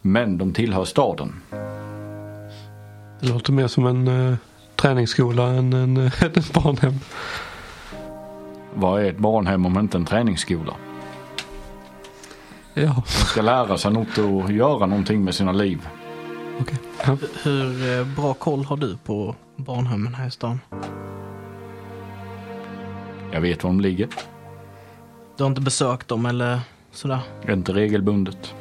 Men 0.00 0.38
de 0.38 0.52
tillhör 0.52 0.84
staden. 0.84 1.42
Det 3.20 3.28
låter 3.28 3.52
mer 3.52 3.66
som 3.66 3.86
en 3.86 4.08
eh, 4.08 4.36
träningsskola 4.76 5.46
än 5.46 5.72
en, 5.72 5.96
eh, 5.96 6.22
ett 6.22 6.52
barnhem. 6.52 6.94
Vad 8.74 9.00
är 9.00 9.10
ett 9.10 9.18
barnhem 9.18 9.66
om 9.66 9.78
inte 9.78 9.98
en 9.98 10.04
träningsskola? 10.04 10.74
Ja, 12.74 13.02
De 13.06 13.24
ska 13.24 13.42
lära 13.42 13.78
sig 13.78 13.92
något 13.92 14.18
och 14.18 14.52
göra 14.52 14.86
någonting 14.86 15.24
med 15.24 15.34
sina 15.34 15.52
liv. 15.52 15.88
okej. 16.60 16.78
Ja. 17.06 17.16
hur 17.42 17.98
eh, 17.98 18.06
bra 18.06 18.34
koll 18.34 18.64
har 18.64 18.76
du 18.76 18.96
på 18.96 19.34
barnhemmen 19.56 20.14
här 20.14 20.28
i 20.28 20.30
stan? 20.30 20.60
Jag 23.32 23.40
vet 23.40 23.64
var 23.64 23.70
de 23.70 23.80
ligger. 23.80 24.08
Du 25.36 25.42
har 25.42 25.48
inte 25.50 25.60
besökt 25.60 26.08
dem 26.08 26.26
eller 26.26 26.60
sådär? 26.90 27.20
Inte 27.48 27.72
regelbundet. 27.72 28.54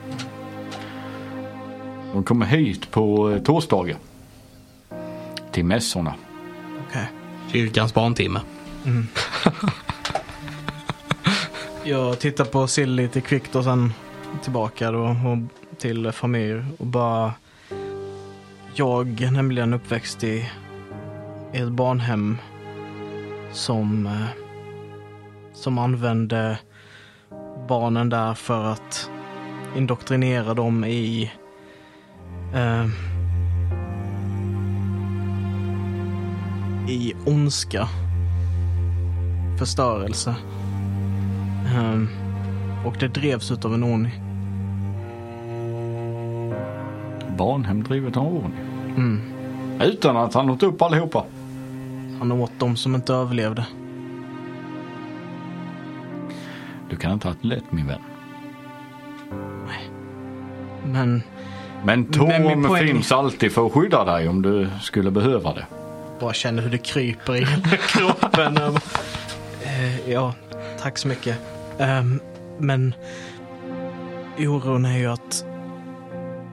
De 2.14 2.24
kommer 2.24 2.46
hit 2.46 2.92
på 2.92 3.30
eh, 3.30 3.42
torsdagar. 3.42 3.98
Till 5.52 5.66
mässorna. 5.66 6.14
Okej. 6.90 7.08
Kyrkans 7.52 7.94
barntimme. 7.94 8.40
Jag 11.84 12.20
tittar 12.20 12.46
på 12.46 12.68
Sill 12.68 12.92
lite 12.92 13.22
kvickt 13.22 13.56
och 13.56 13.64
sen 13.64 13.94
tillbaka 14.44 14.92
då 14.92 15.00
och 15.00 15.38
till 15.78 16.12
familj 16.12 16.64
och 16.78 16.88
bara... 16.88 17.34
Jag 18.74 19.22
är 19.22 19.32
nämligen 19.32 19.74
uppväxt 19.74 20.24
i, 20.24 20.50
i 21.54 21.58
ett 21.58 21.72
barnhem 21.72 22.38
som, 23.52 24.08
eh, 24.08 24.45
som 25.56 25.78
använde 25.78 26.60
barnen 27.68 28.10
där 28.10 28.34
för 28.34 28.64
att 28.64 29.10
indoktrinera 29.76 30.54
dem 30.54 30.86
i 30.86 31.32
eh, 32.54 32.86
i 36.90 37.14
ondska, 37.26 37.88
förstörelse. 39.60 40.36
Ehm, 41.76 42.10
och 42.86 42.96
det 43.00 43.08
drevs 43.08 43.52
utav 43.52 43.74
en 43.74 43.84
ordning. 43.84 44.22
Barnhem 47.38 47.84
drivet 47.84 48.18
av 48.18 48.28
ordning. 48.28 48.60
Mm. 48.98 49.22
Utan 49.82 50.18
att 50.18 50.34
han 50.34 50.50
åt 50.50 50.64
upp 50.64 50.82
allihopa. 50.82 51.26
Han 52.20 52.32
åt 52.32 52.52
de 52.58 52.76
som 52.76 52.96
inte 52.96 53.14
överlevde. 53.14 53.66
Du 56.90 56.96
kan 56.96 57.12
inte 57.12 57.28
ha 57.28 57.36
det 57.42 57.48
lätt 57.48 57.72
min 57.72 57.88
vän. 57.88 58.00
Men 60.84 61.24
Men 61.84 62.08
Men 62.18 62.44
min 62.48 62.64
poäng- 62.68 62.88
finns 62.88 63.12
alltid 63.12 63.52
för 63.52 63.66
att 63.66 63.72
skydda 63.74 64.04
dig 64.06 64.30
om 64.30 64.42
du 64.42 64.68
skulle 64.82 65.12
behöva 65.12 65.54
det. 65.54 65.66
bara 66.20 66.34
känner 66.34 66.64
hur 66.64 66.70
det 66.70 66.78
kryper 66.78 67.36
i 67.36 67.46
kroppen. 67.88 68.58
Eh, 69.68 70.10
ja, 70.12 70.34
tack 70.82 70.98
så 70.98 71.08
mycket. 71.08 71.38
Ehm, 71.80 72.20
men 72.58 72.94
oron 74.38 74.86
är 74.86 74.98
ju 74.98 75.08
att 75.12 75.46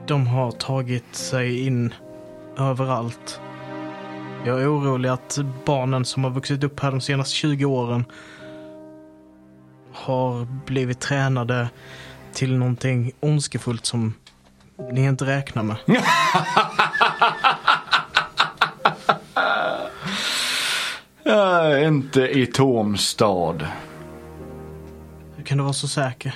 de 0.07 0.27
har 0.27 0.51
tagit 0.51 1.15
sig 1.15 1.65
in 1.67 1.93
överallt. 2.57 3.39
Jag 4.45 4.61
är 4.61 4.75
orolig 4.77 5.09
att 5.09 5.39
barnen 5.65 6.05
som 6.05 6.23
har 6.23 6.31
vuxit 6.31 6.63
upp 6.63 6.79
här 6.79 6.91
de 6.91 7.01
senaste 7.01 7.35
20 7.35 7.65
åren 7.65 8.05
har 9.93 10.45
blivit 10.65 10.99
tränade 10.99 11.69
till 12.33 12.57
någonting 12.57 13.11
ondskefullt 13.19 13.85
som 13.85 14.13
ni 14.91 15.03
inte 15.05 15.25
räknar 15.25 15.63
med. 15.63 15.75
Äh, 21.25 21.87
inte 21.87 22.21
i 22.21 22.45
Torms 22.45 23.01
stad. 23.07 23.67
Hur 25.35 25.43
kan 25.43 25.57
du 25.57 25.63
vara 25.63 25.73
så 25.73 25.87
säker? 25.87 26.35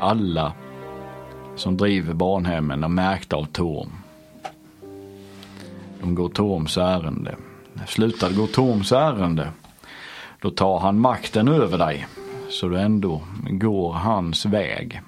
Alla 0.00 0.52
som 1.56 1.76
driver 1.76 2.14
barnhemmen 2.14 2.84
är 2.84 2.88
märkta 2.88 3.36
av 3.36 3.44
Torm. 3.44 3.92
De 6.00 6.14
går 6.14 6.28
Torms 6.28 6.76
ärende. 6.76 7.36
slutar 7.86 8.30
gå 8.30 8.46
Torms 8.46 8.92
ärende. 8.92 9.52
Då 10.40 10.50
tar 10.50 10.78
han 10.78 10.98
makten 11.00 11.48
över 11.48 11.78
dig. 11.78 12.06
Så 12.48 12.68
du 12.68 12.80
ändå 12.80 13.22
går 13.50 13.92
hans 13.92 14.46
väg. 14.46 15.02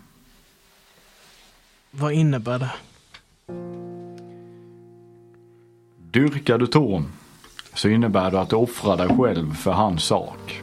Vad 1.91 2.13
innebär 2.13 2.59
det? 2.59 2.73
Dyrkar 5.99 6.59
du 6.59 6.67
Torm 6.67 7.13
så 7.75 7.89
innebär 7.89 8.31
det 8.31 8.41
att 8.41 8.51
du 8.51 8.57
offrar 8.57 8.97
dig 8.97 9.17
själv 9.17 9.55
för 9.55 9.73
hans 9.73 10.05
sak. 10.05 10.63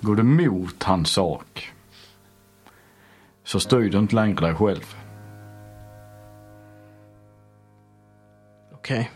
Går 0.00 0.16
du 0.16 0.22
mot 0.22 0.82
hans 0.82 1.10
sak 1.10 1.72
så 3.44 3.60
styr 3.60 3.90
du 3.90 3.98
inte 3.98 4.14
längre 4.14 4.46
dig 4.46 4.54
själv. 4.54 4.96
Okej. 8.72 9.10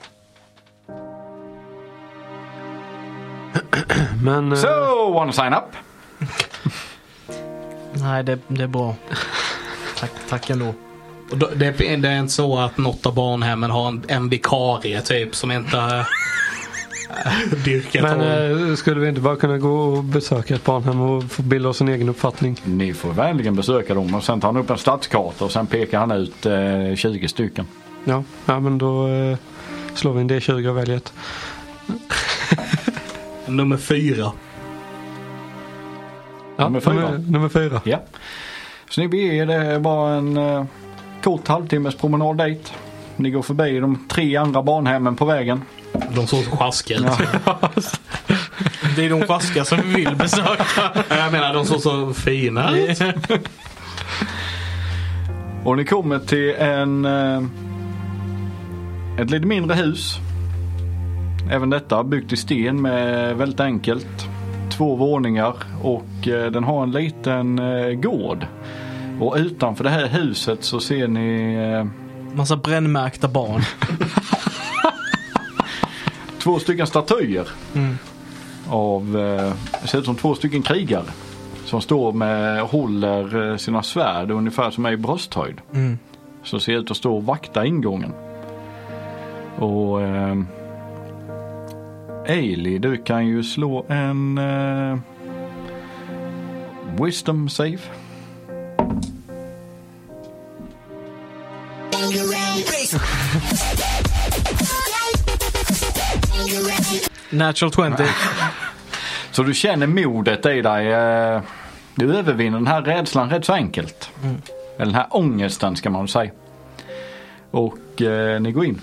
Men 4.23 4.53
eh, 4.53 4.59
So, 4.59 5.13
wanna 5.13 5.33
sign 5.33 5.53
up? 5.55 5.65
Nej, 7.93 8.25
det, 8.25 8.39
det 8.49 8.63
är 8.63 8.69
bra. 8.69 8.95
Tack, 9.99 10.11
tack 10.29 10.51
ändå. 10.51 10.75
Och 11.31 11.39
Det, 11.39 11.55
det 11.57 11.87
är 11.87 12.19
inte 12.19 12.29
så 12.29 12.59
att 12.59 12.79
något 12.79 13.07
av 13.07 13.15
barnhemmen 13.15 13.71
har 13.71 13.89
en, 13.89 14.05
en 14.09 14.29
vikarie 14.29 15.01
typ 15.01 15.35
som 15.35 15.53
inte 15.53 15.77
äh, 17.25 17.59
dyrkar 17.65 18.03
men 18.03 18.21
eh, 18.71 18.75
skulle 18.75 19.01
vi 19.01 19.09
inte 19.09 19.21
bara 19.21 19.37
kunna 19.37 19.59
gå 19.59 19.79
och 19.79 20.05
besöka 20.05 20.55
ett 20.55 20.65
barnhem 20.65 21.01
och 21.01 21.25
få 21.25 21.43
bilda 21.43 21.69
oss 21.69 21.81
en 21.81 21.89
egen 21.89 22.09
uppfattning? 22.09 22.61
Ni 22.65 22.95
får 22.95 23.13
vänligen 23.13 23.57
besöka 23.57 23.95
dem 23.95 24.15
och 24.15 24.25
sen 24.25 24.41
tar 24.41 24.49
han 24.49 24.57
upp 24.57 24.71
en 24.71 24.79
stadskarta 24.79 25.45
och 25.45 25.53
sen 25.53 25.67
pekar 25.67 25.99
han 26.01 26.11
ut 26.13 26.47
eh, 26.47 26.95
20 26.97 27.29
stycken. 27.29 27.67
Ja, 28.05 28.25
ja 28.47 28.61
men 28.61 28.79
då 28.79 29.09
eh, 29.09 29.37
slår 29.95 30.13
vi 30.13 30.21
en 30.21 30.31
D20 30.31 30.69
och 30.69 30.77
väljer 30.77 30.97
ett. 30.97 31.13
Nummer 33.49 33.77
fyra. 33.77 34.33
Ja, 36.57 36.65
Nummer 36.65 36.81
fyra. 36.81 36.95
Nummer, 36.95 37.19
nummer 37.19 37.49
fyra. 37.49 37.81
Ja. 37.85 37.99
Så 38.91 39.01
ni 39.01 39.09
beger 39.09 39.33
er, 39.43 39.47
det 39.47 39.55
är 39.55 39.79
bara 39.79 40.15
en 40.15 40.37
eh, 40.37 40.65
kort 41.23 41.49
halvtimmes 41.49 41.95
promenad 41.95 42.39
dit. 42.39 42.73
Ni 43.17 43.31
går 43.31 43.43
förbi 43.43 43.81
de 43.81 44.07
tre 44.09 44.37
andra 44.37 44.63
barnhemmen 44.63 45.17
på 45.17 45.25
vägen. 45.25 45.63
De 46.15 46.27
såg 46.27 46.45
så 46.45 46.51
sjaskiga 46.57 46.99
ut. 46.99 47.05
Det 48.97 49.05
är 49.05 49.11
de 49.11 49.23
sjaskiga 49.27 49.65
som 49.65 49.79
vi 49.85 49.95
vill 49.95 50.17
besöka. 50.17 51.05
Jag 51.09 51.33
menar 51.33 51.55
de 51.55 51.65
såg 51.67 51.81
så 51.81 52.15
fina 52.15 52.77
ut. 52.77 53.03
Och 55.65 55.77
ni 55.77 55.85
kommer 55.85 56.19
till 56.19 56.55
en 56.55 57.05
eh, 57.05 57.43
ett 59.19 59.31
lite 59.31 59.47
mindre 59.47 59.77
hus. 59.77 60.19
Även 61.51 61.71
detta 61.71 62.05
byggt 62.05 62.33
i 62.33 62.37
sten 62.37 62.83
med 62.83 63.37
väldigt 63.37 63.61
enkelt. 63.61 64.29
Två 64.71 64.97
våningar 64.97 65.55
och 65.83 66.29
eh, 66.29 66.51
den 66.51 66.65
har 66.65 66.83
en 66.83 66.91
liten 66.91 67.59
eh, 67.59 67.93
gård. 67.93 68.47
Och 69.21 69.37
utanför 69.39 69.85
det 69.85 69.91
här 69.91 70.07
huset 70.07 70.65
så 70.65 70.81
ser 70.81 71.09
ni 71.09 71.55
eh, 71.55 71.87
Massa 72.37 72.57
brännmärkta 72.57 73.29
barn. 73.29 73.63
två 76.39 76.59
stycken 76.59 76.87
statyer. 76.87 77.49
Mm. 77.75 77.99
Av, 78.69 79.13
det 79.83 79.89
ser 79.89 79.99
ut 79.99 80.05
som 80.05 80.17
två 80.17 80.35
stycken 80.35 80.63
krigare. 80.63 81.05
Som 81.65 81.81
står 81.81 82.13
med, 82.13 82.63
håller 82.63 83.57
sina 83.57 83.83
svärd 83.83 84.31
ungefär 84.31 84.71
som 84.71 84.87
är 84.87 84.93
i 84.93 84.97
brösthöjd. 84.97 85.61
Mm. 85.75 85.99
Som 86.43 86.61
ser 86.61 86.73
ut 86.73 86.91
att 86.91 86.97
stå 86.97 87.17
och 87.17 87.25
vakta 87.25 87.67
ingången. 87.67 88.13
Och 89.59 90.01
Ailey, 92.29 92.79
du 92.79 92.97
kan 92.97 93.27
ju 93.27 93.43
slå 93.43 93.87
en 93.89 94.39
eh, 94.39 94.99
Wisdom 97.03 97.49
save. 97.49 97.79
Natural 107.31 107.73
20. 107.97 108.05
Så 109.31 109.43
du 109.43 109.55
känner 109.55 109.87
modet 109.87 110.47
i 110.47 110.63
dig. 110.63 110.93
Eh, 110.93 111.43
du 111.95 112.17
övervinner 112.17 112.59
den 112.59 112.67
här 112.67 112.83
rädslan 112.83 113.31
rätt 113.31 113.45
så 113.45 113.53
enkelt. 113.53 114.11
Eller 114.77 114.87
den 114.87 114.95
här 114.95 115.07
ångesten 115.11 115.77
ska 115.77 115.91
man 115.91 116.09
säga. 116.09 116.31
Och 117.51 118.03
eh, 118.03 118.41
ni 118.41 118.53
går 118.53 118.65
in. 118.65 118.81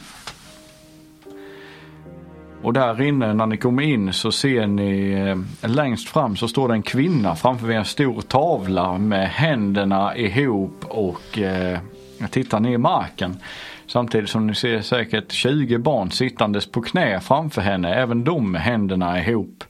Och 2.66 2.74
där 2.74 3.01
inne 3.01 3.34
när 3.34 3.45
ni 3.45 3.57
kommer 3.57 3.84
in 3.84 4.13
så 4.13 4.32
ser 4.32 4.68
ni 4.68 5.11
eh, 5.11 5.70
längst 5.70 6.09
fram 6.09 6.36
så 6.36 6.47
står 6.47 6.68
det 6.68 6.74
en 6.74 6.84
kvinna 6.84 7.36
framför 7.36 7.72
en 7.72 7.86
stor 7.86 8.22
tavla 8.22 8.97
med 8.97 9.30
händerna 9.30 10.18
ihop 10.18 10.86
och 10.88 11.39
eh, 11.39 11.80
tittar 12.30 12.59
ner 12.59 12.72
i 12.72 12.78
marken. 12.78 13.38
Samtidigt 13.88 14.30
som 14.30 14.47
ni 14.47 14.55
ser 14.55 14.82
säkert 14.82 15.32
20 15.32 15.78
barn 15.78 16.11
sittandes 16.11 16.72
på 16.72 16.82
knä 16.82 17.20
framför 17.20 17.61
henne, 17.61 17.95
även 17.95 18.24
de 18.24 18.51
med 18.51 18.61
händerna 18.61 19.20
ihop. 19.20 19.63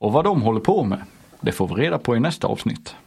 Och 0.00 0.12
vad 0.12 0.24
de 0.24 0.42
håller 0.42 0.60
på 0.60 0.84
med, 0.84 0.98
det 1.40 1.52
får 1.52 1.68
vi 1.68 1.74
reda 1.74 1.98
på 1.98 2.16
i 2.16 2.20
nästa 2.20 2.46
avsnitt. 2.46 2.96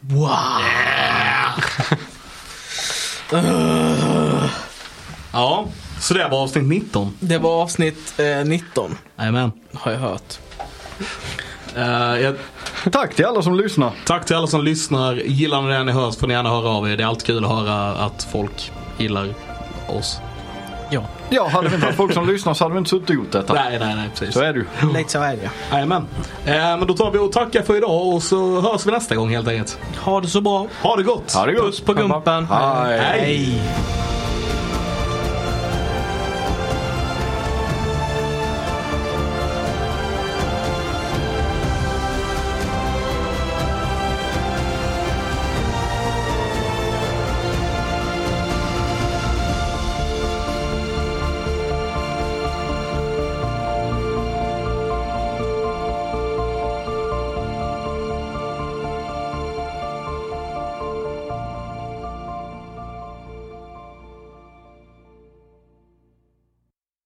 Ja, 5.32 5.66
så 6.00 6.14
det 6.14 6.28
var 6.28 6.38
avsnitt 6.42 6.64
19. 6.64 7.14
Det 7.20 7.38
var 7.38 7.62
avsnitt 7.62 8.20
eh, 8.20 8.44
19. 8.44 8.96
Jajamän. 9.18 9.52
Har 9.74 9.92
jag 9.92 9.98
hört. 9.98 10.38
Uh, 11.76 12.20
jag, 12.20 12.34
Tack 12.92 13.14
till 13.14 13.24
alla 13.24 13.42
som 13.42 13.54
lyssnar. 13.54 13.92
tack 14.06 14.24
till 14.24 14.36
alla 14.36 14.46
som 14.46 14.64
lyssnar. 14.64 15.14
Gillar 15.14 15.62
ni 15.62 15.68
det 15.72 15.84
ni 15.84 15.92
hör 15.92 16.10
så 16.10 16.20
får 16.20 16.26
ni 16.26 16.34
gärna 16.34 16.48
höra 16.50 16.68
av 16.68 16.90
er. 16.90 16.96
Det 16.96 17.02
är 17.02 17.06
alltid 17.06 17.26
kul 17.26 17.44
att 17.44 17.50
höra 17.50 17.90
att 17.90 18.28
folk 18.32 18.72
gillar 18.98 19.34
oss. 19.88 20.20
Ja, 20.90 21.04
Ja, 21.30 21.48
hade 21.48 21.68
vi 21.68 21.74
inte 21.74 21.86
haft 21.86 21.96
folk 21.96 22.12
som 22.14 22.26
lyssnar 22.26 22.54
så 22.54 22.64
hade 22.64 22.74
vi 22.74 22.78
inte 22.78 22.90
suttit 22.90 23.10
och 23.10 23.14
gjort 23.14 23.32
detta. 23.32 23.54
Nej, 23.54 23.78
nej, 23.78 23.94
nej, 23.94 24.10
precis. 24.14 24.34
Så 24.34 24.40
är 24.40 24.52
det 24.52 24.58
ju. 24.58 24.92
lite 24.92 25.12
så 25.12 25.22
är 25.22 25.36
det. 25.36 25.50
Jajamän. 25.72 26.06
Eh, 26.44 26.54
men 26.54 26.86
då 26.86 26.94
tar 26.94 27.10
vi 27.10 27.18
och 27.18 27.32
tackar 27.32 27.62
för 27.62 27.76
idag 27.76 28.06
och 28.14 28.22
så 28.22 28.60
hörs 28.60 28.86
vi 28.86 28.90
nästa 28.90 29.14
gång 29.14 29.30
helt 29.30 29.48
enkelt. 29.48 29.78
Ha 30.00 30.20
det 30.20 30.28
så 30.28 30.40
bra. 30.40 30.66
Ha 30.82 30.96
det 30.96 31.02
gott! 31.02 31.32
Ha 31.34 31.46
det 31.46 31.52
gott. 31.52 31.64
Puss 31.64 31.80
på 31.80 31.94
gumpen. 31.94 32.46
Hej. 32.46 32.98
Hej. 32.98 33.20
Hej. 33.20 33.60